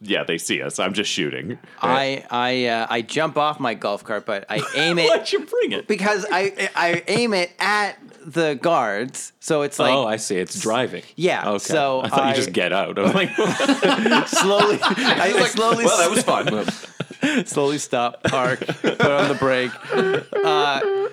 Yeah, 0.00 0.22
they 0.24 0.38
see 0.38 0.62
us. 0.62 0.78
I'm 0.78 0.92
just 0.94 1.10
shooting. 1.10 1.58
I 1.82 2.24
I 2.30 2.66
uh, 2.66 2.86
I 2.88 3.02
jump 3.02 3.36
off 3.36 3.58
my 3.60 3.74
golf 3.74 4.04
cart, 4.04 4.24
but 4.24 4.46
I 4.48 4.62
aim 4.76 4.98
it 4.98 5.08
Why'd 5.08 5.30
you 5.32 5.40
bring 5.44 5.72
it? 5.72 5.86
because 5.88 6.24
I 6.30 6.70
I 6.76 7.02
aim 7.08 7.34
it 7.34 7.50
at 7.58 7.98
the 8.24 8.54
guards. 8.54 9.32
So 9.40 9.62
it's 9.62 9.78
like 9.80 9.92
oh, 9.92 10.06
I 10.06 10.16
see. 10.16 10.36
It's 10.36 10.60
driving. 10.60 11.02
Yeah, 11.16 11.48
Okay. 11.50 11.58
so 11.58 12.02
I 12.02 12.08
thought 12.08 12.20
I- 12.22 12.28
you 12.30 12.36
just 12.36 12.52
get 12.52 12.72
out. 12.72 12.98
I'm 12.98 13.12
like, 13.14 13.30
slowly. 14.28 14.78
I 14.82 15.46
slowly 15.50 15.84
Well, 15.86 15.98
that 15.98 16.10
was 16.10 16.22
fun. 16.22 16.46
slowly 17.44 17.78
stop, 17.78 18.22
park, 18.24 18.60
put 18.60 19.00
on 19.00 19.28
the 19.28 19.36
brake. 19.38 19.72
Uh, 20.44 21.08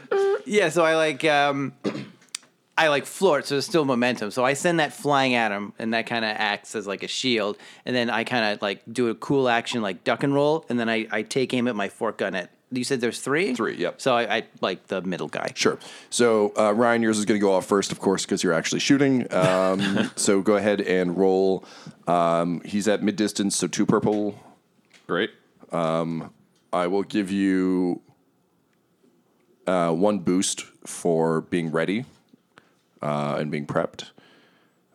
yeah, 0.45 0.69
so 0.69 0.83
I 0.83 0.95
like 0.95 1.23
um, 1.25 1.73
I 2.77 2.89
like 2.89 3.05
floor 3.05 3.39
it, 3.39 3.47
so 3.47 3.55
there's 3.55 3.65
still 3.65 3.85
momentum. 3.85 4.29
So 4.29 4.45
I 4.45 4.53
send 4.53 4.79
that 4.79 4.93
flying 4.93 5.33
at 5.33 5.51
him, 5.51 5.73
and 5.79 5.93
that 5.93 6.05
kind 6.05 6.23
of 6.23 6.31
acts 6.37 6.75
as 6.75 6.85
like 6.85 7.01
a 7.01 7.07
shield. 7.07 7.57
And 7.85 7.95
then 7.95 8.09
I 8.09 8.23
kind 8.23 8.53
of 8.53 8.61
like 8.61 8.81
do 8.91 9.09
a 9.09 9.15
cool 9.15 9.49
action 9.49 9.81
like 9.81 10.03
duck 10.03 10.23
and 10.23 10.33
roll, 10.33 10.65
and 10.69 10.79
then 10.79 10.87
I, 10.87 11.07
I 11.11 11.23
take 11.23 11.53
aim 11.53 11.67
at 11.67 11.75
my 11.75 11.89
fork 11.89 12.19
gun 12.19 12.35
at. 12.35 12.51
You 12.69 12.83
said 12.83 12.99
there's 12.99 13.21
three. 13.21 13.55
Three, 13.55 13.77
yep. 13.77 14.01
So 14.01 14.13
I, 14.13 14.37
I 14.37 14.43
like 14.59 14.87
the 14.87 15.01
middle 15.01 15.29
guy. 15.29 15.53
Sure. 15.55 15.79
So 16.09 16.51
uh, 16.57 16.73
Ryan, 16.73 17.01
yours 17.01 17.17
is 17.17 17.23
going 17.23 17.39
to 17.39 17.41
go 17.41 17.53
off 17.53 17.65
first, 17.65 17.93
of 17.93 17.99
course, 17.99 18.25
because 18.25 18.43
you're 18.43 18.51
actually 18.51 18.81
shooting. 18.81 19.33
Um, 19.33 20.11
so 20.17 20.41
go 20.41 20.57
ahead 20.57 20.81
and 20.81 21.17
roll. 21.17 21.63
Um, 22.07 22.59
he's 22.65 22.89
at 22.89 23.01
mid 23.01 23.15
distance, 23.15 23.55
so 23.55 23.67
two 23.67 23.85
purple. 23.85 24.37
Great. 25.07 25.31
I 25.71 26.87
will 26.87 27.03
give 27.03 27.31
you 27.31 28.01
uh, 29.65 29.91
one 29.91 30.19
boost 30.19 30.61
for 30.85 31.41
being 31.41 31.71
ready 31.71 32.05
uh, 33.01 33.37
and 33.39 33.51
being 33.51 33.67
prepped. 33.67 34.11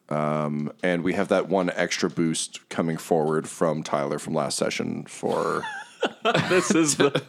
Um, 0.08 0.72
and 0.82 1.02
we 1.02 1.14
have 1.14 1.28
that 1.28 1.48
one 1.48 1.70
extra 1.70 2.10
boost 2.10 2.68
coming 2.68 2.96
forward 2.96 3.48
from 3.48 3.82
Tyler 3.82 4.18
from 4.18 4.34
last 4.34 4.58
session 4.58 5.04
for 5.04 5.64
this 6.48 6.70
is 6.74 6.96
the, 6.96 7.22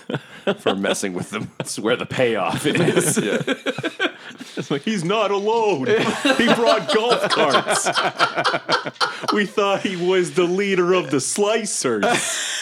for 0.58 0.74
messing 0.74 1.12
with 1.12 1.30
them. 1.30 1.50
That's 1.58 1.78
where 1.78 1.96
the 1.96 2.06
payoff 2.06 2.64
is. 2.64 3.18
it's 4.56 4.70
like 4.70 4.82
he's 4.82 5.04
not 5.04 5.30
alone. 5.30 5.88
He 5.88 6.46
brought 6.54 6.92
golf 6.94 7.28
carts. 7.28 7.86
we 9.32 9.44
thought 9.44 9.82
he 9.82 9.96
was 9.96 10.32
the 10.32 10.44
leader 10.44 10.94
of 10.94 11.10
the 11.10 11.18
slicers. 11.18 12.61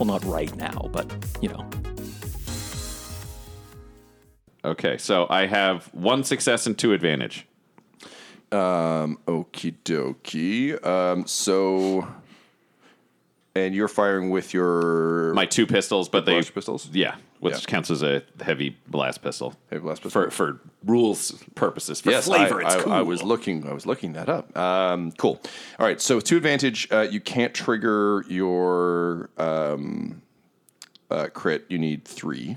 Well, 0.00 0.06
not 0.06 0.24
right 0.24 0.56
now, 0.56 0.88
but 0.92 1.12
you 1.42 1.50
know. 1.50 1.68
Okay, 4.64 4.96
so 4.96 5.26
I 5.28 5.44
have 5.44 5.92
one 5.92 6.24
success 6.24 6.66
and 6.66 6.78
two 6.78 6.94
advantage. 6.94 7.46
Um, 8.50 9.18
okie 9.26 9.74
dokie. 9.84 10.82
Um, 10.86 11.26
so, 11.26 12.08
and 13.54 13.74
you're 13.74 13.88
firing 13.88 14.30
with 14.30 14.54
your 14.54 15.34
My 15.34 15.44
two 15.44 15.66
pistols, 15.66 16.08
but 16.08 16.24
they 16.24 16.32
Blast 16.32 16.54
pistols? 16.54 16.88
Yeah, 16.90 17.16
which 17.40 17.54
Yeah. 17.54 17.60
counts 17.66 17.90
as 17.90 18.02
a 18.02 18.22
heavy 18.42 18.76
blast 18.86 19.22
pistol. 19.22 19.54
Heavy 19.70 19.82
blast 19.82 20.02
pistol? 20.02 20.22
for 20.24 20.30
for 20.30 20.60
rules 20.84 21.32
purposes. 21.54 22.00
For 22.00 22.10
yes, 22.10 22.26
flavor, 22.26 22.62
I, 22.62 22.66
it's 22.66 22.74
I- 22.76 22.82
cool. 22.82 22.92
I 22.92 23.00
was 23.00 23.22
looking. 23.22 23.66
I 23.66 23.72
was 23.72 23.86
looking 23.86 24.12
that 24.12 24.28
up. 24.28 24.56
Um, 24.56 25.10
cool. 25.12 25.40
All 25.78 25.86
right. 25.86 26.00
So 26.00 26.20
to 26.20 26.36
advantage, 26.36 26.86
uh, 26.92 27.06
you 27.10 27.20
can't 27.20 27.54
trigger 27.54 28.24
your 28.28 29.30
um, 29.38 30.22
uh, 31.10 31.28
crit. 31.32 31.64
You 31.68 31.78
need 31.78 32.04
three. 32.04 32.56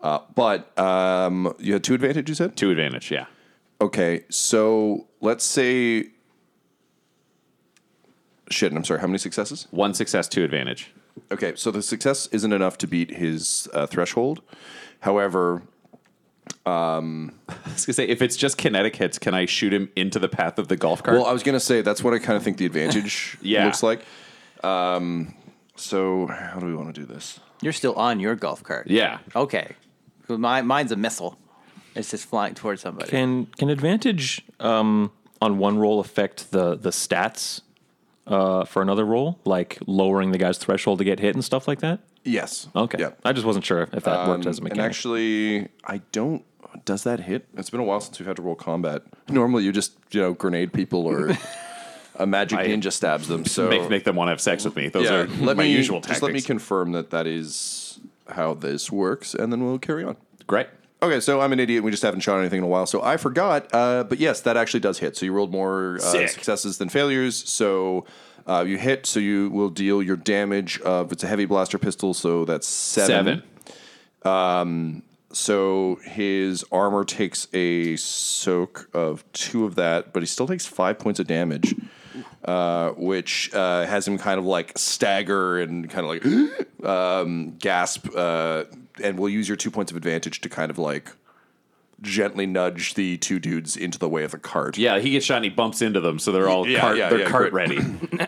Uh, 0.00 0.20
but 0.34 0.76
um, 0.78 1.52
you 1.58 1.72
had 1.72 1.82
two 1.82 1.94
advantage. 1.94 2.28
You 2.28 2.34
said 2.36 2.56
two 2.56 2.70
advantage. 2.70 3.10
Yeah. 3.10 3.26
Okay. 3.80 4.24
So 4.28 5.08
let's 5.20 5.44
say. 5.44 6.10
Shit. 8.50 8.72
I'm 8.72 8.84
sorry. 8.84 9.00
How 9.00 9.08
many 9.08 9.18
successes? 9.18 9.66
One 9.72 9.92
success, 9.94 10.28
two 10.28 10.44
advantage. 10.44 10.92
Okay, 11.32 11.54
so 11.56 11.70
the 11.70 11.82
success 11.82 12.26
isn't 12.28 12.52
enough 12.52 12.78
to 12.78 12.86
beat 12.86 13.10
his 13.10 13.68
uh, 13.74 13.86
threshold. 13.86 14.42
However, 15.00 15.62
um, 16.64 17.32
I 17.48 17.54
was 17.72 17.84
gonna 17.86 17.94
say 17.94 18.04
if 18.08 18.22
it's 18.22 18.36
just 18.36 18.58
kinetic 18.58 18.96
hits, 18.96 19.18
can 19.18 19.34
I 19.34 19.46
shoot 19.46 19.72
him 19.72 19.90
into 19.96 20.18
the 20.18 20.28
path 20.28 20.58
of 20.58 20.68
the 20.68 20.76
golf 20.76 21.02
cart? 21.02 21.16
well, 21.16 21.26
I 21.26 21.32
was 21.32 21.42
going 21.42 21.54
to 21.54 21.60
say 21.60 21.82
that's 21.82 22.02
what 22.02 22.14
I 22.14 22.18
kind 22.18 22.36
of 22.36 22.42
think 22.42 22.56
the 22.58 22.66
advantage 22.66 23.36
Yeah. 23.42 23.64
looks 23.66 23.82
like. 23.82 24.02
Um, 24.64 25.34
so 25.76 26.26
how 26.26 26.58
do 26.58 26.66
we 26.66 26.74
want 26.74 26.94
to 26.94 27.00
do 27.00 27.06
this? 27.06 27.40
You're 27.62 27.72
still 27.72 27.94
on 27.94 28.20
your 28.20 28.34
golf 28.36 28.62
cart. 28.62 28.86
yeah. 28.88 29.18
Okay. 29.34 29.74
Well, 30.28 30.38
My, 30.38 30.62
mine's 30.62 30.92
a 30.92 30.96
missile. 30.96 31.38
It's 31.94 32.10
just 32.10 32.26
flying 32.28 32.54
towards 32.54 32.82
somebody. 32.82 33.10
Can 33.10 33.46
can 33.56 33.70
advantage 33.70 34.42
um, 34.60 35.10
on 35.40 35.56
one 35.58 35.78
roll 35.78 35.98
affect 36.00 36.50
the 36.50 36.74
the 36.76 36.90
stats 36.90 37.62
uh, 38.26 38.64
for 38.64 38.82
another 38.82 39.04
role, 39.04 39.38
like 39.44 39.78
lowering 39.86 40.32
the 40.32 40.38
guy's 40.38 40.58
threshold 40.58 40.98
to 40.98 41.04
get 41.04 41.20
hit 41.20 41.34
and 41.34 41.44
stuff 41.44 41.66
like 41.68 41.80
that? 41.80 42.00
Yes. 42.24 42.68
Okay, 42.74 42.98
Yeah. 42.98 43.10
I 43.24 43.32
just 43.32 43.46
wasn't 43.46 43.64
sure 43.64 43.88
if 43.92 44.02
that 44.04 44.26
worked 44.28 44.46
as 44.46 44.58
a 44.58 44.60
Um, 44.60 44.64
mechanic. 44.64 44.72
and 44.72 44.80
actually, 44.80 45.68
I 45.84 46.00
don't. 46.12 46.44
Does 46.84 47.04
that 47.04 47.20
hit? 47.20 47.46
It's 47.56 47.70
been 47.70 47.80
a 47.80 47.84
while 47.84 48.00
since 48.00 48.18
we've 48.18 48.26
had 48.26 48.36
to 48.36 48.42
roll 48.42 48.54
combat. 48.56 49.02
Normally, 49.28 49.64
you 49.64 49.72
just 49.72 49.92
you 50.10 50.20
know 50.20 50.32
grenade 50.34 50.72
people 50.72 51.06
or 51.06 51.30
a 52.16 52.26
magic 52.26 52.58
ninja 52.58 52.92
stabs 52.92 53.28
them. 53.28 53.44
So 53.46 53.68
Make 53.68 53.88
make 53.88 54.04
them 54.04 54.16
want 54.16 54.28
to 54.28 54.30
have 54.32 54.40
sex 54.40 54.64
with 54.64 54.74
me. 54.76 54.88
Those 54.88 55.04
yeah, 55.04 55.14
are 55.20 55.26
let 55.26 55.56
my 55.56 55.62
me 55.64 55.70
usual 55.72 55.98
just 56.00 56.08
tactics. 56.08 56.22
let 56.22 56.32
me 56.32 56.40
confirm 56.42 56.92
that 56.92 57.10
that 57.10 57.26
is 57.26 58.00
how 58.28 58.54
this 58.54 58.90
works, 58.90 59.34
and 59.34 59.52
then 59.52 59.64
we'll 59.64 59.78
carry 59.78 60.02
on. 60.04 60.16
Great. 60.46 60.66
Okay, 61.02 61.20
so 61.20 61.40
I'm 61.40 61.52
an 61.52 61.60
idiot. 61.60 61.84
We 61.84 61.90
just 61.90 62.02
haven't 62.02 62.20
shot 62.20 62.38
anything 62.38 62.58
in 62.58 62.64
a 62.64 62.68
while, 62.68 62.86
so 62.86 63.02
I 63.02 63.16
forgot. 63.18 63.68
Uh, 63.72 64.04
but 64.04 64.18
yes, 64.18 64.40
that 64.42 64.56
actually 64.56 64.80
does 64.80 64.98
hit. 64.98 65.16
So 65.16 65.26
you 65.26 65.32
rolled 65.32 65.52
more 65.52 65.96
uh, 65.96 66.00
Sick. 66.00 66.28
successes 66.30 66.78
than 66.78 66.88
failures. 66.88 67.36
So 67.48 68.06
uh, 68.46 68.64
you 68.66 68.78
hit. 68.78 69.04
So 69.04 69.20
you 69.20 69.50
will 69.50 69.68
deal 69.70 70.02
your 70.02 70.16
damage 70.16 70.80
of 70.80 71.12
it's 71.12 71.22
a 71.22 71.26
heavy 71.26 71.44
blaster 71.44 71.78
pistol. 71.78 72.14
So 72.14 72.44
that's 72.46 72.66
seven. 72.66 73.42
Seven. 74.22 75.02
So 75.32 75.98
his 76.02 76.64
armor 76.72 77.04
takes 77.04 77.46
a 77.52 77.96
soak 77.96 78.88
of 78.94 79.22
two 79.32 79.66
of 79.66 79.74
that, 79.74 80.14
but 80.14 80.22
he 80.22 80.26
still 80.26 80.46
takes 80.46 80.64
five 80.64 80.98
points 80.98 81.20
of 81.20 81.26
damage, 81.26 81.74
uh, 82.42 82.92
which 82.92 83.52
uh, 83.52 83.84
has 83.84 84.08
him 84.08 84.16
kind 84.16 84.38
of 84.38 84.46
like 84.46 84.72
stagger 84.78 85.60
and 85.60 85.90
kind 85.90 86.06
of 86.06 86.54
like 86.80 86.84
um, 86.88 87.56
gasp. 87.58 88.08
Uh, 88.16 88.64
and 89.02 89.18
we'll 89.18 89.28
use 89.28 89.48
your 89.48 89.56
two 89.56 89.70
points 89.70 89.90
of 89.90 89.96
advantage 89.96 90.40
to 90.40 90.48
kind 90.48 90.70
of 90.70 90.78
like 90.78 91.12
gently 92.02 92.46
nudge 92.46 92.94
the 92.94 93.16
two 93.16 93.38
dudes 93.38 93.76
into 93.76 93.98
the 93.98 94.08
way 94.08 94.22
of 94.24 94.32
the 94.32 94.38
cart. 94.38 94.76
Yeah, 94.76 94.98
he 94.98 95.10
gets 95.10 95.24
shot 95.24 95.36
and 95.36 95.44
he 95.44 95.50
bumps 95.50 95.80
into 95.82 96.00
them, 96.00 96.18
so 96.18 96.32
they're 96.32 96.48
all 96.48 96.66
Yeah, 96.66 96.80
cart, 96.80 96.96
yeah, 96.96 97.08
they're 97.08 97.20
yeah, 97.20 97.30
cart 97.30 97.52
ready. 97.52 97.78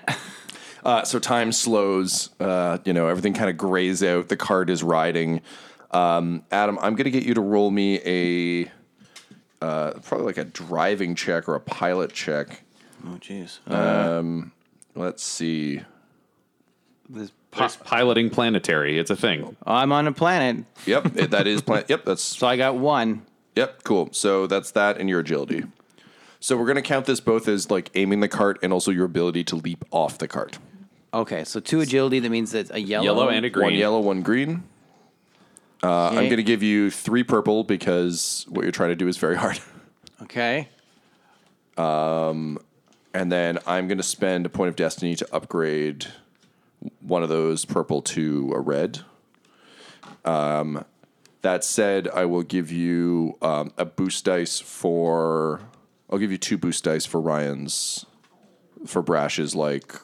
Uh, 0.85 1.05
so 1.05 1.19
time 1.19 1.51
slows. 1.53 2.31
Uh, 2.41 2.79
you 2.85 2.93
know, 2.93 3.09
everything 3.09 3.35
kind 3.35 3.51
of 3.51 3.59
grays 3.59 4.03
out. 4.03 4.29
The 4.29 4.37
cart 4.37 4.71
is 4.71 4.83
riding. 4.83 5.43
Um, 5.91 6.45
Adam, 6.53 6.79
I'm 6.81 6.95
going 6.95 7.05
to 7.05 7.11
get 7.11 7.25
you 7.25 7.35
to 7.35 7.41
roll 7.41 7.71
me 7.71 8.01
a 8.07 8.71
uh, 9.61 9.95
probably 10.05 10.27
like 10.27 10.39
a 10.39 10.45
driving 10.45 11.15
check 11.17 11.49
or 11.49 11.57
a 11.57 11.61
pilot 11.61 12.13
check. 12.13 12.63
oh, 13.05 13.19
jeez. 13.21 13.59
Let's 14.95 15.23
see. 15.23 15.83
This 17.09 17.33
There's 17.57 17.77
piloting 17.77 18.31
planetary. 18.31 18.99
It's 18.99 19.11
a 19.11 19.17
thing. 19.17 19.57
I'm 19.67 19.91
on 19.93 20.07
a 20.07 20.13
planet, 20.13 20.65
Yep, 20.87 21.17
it- 21.17 21.31
that 21.31 21.47
is 21.47 21.63
planet. 21.63 21.87
Yep, 21.89 22.05
that's 22.05 22.23
so 22.39 22.47
I 22.47 22.57
got 22.57 22.77
one. 22.77 23.23
yep. 23.57 23.83
Cool. 23.85 24.11
So 24.13 24.47
that's 24.47 24.71
that 24.73 24.99
and 24.99 25.09
your 25.09 25.21
agility. 25.21 25.65
So 26.41 26.57
we're 26.57 26.67
going 26.67 26.77
to 26.77 26.83
count 26.83 27.07
this 27.07 27.19
both 27.21 27.49
as 27.49 27.71
like 27.71 27.91
aiming 27.95 28.21
the 28.21 28.29
cart 28.29 28.59
and 28.63 28.73
also 28.73 28.91
your 28.93 29.07
ability 29.07 29.43
to 29.45 29.57
leap 29.57 29.85
off 29.91 30.19
the 30.19 30.29
cart. 30.29 30.59
Okay, 31.13 31.43
so 31.45 31.59
two 31.59 31.81
agility. 31.81 32.21
That 32.21 32.31
means 32.31 32.53
it's 32.55 32.71
a 32.71 32.79
yellow. 32.79 33.05
Yellow 33.05 33.29
and 33.31 33.45
a 33.47 33.51
green. 33.51 33.65
One 33.65 33.75
yellow, 33.75 33.99
one 34.01 34.23
green. 34.23 34.63
Uh, 35.83 36.09
I'm 36.11 36.19
Okay. 36.19 36.27
going 36.27 36.37
to 36.37 36.43
give 36.43 36.63
you 36.63 36.91
three 36.91 37.23
purple 37.25 37.65
because 37.65 38.45
what 38.49 38.63
you're 38.63 38.73
trying 38.73 38.91
to 38.91 38.97
do 38.97 39.09
is 39.09 39.17
very 39.17 39.37
hard. 39.37 39.59
Okay. 40.23 40.69
Um 41.77 42.59
and 43.15 43.31
then 43.33 43.59
I'm 43.67 43.87
going 43.89 43.99
to 43.99 44.05
spend 44.05 44.47
a 44.47 44.49
point 44.49 44.69
of 44.69 44.77
destiny 44.77 45.15
to 45.17 45.29
upgrade 45.35 46.07
one 47.01 47.23
of 47.23 47.29
those 47.29 47.65
purple 47.65 48.03
to 48.03 48.53
a 48.55 48.61
red. 48.61 49.01
Um, 50.25 50.85
that 51.43 51.65
said, 51.65 52.09
I 52.09 52.25
will 52.25 52.43
give 52.43 52.71
you 52.73 53.37
um, 53.43 53.73
a 53.79 53.85
boost 53.85 54.25
dice 54.25 54.59
for. 54.61 55.61
I'll 56.11 56.19
give 56.19 56.33
you 56.33 56.39
two 56.39 56.59
boost 56.59 56.85
dice 56.85 57.07
for 57.07 57.21
Ryan's. 57.21 58.05
For 58.87 59.03
Brash's, 59.03 59.55
like 59.55 59.95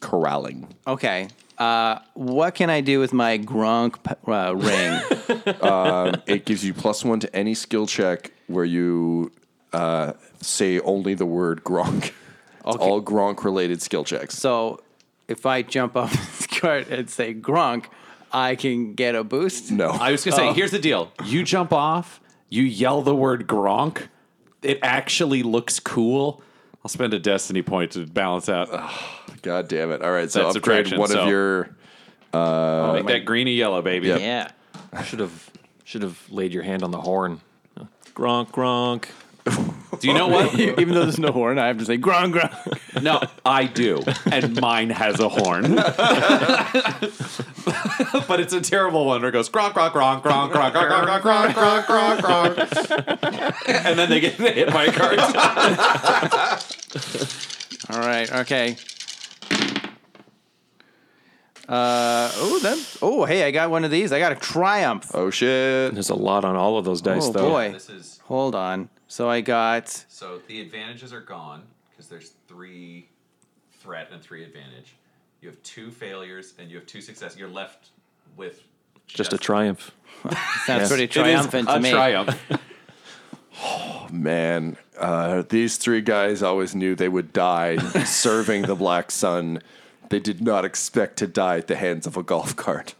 corralling. 0.00 0.68
Okay. 0.86 1.28
Uh, 1.58 1.98
what 2.14 2.54
can 2.54 2.70
I 2.70 2.80
do 2.80 3.00
with 3.00 3.12
my 3.12 3.38
Gronk 3.38 3.96
uh, 4.26 4.56
ring? 4.56 6.22
It 6.26 6.44
gives 6.46 6.64
you 6.64 6.72
plus 6.72 7.04
one 7.04 7.20
to 7.20 7.36
any 7.36 7.54
skill 7.54 7.86
check 7.86 8.32
where 8.46 8.64
you 8.64 9.30
uh, 9.72 10.12
say 10.40 10.80
only 10.80 11.14
the 11.14 11.26
word 11.26 11.62
Gronk. 11.64 12.06
It's 12.06 12.76
Okay. 12.76 12.84
all 12.84 13.02
Gronk 13.02 13.42
related 13.44 13.82
skill 13.82 14.04
checks. 14.04 14.36
so 14.38 14.80
if 15.30 15.46
I 15.46 15.62
jump 15.62 15.96
off 15.96 16.12
this 16.38 16.46
cart 16.46 16.88
and 16.88 17.08
say 17.08 17.32
Gronk, 17.32 17.86
I 18.32 18.56
can 18.56 18.94
get 18.94 19.14
a 19.14 19.24
boost. 19.24 19.70
No. 19.70 19.88
I 19.88 20.12
was 20.12 20.24
gonna 20.24 20.36
say, 20.36 20.48
oh. 20.48 20.52
here's 20.52 20.72
the 20.72 20.78
deal: 20.78 21.12
you 21.24 21.42
jump 21.44 21.72
off, 21.72 22.20
you 22.48 22.62
yell 22.62 23.02
the 23.02 23.14
word 23.14 23.46
Gronk. 23.46 24.08
It 24.62 24.78
actually 24.82 25.42
looks 25.42 25.80
cool. 25.80 26.42
I'll 26.84 26.90
spend 26.90 27.14
a 27.14 27.18
destiny 27.18 27.62
point 27.62 27.92
to 27.92 28.06
balance 28.06 28.48
out. 28.48 28.68
God 29.42 29.68
damn 29.68 29.90
it. 29.92 30.02
All 30.02 30.10
right. 30.10 30.30
So 30.30 30.44
That's 30.44 30.56
upgrade 30.56 30.86
subtraction, 30.86 30.98
one 30.98 31.08
so- 31.08 31.22
of 31.22 31.28
your. 31.28 31.76
Uh, 32.32 32.92
make 32.94 33.06
that 33.06 33.24
greeny 33.24 33.54
yellow, 33.54 33.82
baby. 33.82 34.08
Yep. 34.08 34.20
Yeah. 34.20 35.02
Should 35.02 35.18
have 35.20 35.50
should 35.84 36.02
have 36.02 36.20
laid 36.30 36.52
your 36.52 36.62
hand 36.62 36.82
on 36.82 36.90
the 36.90 37.00
horn. 37.00 37.40
Gronk, 38.14 38.50
gronk. 38.50 39.06
Do 40.00 40.08
you 40.08 40.14
know 40.14 40.28
what? 40.28 40.58
Even 40.58 40.94
though 40.94 41.02
there's 41.02 41.18
no 41.18 41.30
horn, 41.30 41.58
I 41.58 41.66
have 41.68 41.78
to 41.78 41.84
say 41.84 41.98
Gronk, 41.98 42.32
Gronk. 42.34 43.02
No, 43.02 43.20
I 43.44 43.66
do, 43.66 44.02
and 44.32 44.58
mine 44.60 44.90
has 44.90 45.20
a 45.20 45.28
horn. 45.28 45.76
but 48.26 48.40
it's 48.40 48.52
a 48.52 48.60
terrible 48.60 49.04
one 49.06 49.20
where 49.20 49.28
it 49.28 49.32
goes 49.32 49.48
gronk, 49.48 49.72
gronk, 49.72 49.92
gronk, 49.92 50.22
gronk, 50.22 50.52
gronk, 50.52 50.72
gronk, 50.72 51.04
gronk, 51.20 51.52
gronk, 51.52 51.84
gronk, 51.84 52.18
gronk, 52.18 52.56
gronk, 52.56 53.68
and 53.86 53.98
then 53.98 54.08
they 54.10 54.20
get 54.20 54.34
hit 54.34 54.68
by 54.72 54.86
a 54.86 54.92
cart. 54.92 55.18
All 57.90 57.98
right. 58.00 58.30
Okay. 58.40 58.76
Uh 61.68 62.28
oh, 62.34 62.58
then 62.60 62.78
oh 63.00 63.24
hey, 63.26 63.44
I 63.44 63.50
got 63.52 63.70
one 63.70 63.84
of 63.84 63.90
these. 63.92 64.10
I 64.12 64.18
got 64.18 64.32
a 64.32 64.36
triumph. 64.36 65.10
Oh, 65.14 65.30
shit. 65.30 65.94
There's 65.94 66.10
a 66.10 66.14
lot 66.16 66.44
on 66.44 66.56
all 66.56 66.76
of 66.78 66.84
those 66.84 67.00
dice, 67.00 67.28
Oh 67.28 67.32
though. 67.32 67.48
boy. 67.50 67.70
This 67.72 67.88
is 67.88 68.20
Hold 68.24 68.54
on. 68.56 68.88
So 69.10 69.28
I 69.28 69.40
got 69.40 69.88
so 69.88 70.40
the 70.46 70.60
advantages 70.60 71.12
are 71.12 71.20
gone 71.20 71.64
because 71.90 72.06
there's 72.06 72.30
three 72.46 73.08
threat 73.80 74.08
and 74.12 74.22
three 74.22 74.44
advantage. 74.44 74.94
You 75.40 75.48
have 75.48 75.60
two 75.64 75.90
failures 75.90 76.54
and 76.60 76.70
you 76.70 76.76
have 76.76 76.86
two 76.86 77.00
successes. 77.00 77.36
You're 77.36 77.48
left 77.48 77.88
with 78.36 78.62
Just 79.08 79.32
a 79.32 79.38
triumph. 79.38 79.90
sounds 80.64 80.86
pretty 80.86 81.02
It 81.04 81.10
is 81.10 81.14
triumphant 81.14 81.68
a 81.68 81.74
to 81.74 81.80
me. 81.80 81.90
triumph. 81.90 82.40
Oh 83.62 84.06
man, 84.10 84.78
uh, 84.98 85.42
these 85.50 85.76
three 85.76 86.00
guys 86.00 86.42
always 86.42 86.74
knew 86.74 86.94
they 86.94 87.10
would 87.10 87.30
die 87.32 87.76
serving 88.04 88.62
the 88.62 88.74
Black 88.74 89.10
Sun. 89.10 89.60
They 90.08 90.18
did 90.18 90.40
not 90.40 90.64
expect 90.64 91.18
to 91.18 91.26
die 91.26 91.58
at 91.58 91.66
the 91.66 91.76
hands 91.76 92.06
of 92.06 92.16
a 92.16 92.22
golf 92.22 92.56
cart. 92.56 92.94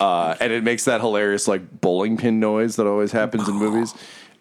Uh, 0.00 0.36
and 0.38 0.52
it 0.52 0.62
makes 0.62 0.84
that 0.84 1.00
hilarious, 1.00 1.48
like, 1.48 1.80
bowling 1.80 2.16
pin 2.18 2.38
noise 2.38 2.76
that 2.76 2.86
always 2.86 3.10
happens 3.10 3.48
in 3.48 3.56
movies. 3.56 3.94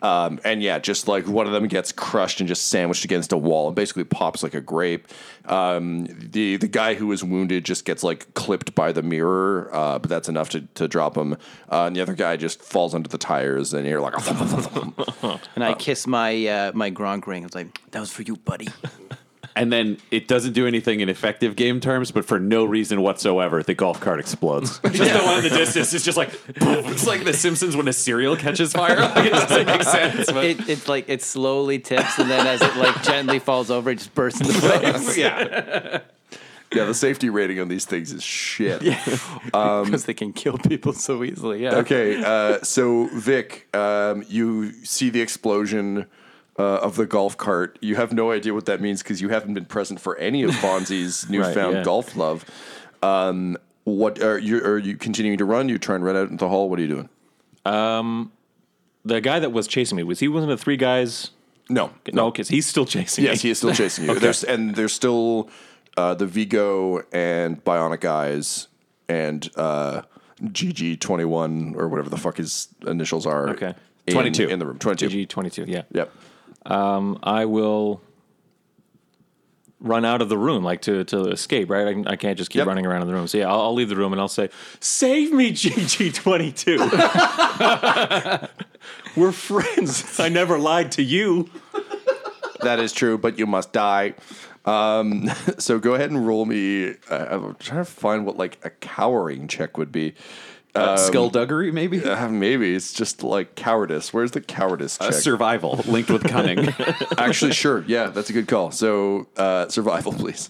Um, 0.05 0.39
and 0.43 0.61
yeah, 0.61 0.77
just 0.77 1.07
like 1.07 1.27
one 1.27 1.47
of 1.47 1.51
them 1.51 1.67
gets 1.67 1.91
crushed 1.91 2.39
and 2.39 2.47
just 2.47 2.67
sandwiched 2.67 3.05
against 3.05 3.31
a 3.31 3.37
wall 3.37 3.67
and 3.67 3.75
basically 3.75 4.03
pops 4.03 4.43
like 4.43 4.53
a 4.53 4.61
grape. 4.61 5.07
Um, 5.45 6.05
the 6.05 6.57
the 6.57 6.67
guy 6.67 6.93
who 6.93 7.07
was 7.07 7.23
wounded 7.23 7.65
just 7.65 7.85
gets 7.85 8.03
like 8.03 8.31
clipped 8.35 8.75
by 8.75 8.91
the 8.91 9.01
mirror, 9.01 9.67
uh, 9.73 9.97
but 9.97 10.07
that's 10.07 10.29
enough 10.29 10.49
to, 10.49 10.61
to 10.75 10.87
drop 10.87 11.17
him. 11.17 11.33
Uh, 11.71 11.85
and 11.87 11.95
the 11.95 12.01
other 12.01 12.13
guy 12.13 12.37
just 12.37 12.61
falls 12.61 12.93
under 12.93 13.09
the 13.09 13.17
tires, 13.17 13.73
and 13.73 13.87
you're 13.87 13.99
like, 13.99 14.13
And 15.55 15.63
I 15.63 15.73
kiss 15.73 16.05
my 16.05 16.45
uh, 16.45 16.71
my 16.75 16.91
Gronk 16.91 17.25
ring. 17.25 17.41
I 17.41 17.47
was 17.47 17.55
like, 17.55 17.79
that 17.89 17.99
was 17.99 18.11
for 18.11 18.21
you, 18.21 18.35
buddy. 18.35 18.67
And 19.57 19.71
then 19.71 19.97
it 20.11 20.27
doesn't 20.27 20.51
do 20.51 20.67
anything 20.67 20.99
in 20.99 21.07
effective 21.07 21.55
game 21.55 21.79
terms, 21.79 22.11
but 22.11 22.25
for 22.25 22.39
no 22.39 22.65
reason 22.65 23.01
whatsoever, 23.01 23.63
the 23.63 23.73
golf 23.73 24.01
cart 24.01 24.19
explodes. 24.19 24.79
just 24.91 25.13
the 25.13 25.19
one 25.23 25.37
in 25.37 25.43
the 25.43 25.49
distance 25.49 25.93
is 25.93 26.03
just 26.03 26.17
like, 26.17 26.31
boom. 26.59 26.85
it's 26.87 27.07
like 27.07 27.23
The 27.23 27.33
Simpsons 27.33 27.77
when 27.77 27.87
a 27.87 27.93
cereal 27.93 28.35
catches 28.35 28.73
fire. 28.73 28.95
Like, 29.15 29.27
it 29.27 29.31
doesn't 29.31 29.65
make 29.65 29.83
sense. 29.83 30.31
But 30.31 30.43
It, 30.45 30.69
it's 30.69 30.89
like 30.89 31.07
it 31.07 31.21
slowly 31.21 31.79
tips, 31.79 32.19
and 32.19 32.29
then 32.29 32.45
as 32.47 32.61
it 32.61 32.75
like 32.75 33.01
gently 33.03 33.39
falls 33.39 33.71
over, 33.71 33.91
it 33.91 33.95
just 33.95 34.13
bursts 34.13 34.41
into 34.41 34.53
flames 34.53 35.17
yeah, 35.17 36.01
yeah, 36.73 36.83
the 36.85 36.93
safety 36.93 37.29
rating 37.29 37.59
on 37.59 37.67
these 37.69 37.85
things 37.85 38.11
is 38.11 38.23
shit. 38.23 38.81
because 39.45 40.05
they 40.05 40.13
can 40.13 40.33
kill 40.33 40.57
people 40.57 40.91
so 40.91 41.23
easily. 41.23 41.63
Yeah. 41.63 41.75
Okay, 41.75 42.21
uh, 42.21 42.59
so 42.61 43.07
Vic, 43.13 43.73
um, 43.75 44.25
you 44.27 44.71
see 44.83 45.09
the 45.09 45.21
explosion 45.21 46.07
uh, 46.57 46.63
of 46.77 46.95
the 46.95 47.05
golf 47.05 47.37
cart. 47.37 47.77
You 47.81 47.95
have 47.95 48.13
no 48.13 48.31
idea 48.31 48.53
what 48.53 48.65
that 48.65 48.81
means 48.81 49.03
because 49.03 49.21
you 49.21 49.29
haven't 49.29 49.53
been 49.53 49.65
present 49.65 49.99
for 49.99 50.15
any 50.17 50.43
of 50.43 50.51
Fonzie's 50.51 51.29
newfound 51.29 51.77
yeah. 51.77 51.83
golf 51.83 52.15
love. 52.15 52.45
Um, 53.03 53.57
what 53.83 54.21
are 54.21 54.37
you? 54.39 54.57
Are 54.63 54.77
you 54.77 54.97
continuing 54.97 55.37
to 55.37 55.45
run? 55.45 55.69
You 55.69 55.77
try 55.77 55.95
and 55.95 56.03
run 56.03 56.15
out 56.15 56.29
into 56.29 56.37
the 56.43 56.49
hall. 56.49 56.69
What 56.69 56.79
are 56.79 56.81
you 56.81 56.87
doing? 56.87 57.09
The 59.07 59.21
guy 59.21 59.39
that 59.39 59.51
was 59.51 59.67
chasing 59.67 59.97
me 59.97 60.03
was 60.03 60.19
he 60.19 60.27
one 60.27 60.41
of 60.43 60.49
the 60.49 60.57
three 60.57 60.77
guys? 60.77 61.31
No, 61.69 61.91
No, 62.13 62.29
because 62.31 62.47
he's 62.49 62.67
still 62.67 62.85
chasing 62.85 63.23
Yes, 63.23 63.37
me. 63.37 63.47
he 63.47 63.49
is 63.51 63.57
still 63.57 63.73
chasing 63.73 64.05
you. 64.05 64.19
There's 64.19 64.43
and 64.43 64.75
there's 64.75 64.93
still 64.93 65.49
uh, 65.97 66.13
the 66.13 66.27
Vigo 66.27 67.01
and 67.11 67.63
Bionic 67.63 68.05
Eyes 68.05 68.67
and 69.09 69.49
uh, 69.55 70.03
GG 70.43 70.99
twenty 70.99 71.25
one 71.25 71.73
or 71.75 71.87
whatever 71.87 72.09
the 72.09 72.17
fuck 72.17 72.37
his 72.37 72.67
initials 72.85 73.25
are. 73.25 73.49
Okay. 73.49 73.73
in- 74.05 74.13
22. 74.13 74.47
in 74.47 74.59
the 74.59 74.65
room. 74.67 74.77
Twenty 74.79 75.07
two. 75.07 75.15
GG 75.15 75.29
twenty 75.29 75.49
two. 75.49 75.65
Yeah. 75.67 75.83
Yep. 75.91 76.11
I 76.65 77.45
will 77.45 78.01
run 79.81 80.05
out 80.05 80.21
of 80.21 80.29
the 80.29 80.37
room, 80.37 80.63
like 80.63 80.81
to 80.81 81.03
to 81.05 81.27
escape. 81.29 81.69
Right. 81.69 81.87
I, 81.87 81.93
can- 81.93 82.07
I 82.07 82.15
can't 82.15 82.37
just 82.37 82.49
keep 82.49 82.59
Yep. 82.59 82.67
running 82.67 82.85
around 82.85 83.01
in 83.03 83.07
the 83.07 83.13
room. 83.13 83.27
So 83.27 83.37
yeah, 83.37 83.49
I'll, 83.49 83.61
I'll 83.61 83.73
leave 83.73 83.89
the 83.89 83.95
room 83.95 84.13
and 84.13 84.21
I'll 84.21 84.27
say, 84.27 84.49
"Save 84.79 85.31
me, 85.33 85.51
GG 85.51 86.13
twenty 86.15 86.51
two. 86.51 86.77
We're 89.15 89.31
friends. 89.31 90.19
I 90.19 90.29
never 90.29 90.57
lied 90.57 90.91
to 90.93 91.03
you." 91.03 91.49
That 92.61 92.79
is 92.79 92.93
true, 92.93 93.17
but 93.17 93.37
you 93.37 93.45
must 93.45 93.73
die. 93.73 94.15
Um, 94.65 95.29
so 95.59 95.77
go 95.77 95.93
ahead 95.93 96.09
and 96.09 96.25
roll 96.25 96.45
me. 96.45 96.95
Uh, 97.09 97.25
I'm 97.29 97.55
trying 97.55 97.81
to 97.81 97.85
find 97.85 98.25
what 98.25 98.37
like 98.37 98.57
a 98.63 98.69
cowering 98.71 99.47
check 99.47 99.77
would 99.77 99.91
be. 99.91 100.15
Skullduggery 100.97 101.71
maybe. 101.71 102.03
Uh, 102.03 102.27
maybe 102.29 102.75
it's 102.75 102.93
just 102.93 103.23
like 103.23 103.55
cowardice. 103.55 104.13
Where's 104.13 104.31
the 104.31 104.41
cowardice 104.41 104.99
Uh, 104.99 105.11
survival 105.11 105.81
linked 105.87 106.09
with 106.09 106.23
cunning. 106.23 106.69
Actually, 107.17 107.53
sure. 107.53 107.83
Yeah, 107.87 108.07
that's 108.07 108.29
a 108.29 108.33
good 108.33 108.47
call. 108.47 108.71
So 108.71 109.27
uh, 109.37 109.67
survival, 109.69 110.13
please. 110.13 110.49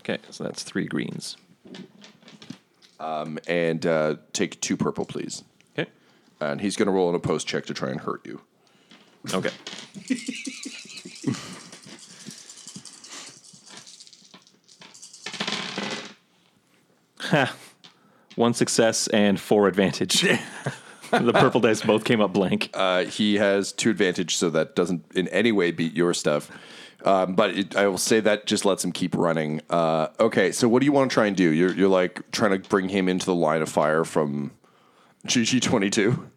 Okay, 0.00 0.18
so 0.30 0.44
that's 0.44 0.62
three 0.62 0.86
greens. 0.86 1.36
Um, 2.98 3.38
And 3.46 3.84
uh, 3.86 4.16
take 4.32 4.60
two 4.60 4.76
purple, 4.76 5.04
please. 5.04 5.42
Okay. 5.78 5.90
And 6.40 6.60
he's 6.60 6.76
going 6.76 6.86
to 6.86 6.92
roll 6.92 7.08
on 7.08 7.14
a 7.14 7.18
post 7.20 7.46
check 7.46 7.66
to 7.66 7.74
try 7.74 7.90
and 7.90 8.00
hurt 8.00 8.26
you. 8.26 8.40
Okay. 9.32 9.50
Ha. 17.20 17.54
One 18.36 18.54
success 18.54 19.06
and 19.08 19.38
four 19.38 19.68
advantage. 19.68 20.20
the 21.10 21.32
purple 21.32 21.60
dice 21.60 21.82
both 21.82 22.04
came 22.04 22.20
up 22.20 22.32
blank. 22.32 22.70
Uh, 22.74 23.04
he 23.04 23.36
has 23.36 23.72
two 23.72 23.90
advantage, 23.90 24.36
so 24.36 24.50
that 24.50 24.76
doesn't 24.76 25.04
in 25.14 25.28
any 25.28 25.52
way 25.52 25.70
beat 25.72 25.94
your 25.94 26.14
stuff. 26.14 26.50
Um, 27.04 27.34
but 27.34 27.50
it, 27.50 27.76
I 27.76 27.86
will 27.86 27.98
say 27.98 28.20
that 28.20 28.46
just 28.46 28.64
lets 28.64 28.84
him 28.84 28.92
keep 28.92 29.14
running. 29.14 29.62
Uh, 29.70 30.08
okay, 30.20 30.52
so 30.52 30.68
what 30.68 30.80
do 30.80 30.86
you 30.86 30.92
want 30.92 31.10
to 31.10 31.14
try 31.14 31.26
and 31.26 31.36
do? 31.36 31.50
You're, 31.50 31.72
you're 31.72 31.88
like 31.88 32.30
trying 32.30 32.60
to 32.60 32.68
bring 32.68 32.88
him 32.90 33.08
into 33.08 33.26
the 33.26 33.34
line 33.34 33.62
of 33.62 33.68
fire 33.68 34.04
from 34.04 34.52
GG22 35.26 36.30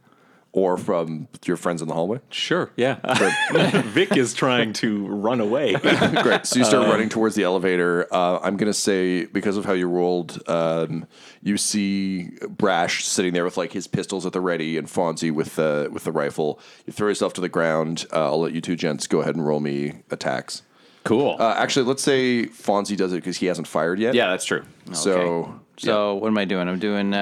or 0.53 0.77
from 0.77 1.27
your 1.45 1.57
friends 1.57 1.81
in 1.81 1.87
the 1.87 1.93
hallway? 1.93 2.19
Sure, 2.29 2.71
yeah. 2.77 2.99
Vic 3.87 4.15
is 4.15 4.33
trying 4.33 4.71
to 4.73 5.05
run 5.07 5.41
away. 5.41 5.73
Great. 6.21 6.45
So 6.45 6.59
you 6.59 6.63
start 6.65 6.87
running 6.87 7.09
towards 7.09 7.35
the 7.35 7.43
elevator. 7.43 8.07
Uh, 8.13 8.39
I'm 8.39 8.55
going 8.55 8.71
to 8.71 8.73
say, 8.77 9.25
because 9.25 9.57
of 9.57 9.65
how 9.65 9.73
you 9.73 9.87
rolled, 9.89 10.41
um, 10.47 11.05
you 11.41 11.57
see 11.57 12.29
Brash 12.47 13.05
sitting 13.05 13.33
there 13.33 13.43
with 13.43 13.57
like 13.57 13.73
his 13.73 13.87
pistols 13.87 14.25
at 14.25 14.31
the 14.33 14.41
ready 14.41 14.77
and 14.77 14.87
Fonzie 14.87 15.31
with 15.33 15.55
the 15.55 15.89
with 15.91 16.03
the 16.05 16.11
rifle. 16.11 16.59
You 16.85 16.93
throw 16.93 17.07
yourself 17.09 17.33
to 17.33 17.41
the 17.41 17.49
ground. 17.49 18.05
Uh, 18.13 18.25
I'll 18.25 18.39
let 18.41 18.53
you 18.53 18.61
two 18.61 18.75
gents 18.75 19.07
go 19.07 19.21
ahead 19.21 19.35
and 19.35 19.45
roll 19.45 19.59
me 19.59 20.03
attacks. 20.11 20.61
cool. 21.03 21.35
Uh, 21.39 21.55
actually, 21.57 21.85
let's 21.85 22.03
say 22.03 22.45
Fonzie 22.45 22.95
does 22.95 23.11
it 23.11 23.17
because 23.17 23.37
he 23.37 23.47
hasn't 23.47 23.67
fired 23.67 23.97
yet. 23.99 24.13
yeah, 24.13 24.29
that's 24.29 24.45
true. 24.45 24.63
So, 24.93 25.55
Okay. 25.75 25.87
So 25.87 26.13
what 26.15 26.27
am 26.27 26.37
I 26.37 26.45
doing? 26.45 26.69
I'm 26.69 26.77
doing. 26.77 27.15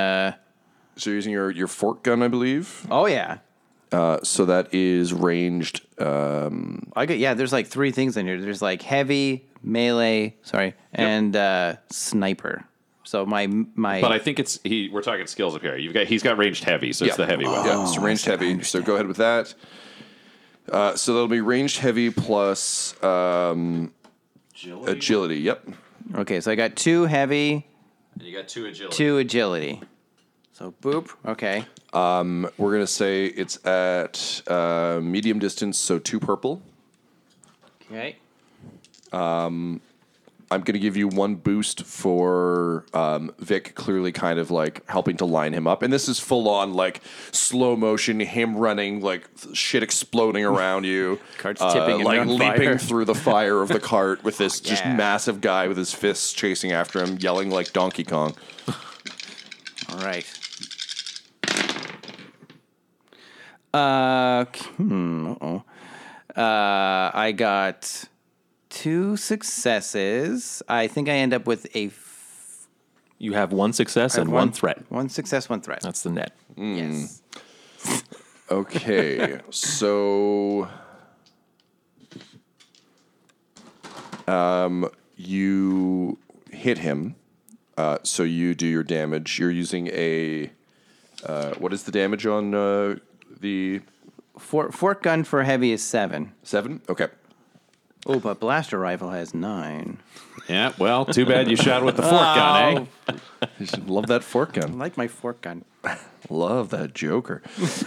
So 0.95 1.09
you're 1.09 1.15
using 1.17 1.31
your, 1.33 1.51
your 1.51 1.67
fork 1.67 2.03
gun, 2.03 2.21
I 2.23 2.27
believe. 2.27 2.85
Oh 2.91 3.05
yeah. 3.07 3.39
Uh, 3.91 4.19
so 4.23 4.45
that 4.45 4.73
is 4.73 5.13
ranged. 5.13 5.81
I 5.99 6.49
got 7.05 7.17
yeah. 7.17 7.33
There's 7.33 7.51
like 7.53 7.67
three 7.67 7.91
things 7.91 8.15
in 8.17 8.25
here. 8.25 8.39
There's 8.39 8.61
like 8.61 8.81
heavy, 8.81 9.45
melee, 9.63 10.35
sorry, 10.43 10.75
and 10.93 11.35
uh 11.35 11.75
sniper. 11.89 12.63
So 13.03 13.25
my 13.25 13.47
my. 13.47 13.99
But 13.99 14.13
I 14.13 14.19
think 14.19 14.39
it's 14.39 14.59
he. 14.63 14.89
We're 14.89 15.01
talking 15.01 15.27
skills 15.27 15.55
up 15.55 15.61
here. 15.61 15.75
You've 15.75 15.93
got 15.93 16.07
he's 16.07 16.23
got 16.23 16.37
ranged 16.37 16.63
heavy, 16.63 16.93
so 16.93 17.03
it's 17.05 17.17
the 17.17 17.25
heavy 17.25 17.45
one. 17.45 17.65
Yeah, 17.65 17.85
so 17.85 18.01
ranged 18.01 18.25
heavy. 18.25 18.63
So 18.63 18.81
go 18.81 18.93
ahead 18.93 19.07
with 19.07 19.17
that. 19.17 19.53
Uh, 20.71 20.95
so 20.95 21.13
that'll 21.13 21.27
be 21.27 21.41
ranged 21.41 21.79
heavy 21.79 22.09
plus 22.11 23.01
um, 23.03 23.91
Agility. 24.85 25.37
Yep. 25.39 25.67
Okay, 26.15 26.39
so 26.39 26.51
I 26.51 26.55
got 26.55 26.75
two 26.77 27.05
heavy, 27.07 27.65
And 28.13 28.23
you 28.23 28.37
got 28.37 28.47
two 28.47 28.65
agility. 28.67 28.95
two 28.95 29.17
agility. 29.17 29.81
So 30.61 30.75
boop. 30.79 31.09
Okay. 31.25 31.65
We're 31.91 32.71
gonna 32.71 32.85
say 32.85 33.25
it's 33.25 33.65
at 33.65 34.43
uh, 34.47 34.99
medium 35.01 35.39
distance, 35.39 35.79
so 35.79 35.97
two 35.97 36.19
purple. 36.19 36.61
Okay. 37.89 38.17
I'm 40.51 40.59
going 40.59 40.73
to 40.73 40.79
give 40.79 40.97
you 40.97 41.07
one 41.07 41.35
boost 41.35 41.83
for 41.83 42.85
um, 42.93 43.33
Vic, 43.39 43.73
clearly 43.73 44.11
kind 44.11 44.37
of 44.37 44.51
like 44.51 44.85
helping 44.89 45.15
to 45.17 45.25
line 45.25 45.53
him 45.53 45.65
up. 45.65 45.81
And 45.81 45.93
this 45.93 46.09
is 46.09 46.19
full 46.19 46.49
on 46.49 46.73
like 46.73 46.99
slow 47.31 47.77
motion, 47.77 48.19
him 48.19 48.57
running, 48.57 48.99
like 48.99 49.29
shit 49.53 49.81
exploding 49.81 50.43
around 50.43 50.83
you. 50.83 51.21
Cart's 51.37 51.61
uh, 51.61 51.73
tipping 51.73 51.95
and 51.95 52.03
like 52.03 52.19
on 52.19 52.27
leaping 52.27 52.63
fire. 52.63 52.77
through 52.77 53.05
the 53.05 53.15
fire 53.15 53.61
of 53.61 53.69
the 53.69 53.79
cart 53.79 54.25
with 54.25 54.37
this 54.37 54.59
just 54.59 54.83
yeah. 54.83 54.93
massive 54.93 55.39
guy 55.39 55.69
with 55.69 55.77
his 55.77 55.93
fists 55.93 56.33
chasing 56.33 56.73
after 56.73 57.01
him, 57.01 57.17
yelling 57.17 57.49
like 57.49 57.71
Donkey 57.71 58.03
Kong. 58.03 58.35
All 58.67 59.99
right. 59.99 60.25
Uh, 63.73 64.45
hmm, 64.45 65.31
uh-oh. 65.31 65.63
Uh, 66.35 67.11
I 67.13 67.33
got 67.35 68.05
two 68.69 69.17
successes. 69.17 70.61
I 70.67 70.87
think 70.87 71.09
I 71.09 71.13
end 71.13 71.33
up 71.33 71.45
with 71.45 71.73
a 71.75 71.87
f- 71.87 72.67
You 73.17 73.33
have 73.33 73.51
one 73.53 73.73
success 73.73 74.17
and 74.17 74.31
one, 74.31 74.51
threat. 74.51 74.83
One 74.89 75.09
success, 75.09 75.49
one 75.49 75.61
threat. 75.61 75.81
That's 75.81 76.03
the 76.03 76.09
net. 76.11 76.33
yes. 76.57 77.21
Okay, 78.49 79.39
so 79.49 80.67
um, 84.27 84.89
you 85.15 86.17
hit 86.51 86.77
him. 86.79 87.15
Uh, 87.77 87.97
so 88.03 88.23
you 88.23 88.53
do 88.53 88.67
your 88.67 88.83
damage. 88.83 89.39
You're 89.39 89.51
using 89.51 89.87
a 89.87 90.51
uh, 91.25 91.51
what 91.55 91.71
is 91.73 91.83
the 91.83 91.91
damage 91.91 92.25
on 92.25 92.53
uh, 92.53 92.95
the 93.41 93.81
For, 94.37 94.71
fork 94.71 95.03
gun 95.03 95.23
for 95.23 95.43
heavy 95.43 95.71
is 95.71 95.83
seven. 95.83 96.33
seven? 96.43 96.81
Okay. 96.87 97.07
Oh, 98.07 98.19
but 98.19 98.39
blaster 98.39 98.79
rifle 98.79 99.11
has 99.11 99.33
nine. 99.33 99.99
Yeah, 100.49 100.73
well, 100.79 101.05
too 101.05 101.25
bad 101.25 101.49
you 101.51 101.55
shot 101.55 101.83
with 101.85 101.97
the 101.97 102.01
fork 102.01 102.13
gun, 102.35 102.87
eh? 103.07 103.15
Love 103.85 104.07
that 104.07 104.23
fork 104.23 104.57
I 104.57 104.61
gun. 104.61 104.79
like 104.79 104.97
my 104.97 105.07
fork 105.07 105.41
gun. 105.41 105.65
Love 106.29 106.69
that 106.71 106.95
Joker. 106.95 107.43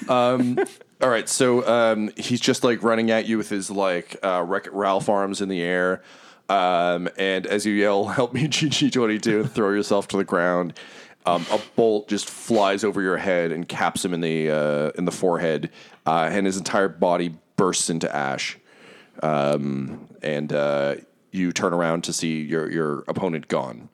um, 0.09 0.59
all 1.01 1.09
right, 1.09 1.29
so 1.29 1.67
um, 1.67 2.11
he's 2.17 2.41
just 2.41 2.63
like 2.63 2.83
running 2.85 3.11
at 3.11 3.27
you 3.27 3.39
with 3.39 3.49
his 3.49 3.71
like 3.73 4.17
uh, 4.23 4.45
Wreck-It 4.47 4.73
Ralph 4.73 5.09
arms 5.09 5.41
in 5.41 5.49
the 5.49 5.61
air. 5.63 6.03
Um, 6.49 7.09
and 7.19 7.47
as 7.47 7.67
you 7.67 7.73
yell, 7.73 8.05
"Help 8.09 8.33
me, 8.35 8.47
GG22!" 8.47 9.41
and 9.41 9.51
throw 9.51 9.71
yourself 9.71 10.07
to 10.09 10.17
the 10.17 10.25
ground, 10.25 10.75
um, 11.27 11.47
a 11.51 11.61
bolt 11.77 12.09
just 12.09 12.29
flies 12.29 12.85
over 12.85 13.01
your 13.01 13.17
head 13.17 13.53
and 13.53 13.69
caps 13.69 14.05
him 14.05 14.13
in 14.13 14.21
the 14.21 14.51
uh, 14.51 14.91
in 14.97 15.05
the 15.05 15.13
forehead, 15.13 15.71
uh, 16.07 16.29
and 16.31 16.47
his 16.47 16.57
entire 16.57 16.89
body 16.89 17.35
bursts 17.57 17.89
into 17.91 18.15
ash. 18.15 18.59
Um, 19.23 20.09
and 20.23 20.53
uh, 20.53 20.97
you 21.31 21.53
turn 21.53 21.73
around 21.73 22.05
to 22.05 22.13
see 22.13 22.41
your 22.43 22.71
your 22.71 23.05
opponent 23.09 23.49
gone. 23.49 23.89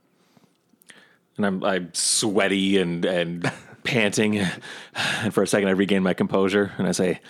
And 1.36 1.46
I'm 1.46 1.64
I'm 1.64 1.94
sweaty 1.94 2.78
and 2.78 3.04
and 3.04 3.50
panting. 3.84 4.38
And 4.96 5.32
for 5.32 5.42
a 5.42 5.46
second, 5.46 5.68
I 5.68 5.72
regain 5.72 6.02
my 6.02 6.14
composure 6.14 6.72
and 6.78 6.88
I 6.88 6.92
say, 6.92 7.20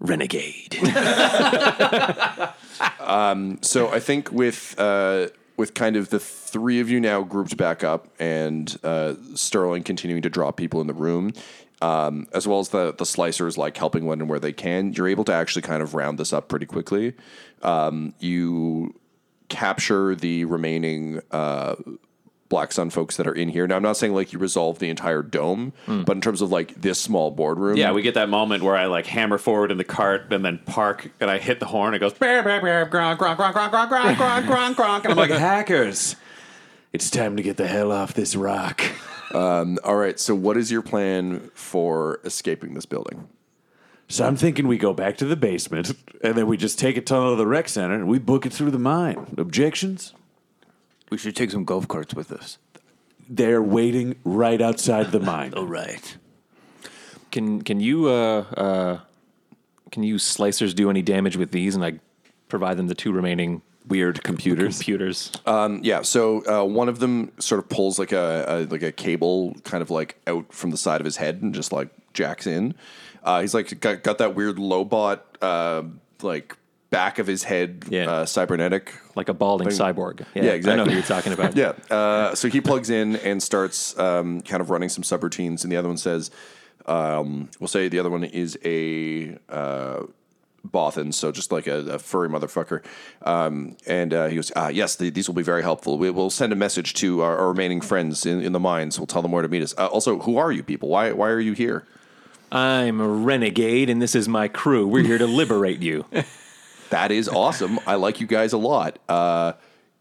"Renegade." 0.00 0.78
So 3.62 3.90
I 3.90 4.00
think 4.00 4.30
with 4.30 4.74
uh, 4.78 5.28
with 5.62 5.74
kind 5.74 5.94
of 5.94 6.10
the 6.10 6.18
three 6.18 6.80
of 6.80 6.90
you 6.90 6.98
now 6.98 7.22
grouped 7.22 7.56
back 7.56 7.84
up, 7.84 8.08
and 8.18 8.76
uh, 8.82 9.14
Sterling 9.36 9.84
continuing 9.84 10.20
to 10.22 10.28
drop 10.28 10.56
people 10.56 10.80
in 10.80 10.88
the 10.88 10.92
room, 10.92 11.32
um, 11.80 12.26
as 12.32 12.48
well 12.48 12.58
as 12.58 12.70
the 12.70 12.92
the 12.92 13.04
slicers 13.04 13.56
like 13.56 13.76
helping 13.76 14.04
when 14.04 14.20
and 14.20 14.28
where 14.28 14.40
they 14.40 14.52
can, 14.52 14.92
you're 14.92 15.06
able 15.06 15.22
to 15.22 15.32
actually 15.32 15.62
kind 15.62 15.80
of 15.80 15.94
round 15.94 16.18
this 16.18 16.32
up 16.32 16.48
pretty 16.48 16.66
quickly. 16.66 17.14
Um, 17.62 18.12
you 18.18 18.92
capture 19.48 20.16
the 20.16 20.46
remaining. 20.46 21.20
Uh, 21.30 21.76
Black 22.52 22.70
Sun 22.70 22.90
folks 22.90 23.16
that 23.16 23.26
are 23.26 23.32
in 23.32 23.48
here. 23.48 23.66
Now, 23.66 23.76
I'm 23.76 23.82
not 23.82 23.96
saying 23.96 24.12
like 24.12 24.34
you 24.34 24.38
resolve 24.38 24.78
the 24.78 24.90
entire 24.90 25.22
dome, 25.22 25.72
hmm. 25.86 26.02
but 26.02 26.18
in 26.18 26.20
terms 26.20 26.42
of 26.42 26.52
like 26.52 26.78
this 26.82 27.00
small 27.00 27.30
boardroom, 27.30 27.78
Yeah, 27.78 27.92
we 27.92 28.02
get 28.02 28.12
that 28.12 28.28
moment 28.28 28.62
where 28.62 28.76
I 28.76 28.84
like 28.84 29.06
hammer 29.06 29.38
forward 29.38 29.70
in 29.72 29.78
the 29.78 29.84
cart 29.84 30.30
and 30.30 30.44
then 30.44 30.58
park 30.58 31.10
and 31.18 31.30
I 31.30 31.38
hit 31.38 31.60
the 31.60 31.66
horn. 31.66 31.94
It 31.94 32.00
goes 32.00 32.12
"Brr, 32.12 32.42
brr, 32.42 32.60
brr, 32.60 32.90
gronk, 32.90 33.16
gronk, 33.16 33.36
gronk, 33.36 33.54
gronk, 33.54 33.70
gronk, 33.70 33.88
gronk, 33.88 34.16
gronk, 34.16 34.44
gronk, 34.44 34.74
gronk," 34.74 35.04
and 35.04 35.12
I'm 35.12 35.16
like, 35.16 35.30
hackers, 35.30 36.16
it's 36.92 37.08
time 37.08 37.38
to 37.38 37.42
get 37.42 37.56
the 37.56 37.68
hell 37.68 37.90
off 37.90 38.12
this 38.12 38.36
rock. 38.36 38.82
Um, 39.34 39.78
all 39.82 39.96
right. 39.96 40.20
So, 40.20 40.34
what 40.34 40.58
is 40.58 40.70
your 40.70 40.82
plan 40.82 41.50
for 41.54 42.20
escaping 42.22 42.74
this 42.74 42.84
building? 42.84 43.28
So 44.08 44.26
I'm 44.26 44.36
thinking 44.36 44.68
we 44.68 44.76
go 44.76 44.92
back 44.92 45.16
to 45.18 45.24
the 45.24 45.36
basement 45.36 45.94
and 46.22 46.34
then 46.34 46.46
we 46.46 46.58
just 46.58 46.78
take 46.78 46.98
a 46.98 47.00
tunnel 47.00 47.30
to 47.30 47.36
the 47.36 47.46
rec 47.46 47.66
center 47.66 47.94
and 47.94 48.06
we 48.06 48.18
book 48.18 48.44
it 48.44 48.52
through 48.52 48.70
the 48.70 48.78
mine. 48.78 49.34
Objections? 49.38 50.12
We 51.12 51.18
should 51.18 51.36
take 51.36 51.50
some 51.50 51.66
golf 51.66 51.86
carts 51.88 52.14
with 52.14 52.32
us. 52.32 52.56
They're 53.28 53.62
waiting 53.62 54.16
right 54.24 54.62
outside 54.62 55.12
the 55.12 55.20
mine. 55.20 55.52
All 55.56 55.66
right. 55.66 56.16
Can 57.30 57.60
can 57.60 57.80
you 57.80 58.08
uh, 58.08 58.40
uh, 58.56 59.00
can 59.90 60.04
you 60.04 60.14
slicers 60.14 60.74
do 60.74 60.88
any 60.88 61.02
damage 61.02 61.36
with 61.36 61.50
these? 61.50 61.74
And 61.74 61.84
I 61.84 62.00
provide 62.48 62.78
them 62.78 62.86
the 62.86 62.94
two 62.94 63.12
remaining 63.12 63.60
Weird 63.86 64.22
computers. 64.22 64.76
computers. 64.78 65.32
Yeah, 65.82 66.00
so 66.00 66.46
uh, 66.46 66.64
one 66.64 66.88
of 66.88 66.98
them 66.98 67.32
sort 67.38 67.58
of 67.58 67.68
pulls 67.68 67.98
like 67.98 68.12
a, 68.12 68.46
a 68.48 68.56
like 68.70 68.82
a 68.82 68.90
cable, 68.92 69.54
kind 69.64 69.82
of 69.82 69.90
like 69.90 70.16
out 70.26 70.50
from 70.50 70.70
the 70.70 70.78
side 70.78 71.02
of 71.02 71.04
his 71.04 71.18
head, 71.18 71.42
and 71.42 71.54
just 71.54 71.72
like 71.72 71.88
jacks 72.14 72.46
in. 72.46 72.74
Uh, 73.22 73.42
he's 73.42 73.52
like 73.52 73.80
got, 73.80 74.02
got 74.02 74.16
that 74.16 74.34
weird 74.34 74.56
lobot, 74.56 75.20
uh, 75.42 75.82
like 76.22 76.56
back 76.92 77.18
of 77.18 77.26
his 77.26 77.42
head, 77.42 77.84
Yeah. 77.88 78.08
uh, 78.08 78.26
cybernetic. 78.26 78.92
like 79.16 79.28
a 79.28 79.34
balding 79.34 79.68
Thing. 79.68 79.78
cyborg. 79.78 80.24
Yeah, 80.34 80.42
I 80.42 80.46
know 80.46 80.52
exactly. 80.52 80.88
who 80.90 80.94
you're 80.94 81.02
talking 81.02 81.32
about. 81.32 81.56
Yeah, 81.62 81.72
uh, 81.90 82.34
so 82.36 82.48
he 82.48 82.60
plugs 82.60 82.88
in 82.90 83.16
and 83.16 83.42
starts 83.42 83.98
um, 83.98 84.40
kind 84.42 84.60
of 84.60 84.70
running 84.70 84.88
some 84.88 85.02
subroutines, 85.02 85.64
and 85.64 85.72
the 85.72 85.76
other 85.76 85.88
one 85.88 85.96
says, 85.96 86.30
um, 86.86 87.48
"We'll 87.58 87.68
say 87.68 87.88
the 87.88 87.98
other 87.98 88.10
one 88.10 88.22
is 88.24 88.56
a." 88.64 89.36
Uh, 89.48 90.02
Bothan, 90.64 91.12
so 91.12 91.32
just 91.32 91.50
like 91.50 91.66
a, 91.66 91.78
a 91.94 91.98
furry 91.98 92.28
motherfucker. 92.28 92.84
Um, 93.22 93.76
and 93.84 94.14
uh, 94.14 94.28
he 94.28 94.36
goes, 94.36 94.52
ah, 94.54 94.68
yes, 94.68 94.94
the, 94.94 95.10
these 95.10 95.26
will 95.28 95.34
be 95.34 95.42
very 95.42 95.60
helpful. 95.60 95.98
We 95.98 96.08
will 96.10 96.30
send 96.30 96.52
a 96.52 96.56
message 96.56 96.94
to 97.02 97.20
our, 97.20 97.36
our 97.36 97.48
remaining 97.48 97.80
friends 97.80 98.24
in, 98.24 98.40
in 98.40 98.52
the 98.52 98.60
mines. 98.60 98.96
We'll 98.96 99.08
tell 99.08 99.22
them 99.22 99.32
where 99.32 99.42
to 99.42 99.48
meet 99.48 99.64
us. 99.64 99.74
Uh, 99.76 99.88
also, 99.88 100.20
who 100.20 100.36
are 100.38 100.52
you 100.52 100.62
people? 100.62 100.88
Why, 100.88 101.10
why 101.10 101.30
are 101.30 101.40
you 101.40 101.52
here? 101.52 101.84
I'm 102.52 103.00
a 103.00 103.08
renegade, 103.08 103.90
and 103.90 104.00
this 104.00 104.14
is 104.14 104.28
my 104.28 104.46
crew. 104.46 104.86
We're 104.86 105.02
here 105.02 105.18
to 105.18 105.26
liberate 105.26 105.82
you. 105.82 106.04
That 106.92 107.10
is 107.10 107.28
awesome. 107.28 107.78
I 107.86 107.96
like 107.96 108.20
you 108.20 108.26
guys 108.26 108.52
a 108.52 108.58
lot. 108.58 108.98
Uh, 109.08 109.52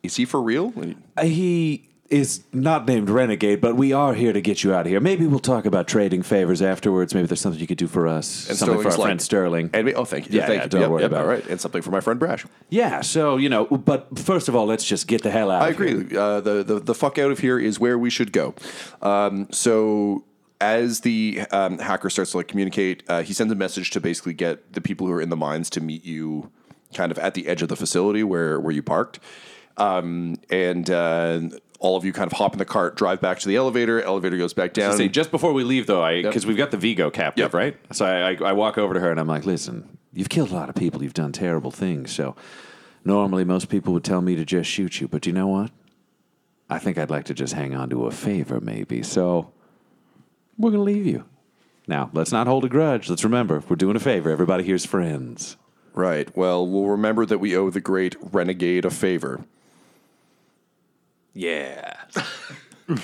is 0.03 0.15
he 0.17 0.25
for 0.25 0.41
real? 0.41 0.73
Uh, 1.17 1.23
He 1.23 1.87
is 2.09 2.43
not 2.51 2.85
named 2.85 3.09
Renegade, 3.09 3.61
but 3.61 3.77
we 3.77 3.93
are 3.93 4.13
here 4.13 4.33
to 4.33 4.41
get 4.41 4.63
you 4.65 4.73
out 4.73 4.81
of 4.81 4.87
here. 4.87 4.99
Maybe 4.99 5.25
we'll 5.25 5.39
talk 5.39 5.65
about 5.65 5.87
trading 5.87 6.21
favors 6.23 6.61
afterwards. 6.61 7.13
Maybe 7.15 7.27
there's 7.27 7.39
something 7.39 7.61
you 7.61 7.67
could 7.67 7.77
do 7.77 7.87
for 7.87 8.05
us. 8.05 8.49
And 8.49 8.57
something 8.57 8.79
for 8.81 8.89
our 8.89 8.97
like- 8.97 9.05
friend 9.07 9.21
Sterling. 9.21 9.69
And 9.73 9.85
we, 9.85 9.93
oh, 9.93 10.03
thank 10.03 10.29
you. 10.29 10.37
Yeah, 10.37 10.45
thank 10.47 10.57
yeah, 10.57 10.63
you. 10.63 10.69
don't 10.69 10.81
Yep, 10.81 10.89
worry 10.89 11.01
yep, 11.03 11.11
about 11.11 11.25
all 11.25 11.31
it. 11.31 11.47
And 11.47 11.61
something 11.61 11.81
for 11.81 11.91
my 11.91 12.01
friend 12.01 12.19
Brash. 12.19 12.45
yeah, 12.69 12.99
so, 12.99 13.37
you 13.37 13.47
know, 13.47 13.63
but 13.65 14.19
first 14.19 14.49
of 14.49 14.55
all, 14.57 14.65
let's 14.65 14.83
just 14.83 15.07
get 15.07 15.23
the 15.23 15.31
hell 15.31 15.49
out 15.49 15.61
I 15.61 15.69
of 15.69 15.77
here. 15.77 16.01
agree. 16.01 16.17
Uh, 16.17 16.41
the, 16.41 16.63
the 16.63 16.79
the 16.81 16.93
fuck 16.95 17.17
out 17.17 17.31
of 17.31 17.39
here 17.39 17.57
is 17.57 17.79
where 17.79 17.97
we 17.97 18.09
should 18.09 18.33
go. 18.33 18.55
Um, 19.01 19.47
so 19.51 20.25
as 20.59 20.99
the 21.01 21.41
um, 21.51 21.79
hacker 21.79 22.09
starts 22.09 22.31
to 22.31 22.37
like 22.37 22.49
communicate, 22.49 23.03
uh, 23.07 23.21
he 23.23 23.31
sends 23.33 23.53
a 23.53 23.55
message 23.55 23.89
to 23.91 24.01
basically 24.01 24.33
get 24.33 24.73
the 24.73 24.81
people 24.81 25.07
who 25.07 25.13
are 25.13 25.21
in 25.21 25.29
the 25.29 25.37
mines 25.37 25.69
to 25.71 25.79
meet 25.81 26.03
you, 26.03 26.51
kind 26.93 27.11
of 27.11 27.19
at 27.19 27.33
the 27.33 27.47
edge 27.47 27.61
of 27.61 27.69
the 27.69 27.75
facility 27.75 28.23
where 28.23 28.59
where 28.59 28.73
you 28.73 28.83
parked, 28.83 29.19
um, 29.77 30.35
and. 30.49 30.89
Uh, 30.89 31.41
all 31.83 31.97
of 31.97 32.05
you 32.05 32.13
kind 32.13 32.31
of 32.31 32.37
hop 32.37 32.53
in 32.53 32.59
the 32.59 32.65
cart, 32.65 32.95
drive 32.95 33.19
back 33.21 33.39
to 33.39 33.47
the 33.47 33.55
elevator. 33.55 33.99
Elevator 34.03 34.37
goes 34.37 34.53
back 34.53 34.71
down. 34.71 34.95
Say, 34.95 35.07
just 35.07 35.31
before 35.31 35.51
we 35.51 35.63
leave, 35.63 35.87
though, 35.87 36.03
I 36.03 36.21
because 36.21 36.45
we've 36.45 36.55
got 36.55 36.69
the 36.69 36.77
Vigo 36.77 37.09
captive, 37.09 37.45
Yep. 37.45 37.53
right? 37.55 37.75
So 37.91 38.05
I, 38.05 38.33
I, 38.33 38.49
I 38.49 38.53
walk 38.53 38.77
over 38.77 38.93
to 38.93 38.99
her 38.99 39.09
and 39.09 39.19
I'm 39.19 39.25
like, 39.25 39.47
"Listen, 39.47 39.97
you've 40.13 40.29
killed 40.29 40.51
a 40.51 40.53
lot 40.53 40.69
of 40.69 40.75
people. 40.75 41.01
You've 41.01 41.15
done 41.15 41.31
terrible 41.31 41.71
things. 41.71 42.11
So 42.13 42.35
normally, 43.03 43.43
most 43.45 43.67
people 43.69 43.93
would 43.93 44.03
tell 44.03 44.21
me 44.21 44.35
to 44.35 44.45
just 44.45 44.69
shoot 44.69 45.01
you, 45.01 45.07
but 45.07 45.25
you 45.25 45.33
know 45.33 45.47
what? 45.47 45.71
I 46.69 46.77
think 46.77 46.99
I'd 46.99 47.09
like 47.09 47.25
to 47.25 47.33
just 47.33 47.53
hang 47.53 47.73
on 47.73 47.89
to 47.89 48.05
a 48.05 48.11
favor, 48.11 48.61
maybe. 48.61 49.01
So 49.01 49.51
we're 50.59 50.69
gonna 50.69 50.83
leave 50.83 51.07
you. 51.07 51.25
Now, 51.87 52.11
let's 52.13 52.31
not 52.31 52.45
hold 52.45 52.63
a 52.63 52.69
grudge. 52.69 53.09
Let's 53.09 53.23
remember, 53.23 53.63
we're 53.67 53.75
doing 53.75 53.95
a 53.95 53.99
favor. 53.99 54.29
Everybody 54.29 54.65
here's 54.65 54.85
friends. 54.85 55.57
Right. 55.93 56.35
Well, 56.37 56.65
we'll 56.67 56.87
remember 56.87 57.25
that 57.25 57.39
we 57.39 57.55
owe 57.55 57.69
the 57.69 57.81
great 57.81 58.15
renegade 58.21 58.85
a 58.85 58.89
favor. 58.89 59.43
Yeah. 61.33 61.95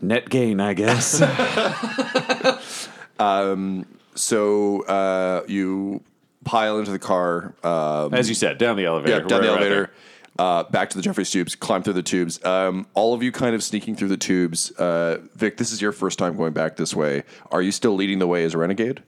Net 0.00 0.28
gain, 0.28 0.60
I 0.60 0.74
guess. 0.74 1.20
So 4.14 4.82
uh, 4.82 5.44
you 5.46 6.02
pile 6.44 6.78
into 6.78 6.90
the 6.90 6.98
car. 6.98 7.54
Um, 7.62 8.12
As 8.14 8.28
you 8.28 8.34
said, 8.34 8.58
down 8.58 8.76
the 8.76 8.84
elevator. 8.84 9.12
yeah, 9.12 9.18
down 9.20 9.42
the 9.42 9.48
We're 9.48 9.54
right 9.54 9.62
elevator. 9.62 9.90
Uh, 10.38 10.62
back 10.64 10.90
to 10.90 10.96
the 10.96 11.02
Jefferies 11.02 11.30
tubes, 11.30 11.56
climb 11.56 11.82
through 11.82 11.94
the 11.94 12.02
tubes. 12.02 12.44
Um, 12.44 12.86
all 12.94 13.12
of 13.12 13.22
you 13.24 13.32
kind 13.32 13.54
of 13.56 13.62
sneaking 13.62 13.96
through 13.96 14.08
the 14.08 14.16
tubes. 14.16 14.70
Uh, 14.72 15.18
Vic, 15.34 15.56
this 15.56 15.72
is 15.72 15.82
your 15.82 15.90
first 15.90 16.18
time 16.18 16.36
going 16.36 16.52
back 16.52 16.76
this 16.76 16.94
way. 16.94 17.24
Are 17.50 17.60
you 17.60 17.72
still 17.72 17.94
leading 17.94 18.18
the 18.20 18.26
way 18.26 18.44
as 18.44 18.54
a 18.54 18.58
renegade? 18.58 19.02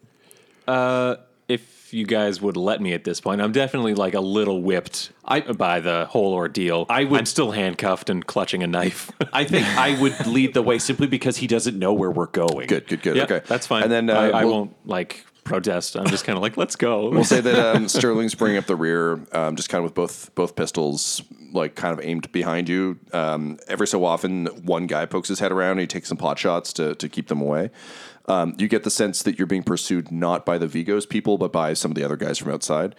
If 0.66 1.79
you 1.94 2.06
guys 2.06 2.40
would 2.40 2.56
let 2.56 2.80
me 2.80 2.92
at 2.92 3.04
this 3.04 3.20
point, 3.20 3.40
I'm 3.40 3.52
definitely 3.52 3.94
like 3.94 4.14
a 4.14 4.20
little 4.20 4.62
whipped 4.62 5.10
I- 5.24 5.40
by 5.40 5.80
the 5.80 6.06
whole 6.06 6.32
ordeal. 6.32 6.86
I 6.88 7.04
would- 7.04 7.20
I'm 7.20 7.26
still 7.26 7.50
handcuffed 7.52 8.10
and 8.10 8.26
clutching 8.26 8.62
a 8.62 8.66
knife. 8.66 9.10
I 9.32 9.44
think 9.44 9.66
I 9.66 10.00
would 10.00 10.26
lead 10.26 10.54
the 10.54 10.62
way 10.62 10.78
simply 10.78 11.06
because 11.06 11.38
he 11.38 11.46
doesn't 11.46 11.78
know 11.78 11.92
where 11.92 12.10
we're 12.10 12.26
going. 12.26 12.66
Good, 12.68 12.86
good, 12.88 13.02
good. 13.02 13.16
yeah, 13.16 13.24
okay, 13.24 13.40
that's 13.46 13.66
fine. 13.66 13.82
And 13.84 13.92
then 13.92 14.10
uh, 14.10 14.14
I, 14.14 14.28
I 14.40 14.44
we'll- 14.44 14.54
won't 14.54 14.86
like 14.86 15.24
protest. 15.44 15.96
I'm 15.96 16.06
just 16.06 16.24
kind 16.24 16.36
of 16.36 16.42
like, 16.42 16.56
let's 16.56 16.76
go. 16.76 17.08
We'll 17.10 17.24
say 17.24 17.40
that 17.40 17.74
um, 17.76 17.88
Sterling's 17.88 18.34
bringing 18.34 18.58
up 18.58 18.66
the 18.66 18.76
rear, 18.76 19.20
um, 19.32 19.56
just 19.56 19.68
kind 19.68 19.78
of 19.80 19.84
with 19.84 19.94
both 19.94 20.32
both 20.36 20.54
pistols, 20.54 21.22
like 21.52 21.74
kind 21.74 21.98
of 21.98 22.04
aimed 22.04 22.30
behind 22.30 22.68
you. 22.68 23.00
Um, 23.12 23.58
every 23.66 23.88
so 23.88 24.04
often, 24.04 24.46
one 24.64 24.86
guy 24.86 25.06
pokes 25.06 25.28
his 25.28 25.40
head 25.40 25.50
around 25.50 25.72
and 25.72 25.80
he 25.80 25.86
takes 25.88 26.08
some 26.08 26.18
pot 26.18 26.38
shots 26.38 26.72
to 26.74 26.94
to 26.94 27.08
keep 27.08 27.26
them 27.28 27.40
away. 27.40 27.70
Um, 28.30 28.54
you 28.58 28.68
get 28.68 28.84
the 28.84 28.90
sense 28.90 29.22
that 29.24 29.38
you're 29.38 29.46
being 29.46 29.62
pursued 29.64 30.12
not 30.12 30.46
by 30.46 30.56
the 30.56 30.66
Vigos 30.68 31.08
people, 31.08 31.36
but 31.36 31.52
by 31.52 31.74
some 31.74 31.90
of 31.90 31.96
the 31.96 32.04
other 32.04 32.16
guys 32.16 32.38
from 32.38 32.52
outside. 32.52 32.94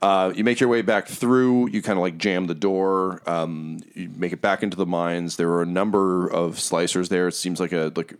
Uh, 0.00 0.32
you 0.34 0.42
make 0.42 0.58
your 0.60 0.70
way 0.70 0.80
back 0.80 1.06
through. 1.06 1.68
You 1.68 1.82
kind 1.82 1.98
of 1.98 2.02
like 2.02 2.16
jam 2.16 2.46
the 2.46 2.54
door. 2.54 3.20
Um, 3.26 3.80
you 3.94 4.08
make 4.16 4.32
it 4.32 4.40
back 4.40 4.62
into 4.62 4.76
the 4.78 4.86
mines. 4.86 5.36
There 5.36 5.50
are 5.50 5.62
a 5.62 5.66
number 5.66 6.26
of 6.28 6.54
slicers 6.56 7.10
there. 7.10 7.28
It 7.28 7.34
seems 7.34 7.60
like 7.60 7.72
a 7.72 7.92
like 7.94 8.14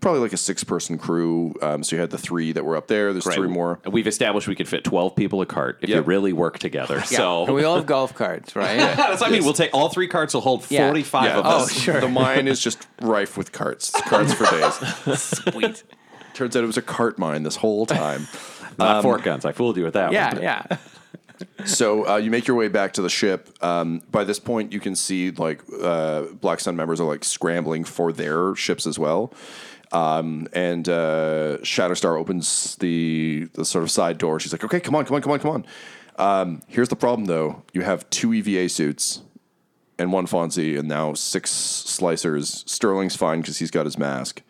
probably 0.00 0.20
like 0.20 0.32
a 0.32 0.36
six 0.36 0.64
person 0.64 0.98
crew. 0.98 1.54
Um, 1.62 1.84
so 1.84 1.94
you 1.94 2.00
had 2.00 2.10
the 2.10 2.18
three 2.18 2.50
that 2.52 2.64
were 2.64 2.76
up 2.76 2.88
there. 2.88 3.12
There's 3.12 3.26
Right. 3.26 3.34
three 3.36 3.48
more. 3.48 3.78
We've 3.88 4.06
established 4.08 4.48
we 4.48 4.56
could 4.56 4.68
fit 4.68 4.82
12 4.82 5.14
people 5.14 5.40
a 5.40 5.46
cart 5.46 5.78
if 5.82 5.88
you 5.88 5.96
Yep. 5.96 6.06
really 6.08 6.32
work 6.32 6.58
together. 6.58 6.96
Yeah. 6.96 7.02
So 7.04 7.44
And 7.46 7.54
we 7.54 7.62
all 7.64 7.76
have 7.76 7.86
golf 7.86 8.14
carts, 8.14 8.56
right? 8.56 8.76
that's 8.78 9.20
what 9.20 9.28
I 9.30 9.32
mean. 9.32 9.44
We'll 9.44 9.52
take 9.52 9.70
all 9.72 9.88
three 9.88 10.08
carts 10.08 10.34
will 10.34 10.40
hold 10.40 10.64
Yeah. 10.68 10.86
45 10.88 11.24
Yeah. 11.24 11.38
of 11.38 11.46
Oh, 11.46 11.48
us. 11.50 11.72
sure. 11.72 12.00
The 12.00 12.08
mine 12.08 12.48
is 12.48 12.60
just 12.60 12.86
rife 13.00 13.36
with 13.36 13.52
carts. 13.52 13.90
It's 13.94 14.08
carts 14.08 14.32
for 14.32 14.46
days. 14.46 15.20
Sweet. 15.20 15.82
Turns 16.34 16.56
out 16.56 16.62
it 16.64 16.66
was 16.66 16.76
a 16.76 16.82
cart 16.82 17.18
mine 17.18 17.42
this 17.42 17.56
whole 17.56 17.86
time. 17.86 18.26
Not 18.78 19.02
four 19.02 19.18
guns. 19.18 19.44
I 19.44 19.52
fooled 19.52 19.76
you 19.76 19.84
with 19.84 19.94
that 19.94 20.12
Yeah, 20.12 20.32
one. 20.34 20.42
yeah. 20.42 20.66
So 21.64 22.06
uh, 22.06 22.16
you 22.18 22.30
make 22.30 22.46
your 22.46 22.56
way 22.56 22.68
back 22.68 22.92
to 22.94 23.02
the 23.02 23.08
ship. 23.08 23.48
Um, 23.64 24.02
by 24.10 24.24
this 24.24 24.38
point, 24.38 24.72
you 24.74 24.80
can 24.80 24.94
see 24.94 25.30
like 25.30 25.62
uh, 25.82 26.24
Black 26.38 26.60
Sun 26.60 26.76
members 26.76 27.00
are 27.00 27.06
like 27.06 27.24
scrambling 27.24 27.82
for 27.84 28.12
their 28.12 28.54
ships 28.56 28.86
as 28.86 28.98
well. 28.98 29.32
Um, 29.90 30.48
and 30.52 30.86
uh, 30.86 31.56
Shatterstar 31.62 32.18
opens 32.18 32.76
the 32.76 33.48
the 33.54 33.64
sort 33.64 33.82
of 33.84 33.90
side 33.90 34.18
door. 34.18 34.38
She's 34.38 34.52
like, 34.52 34.64
"Okay, 34.64 34.80
come 34.80 34.94
on, 34.94 35.06
come 35.06 35.14
on, 35.16 35.22
come 35.22 35.32
on, 35.32 35.38
come 35.40 35.50
on." 35.50 35.66
Um, 36.16 36.62
here's 36.68 36.90
the 36.90 36.96
problem, 36.96 37.24
though. 37.24 37.62
You 37.72 37.82
have 37.82 38.08
two 38.10 38.34
EVA 38.34 38.68
suits 38.68 39.22
and 39.98 40.12
one 40.12 40.26
Fonzie, 40.26 40.78
and 40.78 40.88
now 40.88 41.14
six 41.14 41.50
slicers. 41.50 42.68
Sterling's 42.68 43.16
fine 43.16 43.40
because 43.40 43.58
he's 43.58 43.70
got 43.70 43.86
his 43.86 43.96
mask. 43.96 44.42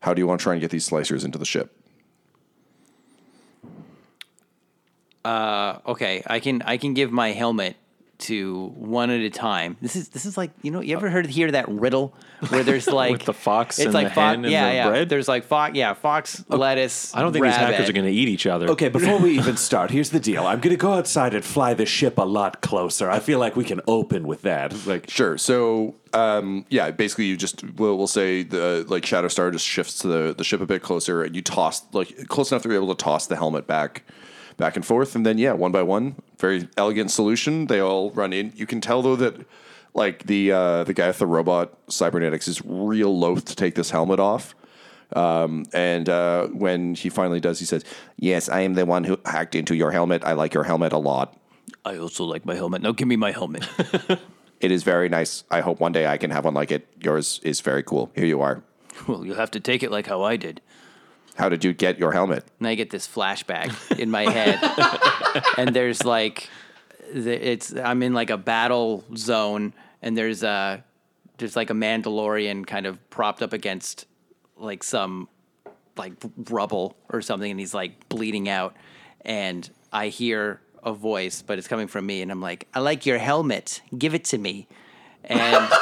How 0.00 0.14
do 0.14 0.20
you 0.20 0.26
want 0.26 0.40
to 0.40 0.42
try 0.42 0.54
and 0.54 0.60
get 0.60 0.70
these 0.70 0.88
slicers 0.88 1.24
into 1.24 1.38
the 1.38 1.44
ship? 1.44 1.76
Uh, 5.24 5.78
okay, 5.86 6.22
I 6.26 6.40
can 6.40 6.62
I 6.62 6.78
can 6.78 6.94
give 6.94 7.12
my 7.12 7.32
helmet 7.32 7.76
to 8.20 8.72
one 8.76 9.10
at 9.10 9.20
a 9.20 9.30
time. 9.30 9.76
This 9.80 9.96
is 9.96 10.08
this 10.08 10.26
is 10.26 10.36
like 10.36 10.50
you 10.62 10.70
know 10.70 10.80
you 10.80 10.96
ever 10.96 11.10
heard 11.10 11.26
hear 11.26 11.50
that 11.50 11.68
riddle 11.68 12.14
where 12.48 12.62
there's 12.62 12.86
like 13.02 13.12
with 13.12 13.24
the 13.24 13.34
fox 13.34 13.78
it's 13.78 13.86
and 13.86 13.94
like 13.94 14.08
the 14.08 14.14
fo- 14.14 14.20
hen 14.20 14.44
and 14.44 14.52
yeah 14.52 14.68
the 14.68 14.74
yeah 14.74 14.88
bread? 14.88 15.08
there's 15.08 15.28
like 15.28 15.44
fox 15.44 15.74
yeah 15.74 15.94
fox 15.94 16.44
lettuce 16.48 17.14
I 17.14 17.22
don't 17.22 17.32
think 17.32 17.44
these 17.44 17.56
hackers 17.56 17.88
are 17.88 17.92
going 17.92 18.06
to 18.06 18.12
eat 18.12 18.28
each 18.28 18.46
other. 18.46 18.68
Okay, 18.70 18.88
before 18.88 19.18
we 19.18 19.36
even 19.38 19.56
start, 19.68 19.90
here's 19.90 20.10
the 20.10 20.20
deal. 20.20 20.46
I'm 20.46 20.60
going 20.60 20.74
to 20.74 20.80
go 20.80 20.92
outside 20.92 21.34
and 21.34 21.44
fly 21.44 21.74
the 21.74 21.86
ship 21.86 22.18
a 22.18 22.22
lot 22.22 22.60
closer. 22.60 23.10
I 23.10 23.18
feel 23.20 23.38
like 23.38 23.56
we 23.56 23.64
can 23.64 23.80
open 23.86 24.26
with 24.26 24.42
that. 24.42 24.86
Like, 24.86 25.10
Sure. 25.10 25.36
So, 25.38 25.96
um, 26.12 26.64
yeah, 26.68 26.90
basically, 26.90 27.26
you 27.26 27.36
just 27.36 27.62
we'll, 27.74 27.96
we'll 27.96 28.06
say 28.06 28.42
the 28.42 28.84
like 28.88 29.04
Shadow 29.04 29.28
Star 29.28 29.50
just 29.50 29.66
shifts 29.66 30.02
the, 30.02 30.34
the 30.36 30.44
ship 30.44 30.60
a 30.60 30.66
bit 30.66 30.82
closer, 30.82 31.22
and 31.22 31.34
you 31.34 31.42
toss 31.42 31.82
like 31.92 32.28
close 32.28 32.50
enough 32.52 32.62
to 32.62 32.68
you're 32.68 32.76
able 32.76 32.94
to 32.94 33.02
toss 33.02 33.26
the 33.26 33.36
helmet 33.36 33.66
back, 33.66 34.02
back 34.60 34.76
and 34.76 34.86
forth, 34.86 35.16
and 35.16 35.26
then 35.26 35.38
yeah, 35.38 35.52
one 35.52 35.72
by 35.72 35.82
one, 35.82 36.14
very 36.38 36.68
elegant 36.76 37.10
solution. 37.10 37.66
They 37.66 37.80
all 37.80 38.10
run 38.12 38.32
in. 38.32 38.52
You 38.54 38.66
can 38.66 38.80
tell 38.80 39.02
though 39.02 39.16
that 39.16 39.34
like 39.94 40.24
the 40.24 40.52
uh, 40.52 40.84
the 40.84 40.94
guy 40.94 41.08
with 41.08 41.18
the 41.18 41.26
robot 41.26 41.76
cybernetics 41.88 42.46
is 42.46 42.62
real 42.64 43.18
loath 43.18 43.44
to 43.46 43.56
take 43.56 43.74
this 43.74 43.90
helmet 43.90 44.20
off. 44.20 44.54
Um, 45.16 45.64
and 45.72 46.08
uh, 46.08 46.46
when 46.46 46.94
he 46.94 47.08
finally 47.08 47.40
does, 47.40 47.58
he 47.58 47.64
says, 47.64 47.84
"Yes, 48.16 48.48
I 48.48 48.60
am 48.60 48.74
the 48.74 48.86
one 48.86 49.02
who 49.02 49.18
hacked 49.24 49.56
into 49.56 49.74
your 49.74 49.90
helmet. 49.90 50.22
I 50.24 50.34
like 50.34 50.54
your 50.54 50.64
helmet 50.64 50.92
a 50.92 50.98
lot." 50.98 51.36
I 51.84 51.96
also 51.96 52.24
like 52.24 52.44
my 52.44 52.54
helmet. 52.54 52.82
Now 52.82 52.92
give 52.92 53.08
me 53.08 53.16
my 53.16 53.32
helmet. 53.32 53.66
It 54.60 54.70
is 54.70 54.82
very 54.82 55.08
nice. 55.08 55.44
I 55.50 55.60
hope 55.60 55.80
one 55.80 55.92
day 55.92 56.06
I 56.06 56.18
can 56.18 56.30
have 56.30 56.44
one 56.44 56.54
like 56.54 56.70
it. 56.70 56.86
Yours 57.02 57.40
is 57.42 57.60
very 57.62 57.82
cool. 57.82 58.12
Here 58.14 58.26
you 58.26 58.42
are. 58.42 58.62
well, 59.08 59.24
you'll 59.24 59.36
have 59.36 59.50
to 59.52 59.60
take 59.60 59.82
it 59.82 59.90
like 59.90 60.06
how 60.06 60.22
I 60.22 60.36
did. 60.36 60.60
How 61.40 61.48
did 61.48 61.64
you 61.64 61.72
get 61.72 61.98
your 61.98 62.12
helmet? 62.12 62.44
And 62.58 62.68
I 62.68 62.74
get 62.74 62.90
this 62.90 63.08
flashback 63.08 63.98
in 63.98 64.10
my 64.10 64.30
head, 64.30 64.58
and 65.58 65.74
there's 65.74 66.04
like, 66.04 66.50
it's 67.12 67.74
I'm 67.74 68.02
in 68.02 68.12
like 68.12 68.28
a 68.28 68.36
battle 68.36 69.04
zone, 69.16 69.72
and 70.02 70.16
there's 70.16 70.42
a 70.42 70.84
there's 71.38 71.56
like 71.56 71.70
a 71.70 71.74
Mandalorian 71.74 72.66
kind 72.66 72.84
of 72.84 72.98
propped 73.08 73.40
up 73.42 73.54
against 73.54 74.04
like 74.58 74.82
some 74.82 75.28
like 75.96 76.12
rubble 76.50 76.94
or 77.08 77.22
something, 77.22 77.50
and 77.50 77.58
he's 77.58 77.72
like 77.72 78.08
bleeding 78.10 78.46
out, 78.48 78.76
and 79.22 79.68
I 79.90 80.08
hear 80.08 80.60
a 80.82 80.92
voice, 80.92 81.40
but 81.40 81.56
it's 81.58 81.68
coming 81.68 81.88
from 81.88 82.04
me, 82.04 82.20
and 82.20 82.30
I'm 82.30 82.42
like, 82.42 82.68
I 82.74 82.80
like 82.80 83.06
your 83.06 83.18
helmet, 83.18 83.80
give 83.96 84.14
it 84.14 84.24
to 84.26 84.38
me, 84.38 84.68
and. 85.24 85.72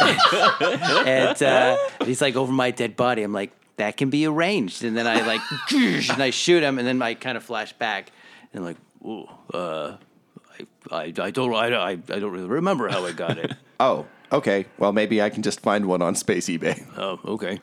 and 0.00 1.42
uh, 1.42 1.76
he's 2.06 2.22
like 2.22 2.34
over 2.34 2.50
my 2.50 2.70
dead 2.70 2.96
body. 2.96 3.22
I'm 3.22 3.34
like, 3.34 3.52
that 3.80 3.96
can 3.96 4.10
be 4.10 4.26
arranged. 4.26 4.84
And 4.84 4.96
then 4.96 5.06
I 5.06 5.26
like, 5.26 5.40
and 5.72 6.22
I 6.22 6.30
shoot 6.30 6.62
him, 6.62 6.78
and 6.78 6.86
then 6.86 7.00
I 7.02 7.14
kind 7.14 7.36
of 7.36 7.42
flash 7.42 7.72
back, 7.72 8.12
and 8.52 8.64
like, 8.64 8.76
ooh, 9.04 9.26
uh, 9.52 9.96
I, 10.58 10.66
I, 10.90 11.12
I 11.18 11.30
don't, 11.30 11.54
I, 11.54 11.74
I, 11.74 11.90
I 11.90 11.96
don't 11.96 12.30
really 12.30 12.48
remember 12.48 12.88
how 12.88 13.04
I 13.04 13.12
got 13.12 13.38
it. 13.38 13.52
Oh, 13.82 14.06
okay. 14.30 14.66
Well, 14.76 14.92
maybe 14.92 15.22
I 15.22 15.30
can 15.30 15.42
just 15.42 15.60
find 15.60 15.86
one 15.86 16.02
on 16.02 16.14
Space 16.14 16.50
eBay. 16.50 16.84
oh, 16.98 17.18
okay. 17.24 17.60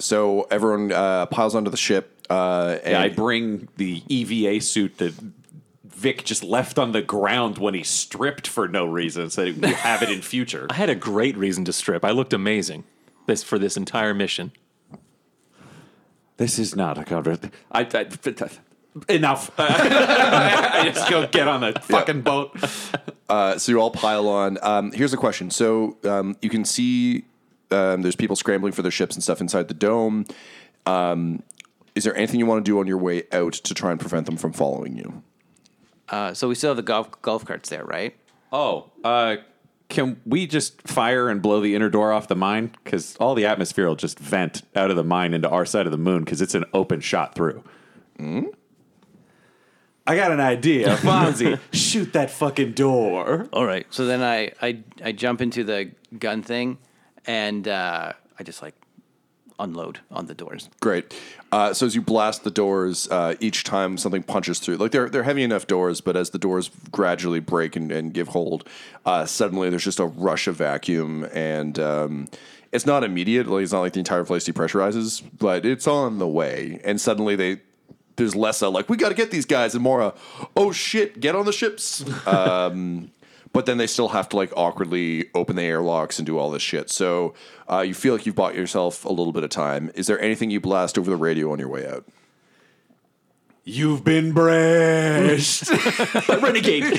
So 0.00 0.48
everyone 0.50 0.90
uh, 0.90 1.26
piles 1.26 1.54
onto 1.54 1.70
the 1.70 1.76
ship. 1.76 2.26
Uh, 2.28 2.78
and 2.82 2.94
yeah, 2.94 3.00
I 3.00 3.08
bring 3.08 3.68
the 3.76 4.02
EVA 4.08 4.60
suit 4.60 4.98
that 4.98 5.14
Vic 5.84 6.24
just 6.24 6.42
left 6.42 6.76
on 6.76 6.90
the 6.90 7.02
ground 7.02 7.58
when 7.58 7.74
he 7.74 7.84
stripped 7.84 8.48
for 8.48 8.66
no 8.66 8.84
reason, 8.84 9.30
so 9.30 9.44
that 9.44 9.58
we 9.58 9.72
have 9.72 10.02
it 10.02 10.10
in 10.10 10.22
future. 10.22 10.66
I 10.70 10.74
had 10.74 10.90
a 10.90 10.96
great 10.96 11.36
reason 11.36 11.64
to 11.66 11.72
strip. 11.72 12.04
I 12.04 12.10
looked 12.10 12.32
amazing 12.32 12.82
this 13.30 13.44
for 13.44 13.58
this 13.58 13.76
entire 13.76 14.12
mission. 14.12 14.50
This 16.40 16.58
is 16.58 16.74
not 16.74 16.96
a 16.96 17.04
conversation. 17.04 17.52
I, 17.70 17.80
I, 17.82 18.06
enough. 19.10 19.50
I 19.58 20.90
just 20.90 21.10
go 21.10 21.26
get 21.26 21.46
on 21.46 21.60
the 21.60 21.78
fucking 21.82 22.22
boat. 22.22 22.56
Uh, 23.28 23.58
so 23.58 23.70
you 23.70 23.78
all 23.78 23.90
pile 23.90 24.26
on. 24.26 24.56
Um, 24.62 24.90
here's 24.92 25.12
a 25.12 25.18
question. 25.18 25.50
So 25.50 25.98
um, 26.02 26.38
you 26.40 26.48
can 26.48 26.64
see 26.64 27.26
um, 27.70 28.00
there's 28.00 28.16
people 28.16 28.36
scrambling 28.36 28.72
for 28.72 28.80
their 28.80 28.90
ships 28.90 29.14
and 29.14 29.22
stuff 29.22 29.42
inside 29.42 29.68
the 29.68 29.74
dome. 29.74 30.24
Um, 30.86 31.42
is 31.94 32.04
there 32.04 32.16
anything 32.16 32.40
you 32.40 32.46
want 32.46 32.64
to 32.64 32.68
do 32.70 32.80
on 32.80 32.86
your 32.86 32.96
way 32.96 33.24
out 33.32 33.52
to 33.52 33.74
try 33.74 33.90
and 33.90 34.00
prevent 34.00 34.24
them 34.24 34.38
from 34.38 34.54
following 34.54 34.96
you? 34.96 35.22
Uh, 36.08 36.32
so 36.32 36.48
we 36.48 36.54
still 36.54 36.70
have 36.70 36.78
the 36.78 36.82
golf 36.82 37.20
golf 37.20 37.44
carts 37.44 37.68
there, 37.68 37.84
right? 37.84 38.16
Oh, 38.50 38.90
uh, 39.04 39.36
can 39.90 40.20
we 40.24 40.46
just 40.46 40.80
fire 40.88 41.28
and 41.28 41.42
blow 41.42 41.60
the 41.60 41.74
inner 41.74 41.90
door 41.90 42.12
off 42.12 42.28
the 42.28 42.36
mine? 42.36 42.72
Because 42.82 43.16
all 43.16 43.34
the 43.34 43.44
atmosphere 43.44 43.86
will 43.86 43.96
just 43.96 44.18
vent 44.18 44.62
out 44.74 44.90
of 44.90 44.96
the 44.96 45.04
mine 45.04 45.34
into 45.34 45.48
our 45.50 45.66
side 45.66 45.86
of 45.86 45.92
the 45.92 45.98
moon 45.98 46.24
because 46.24 46.40
it's 46.40 46.54
an 46.54 46.64
open 46.72 47.00
shot 47.00 47.34
through. 47.34 47.62
I 50.06 50.16
got 50.16 50.30
an 50.32 50.40
idea. 50.40 50.96
Fonzie, 50.96 51.58
shoot 51.72 52.12
that 52.14 52.30
fucking 52.30 52.72
door. 52.72 53.48
All 53.52 53.66
right. 53.66 53.86
So 53.90 54.06
then 54.06 54.22
I, 54.22 54.52
I, 54.62 54.82
I 55.04 55.12
jump 55.12 55.40
into 55.40 55.64
the 55.64 55.90
gun 56.18 56.42
thing, 56.42 56.78
and 57.26 57.66
uh, 57.68 58.12
I 58.38 58.42
just 58.42 58.62
like 58.62 58.74
unload 59.60 60.00
on 60.10 60.26
the 60.26 60.34
doors. 60.34 60.68
Great. 60.80 61.14
Uh, 61.52 61.72
so 61.72 61.86
as 61.86 61.94
you 61.94 62.02
blast 62.02 62.44
the 62.44 62.50
doors, 62.50 63.08
uh, 63.10 63.34
each 63.40 63.64
time 63.64 63.98
something 63.98 64.22
punches 64.22 64.58
through, 64.58 64.76
like 64.76 64.92
they're 64.92 65.08
they're 65.08 65.22
heavy 65.22 65.42
enough 65.42 65.66
doors, 65.66 66.00
but 66.00 66.16
as 66.16 66.30
the 66.30 66.38
doors 66.38 66.70
gradually 66.90 67.40
break 67.40 67.76
and, 67.76 67.92
and 67.92 68.14
give 68.14 68.28
hold, 68.28 68.68
uh, 69.04 69.26
suddenly 69.26 69.70
there's 69.70 69.84
just 69.84 70.00
a 70.00 70.06
rush 70.06 70.46
of 70.46 70.56
vacuum, 70.56 71.24
and 71.32 71.78
um, 71.78 72.28
it's 72.72 72.86
not 72.86 73.04
immediate. 73.04 73.46
Like 73.46 73.62
it's 73.62 73.72
not 73.72 73.80
like 73.80 73.92
the 73.92 73.98
entire 73.98 74.24
place 74.24 74.48
depressurizes, 74.48 75.22
but 75.38 75.66
it's 75.66 75.86
on 75.86 76.18
the 76.18 76.28
way. 76.28 76.80
And 76.84 77.00
suddenly 77.00 77.36
they 77.36 77.60
there's 78.16 78.36
less 78.36 78.62
a 78.62 78.68
like 78.68 78.88
we 78.88 78.96
got 78.96 79.08
to 79.08 79.14
get 79.14 79.30
these 79.30 79.46
guys, 79.46 79.74
and 79.74 79.82
more 79.82 80.00
a 80.00 80.14
oh 80.56 80.72
shit, 80.72 81.20
get 81.20 81.34
on 81.34 81.46
the 81.46 81.52
ships. 81.52 82.04
um, 82.26 83.10
but 83.52 83.66
then 83.66 83.78
they 83.78 83.86
still 83.86 84.08
have 84.08 84.28
to 84.30 84.36
like 84.36 84.52
awkwardly 84.56 85.28
open 85.34 85.56
the 85.56 85.62
airlocks 85.62 86.18
and 86.18 86.26
do 86.26 86.38
all 86.38 86.50
this 86.50 86.62
shit. 86.62 86.90
So 86.90 87.34
uh, 87.70 87.80
you 87.80 87.94
feel 87.94 88.14
like 88.14 88.26
you've 88.26 88.34
bought 88.34 88.54
yourself 88.54 89.04
a 89.04 89.08
little 89.10 89.32
bit 89.32 89.44
of 89.44 89.50
time. 89.50 89.90
Is 89.94 90.06
there 90.06 90.20
anything 90.20 90.50
you 90.50 90.60
blast 90.60 90.98
over 90.98 91.10
the 91.10 91.16
radio 91.16 91.52
on 91.52 91.58
your 91.58 91.68
way 91.68 91.86
out? 91.86 92.04
You've 93.64 94.04
been 94.04 94.32
brushed. 94.32 95.70
Renegade. 96.28 96.98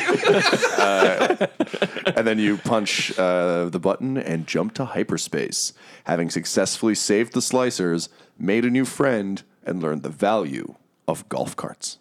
and 2.16 2.28
then 2.28 2.38
you 2.38 2.58
punch 2.58 3.18
uh, 3.18 3.66
the 3.66 3.80
button 3.80 4.18
and 4.18 4.46
jump 4.46 4.74
to 4.76 4.86
hyperspace, 4.86 5.74
having 6.04 6.30
successfully 6.30 6.96
saved 6.96 7.34
the 7.34 7.40
slicers, 7.40 8.10
made 8.38 8.64
a 8.64 8.70
new 8.70 8.86
friend, 8.86 9.44
and 9.66 9.82
learned 9.82 10.04
the 10.04 10.10
value 10.10 10.76
of 11.08 11.28
golf 11.30 11.56
carts. 11.56 11.98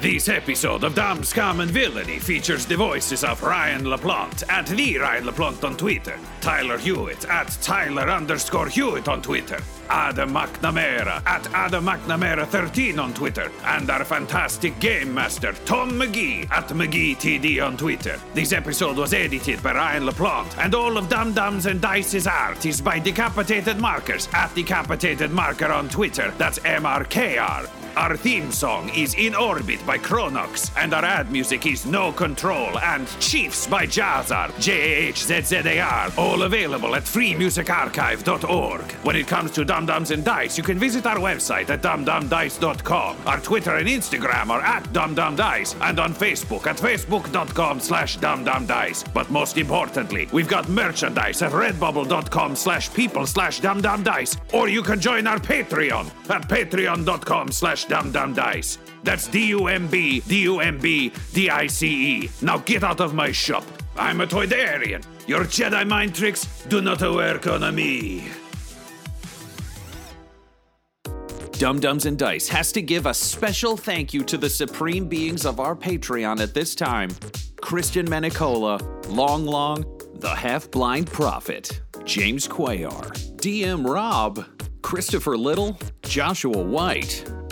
This 0.00 0.28
episode 0.28 0.84
of 0.84 0.94
Dumb 0.94 1.24
Scum 1.24 1.58
and 1.58 1.68
Villainy 1.72 2.20
features 2.20 2.64
the 2.64 2.76
voices 2.76 3.24
of 3.24 3.42
Ryan 3.42 3.82
LaPlante 3.82 4.48
at 4.48 4.68
the 4.68 4.96
Ryan 4.96 5.24
LaPlante 5.24 5.64
on 5.64 5.76
Twitter, 5.76 6.16
Tyler 6.40 6.78
Hewitt 6.78 7.24
at 7.24 7.48
Tyler 7.62 8.08
underscore 8.08 8.68
Hewitt 8.68 9.08
on 9.08 9.20
Twitter, 9.20 9.58
Adam 9.90 10.30
McNamara 10.30 11.20
at 11.26 11.52
Adam 11.52 11.84
McNamara 11.84 12.46
13 12.46 12.96
on 13.00 13.12
Twitter, 13.12 13.50
and 13.64 13.90
our 13.90 14.04
fantastic 14.04 14.78
game 14.78 15.12
master 15.12 15.52
Tom 15.64 15.90
McGee 15.90 16.48
at 16.52 16.68
McGeeTD 16.68 17.60
on 17.60 17.76
Twitter. 17.76 18.20
This 18.34 18.52
episode 18.52 18.98
was 18.98 19.12
edited 19.12 19.60
by 19.64 19.74
Ryan 19.74 20.04
LaPlante, 20.04 20.58
and 20.58 20.76
all 20.76 20.96
of 20.96 21.08
Dumb 21.08 21.32
Dumbs 21.32 21.66
and 21.66 21.80
Dice's 21.80 22.28
art 22.28 22.64
is 22.66 22.80
by 22.80 23.00
Decapitated 23.00 23.80
Markers 23.80 24.28
at 24.32 24.54
Decapitated 24.54 25.32
Marker 25.32 25.72
on 25.72 25.88
Twitter. 25.88 26.32
That's 26.38 26.60
MRKR. 26.60 27.87
Our 27.98 28.16
theme 28.16 28.52
song 28.52 28.90
is 28.90 29.14
In 29.14 29.34
Orbit 29.34 29.84
by 29.84 29.98
Chronox, 29.98 30.70
and 30.76 30.94
our 30.94 31.04
ad 31.04 31.32
music 31.32 31.66
is 31.66 31.84
No 31.84 32.12
Control 32.12 32.78
and 32.78 33.08
Chiefs 33.18 33.66
by 33.66 33.86
Jahzzar, 33.86 34.56
J-A-H-Z-Z-A-R, 34.60 36.12
all 36.16 36.44
available 36.44 36.94
at 36.94 37.02
freemusicarchive.org. 37.02 38.92
When 39.02 39.16
it 39.16 39.26
comes 39.26 39.50
to 39.50 39.64
Dumb 39.64 39.86
Dumbs 39.86 40.12
and 40.12 40.24
Dice, 40.24 40.56
you 40.56 40.62
can 40.62 40.78
visit 40.78 41.06
our 41.06 41.16
website 41.16 41.70
at 41.70 41.82
dumbdumbdice.com. 41.82 43.16
Our 43.26 43.40
Twitter 43.40 43.74
and 43.74 43.88
Instagram 43.88 44.50
are 44.50 44.60
at 44.60 44.84
dumbdumbdice, 44.92 45.74
and 45.82 45.98
on 45.98 46.14
Facebook 46.14 46.68
at 46.68 46.76
facebook.com 46.76 47.80
slash 47.80 48.16
dumbdumbdice. 48.18 49.12
But 49.12 49.28
most 49.28 49.58
importantly, 49.58 50.28
we've 50.32 50.46
got 50.46 50.68
merchandise 50.68 51.42
at 51.42 51.50
redbubble.com 51.50 52.54
slash 52.54 52.94
people 52.94 53.26
slash 53.26 53.60
dumbdumbdice, 53.60 54.38
or 54.54 54.68
you 54.68 54.82
can 54.82 55.00
join 55.00 55.26
our 55.26 55.40
Patreon 55.40 56.06
at 56.30 56.48
patreon.com 56.48 57.50
slash 57.50 57.87
That's 57.88 59.28
D-U-M-B, 59.28 60.20
D-U-M-B, 60.20 61.12
D-I-C-E. 61.32 62.30
Now 62.42 62.58
get 62.58 62.84
out 62.84 63.00
of 63.00 63.14
my 63.14 63.32
shop. 63.32 63.64
I'm 63.96 64.20
a 64.20 64.26
Toydarian. 64.26 65.04
Your 65.26 65.44
Jedi 65.44 65.86
mind 65.86 66.14
tricks 66.14 66.46
do 66.68 66.80
not 66.80 67.00
work 67.00 67.46
on 67.46 67.74
me. 67.74 68.28
Dumb 71.52 71.80
Dumbs 71.80 72.06
and 72.06 72.16
Dice 72.16 72.46
has 72.48 72.70
to 72.70 72.80
give 72.80 73.06
a 73.06 73.12
special 73.12 73.76
thank 73.76 74.14
you 74.14 74.22
to 74.22 74.38
the 74.38 74.48
supreme 74.48 75.08
beings 75.08 75.44
of 75.44 75.58
our 75.58 75.74
Patreon 75.74 76.38
at 76.38 76.54
this 76.54 76.76
time 76.76 77.10
Christian 77.60 78.06
Menicola, 78.06 78.80
Long 79.08 79.44
Long, 79.44 79.84
The 80.14 80.28
Half 80.28 80.70
Blind 80.70 81.08
Prophet, 81.08 81.80
James 82.04 82.46
Cuellar, 82.46 83.10
DM 83.38 83.84
Rob, 83.84 84.44
Christopher 84.82 85.36
Little, 85.36 85.76
Joshua 86.02 86.62
White, 86.62 87.24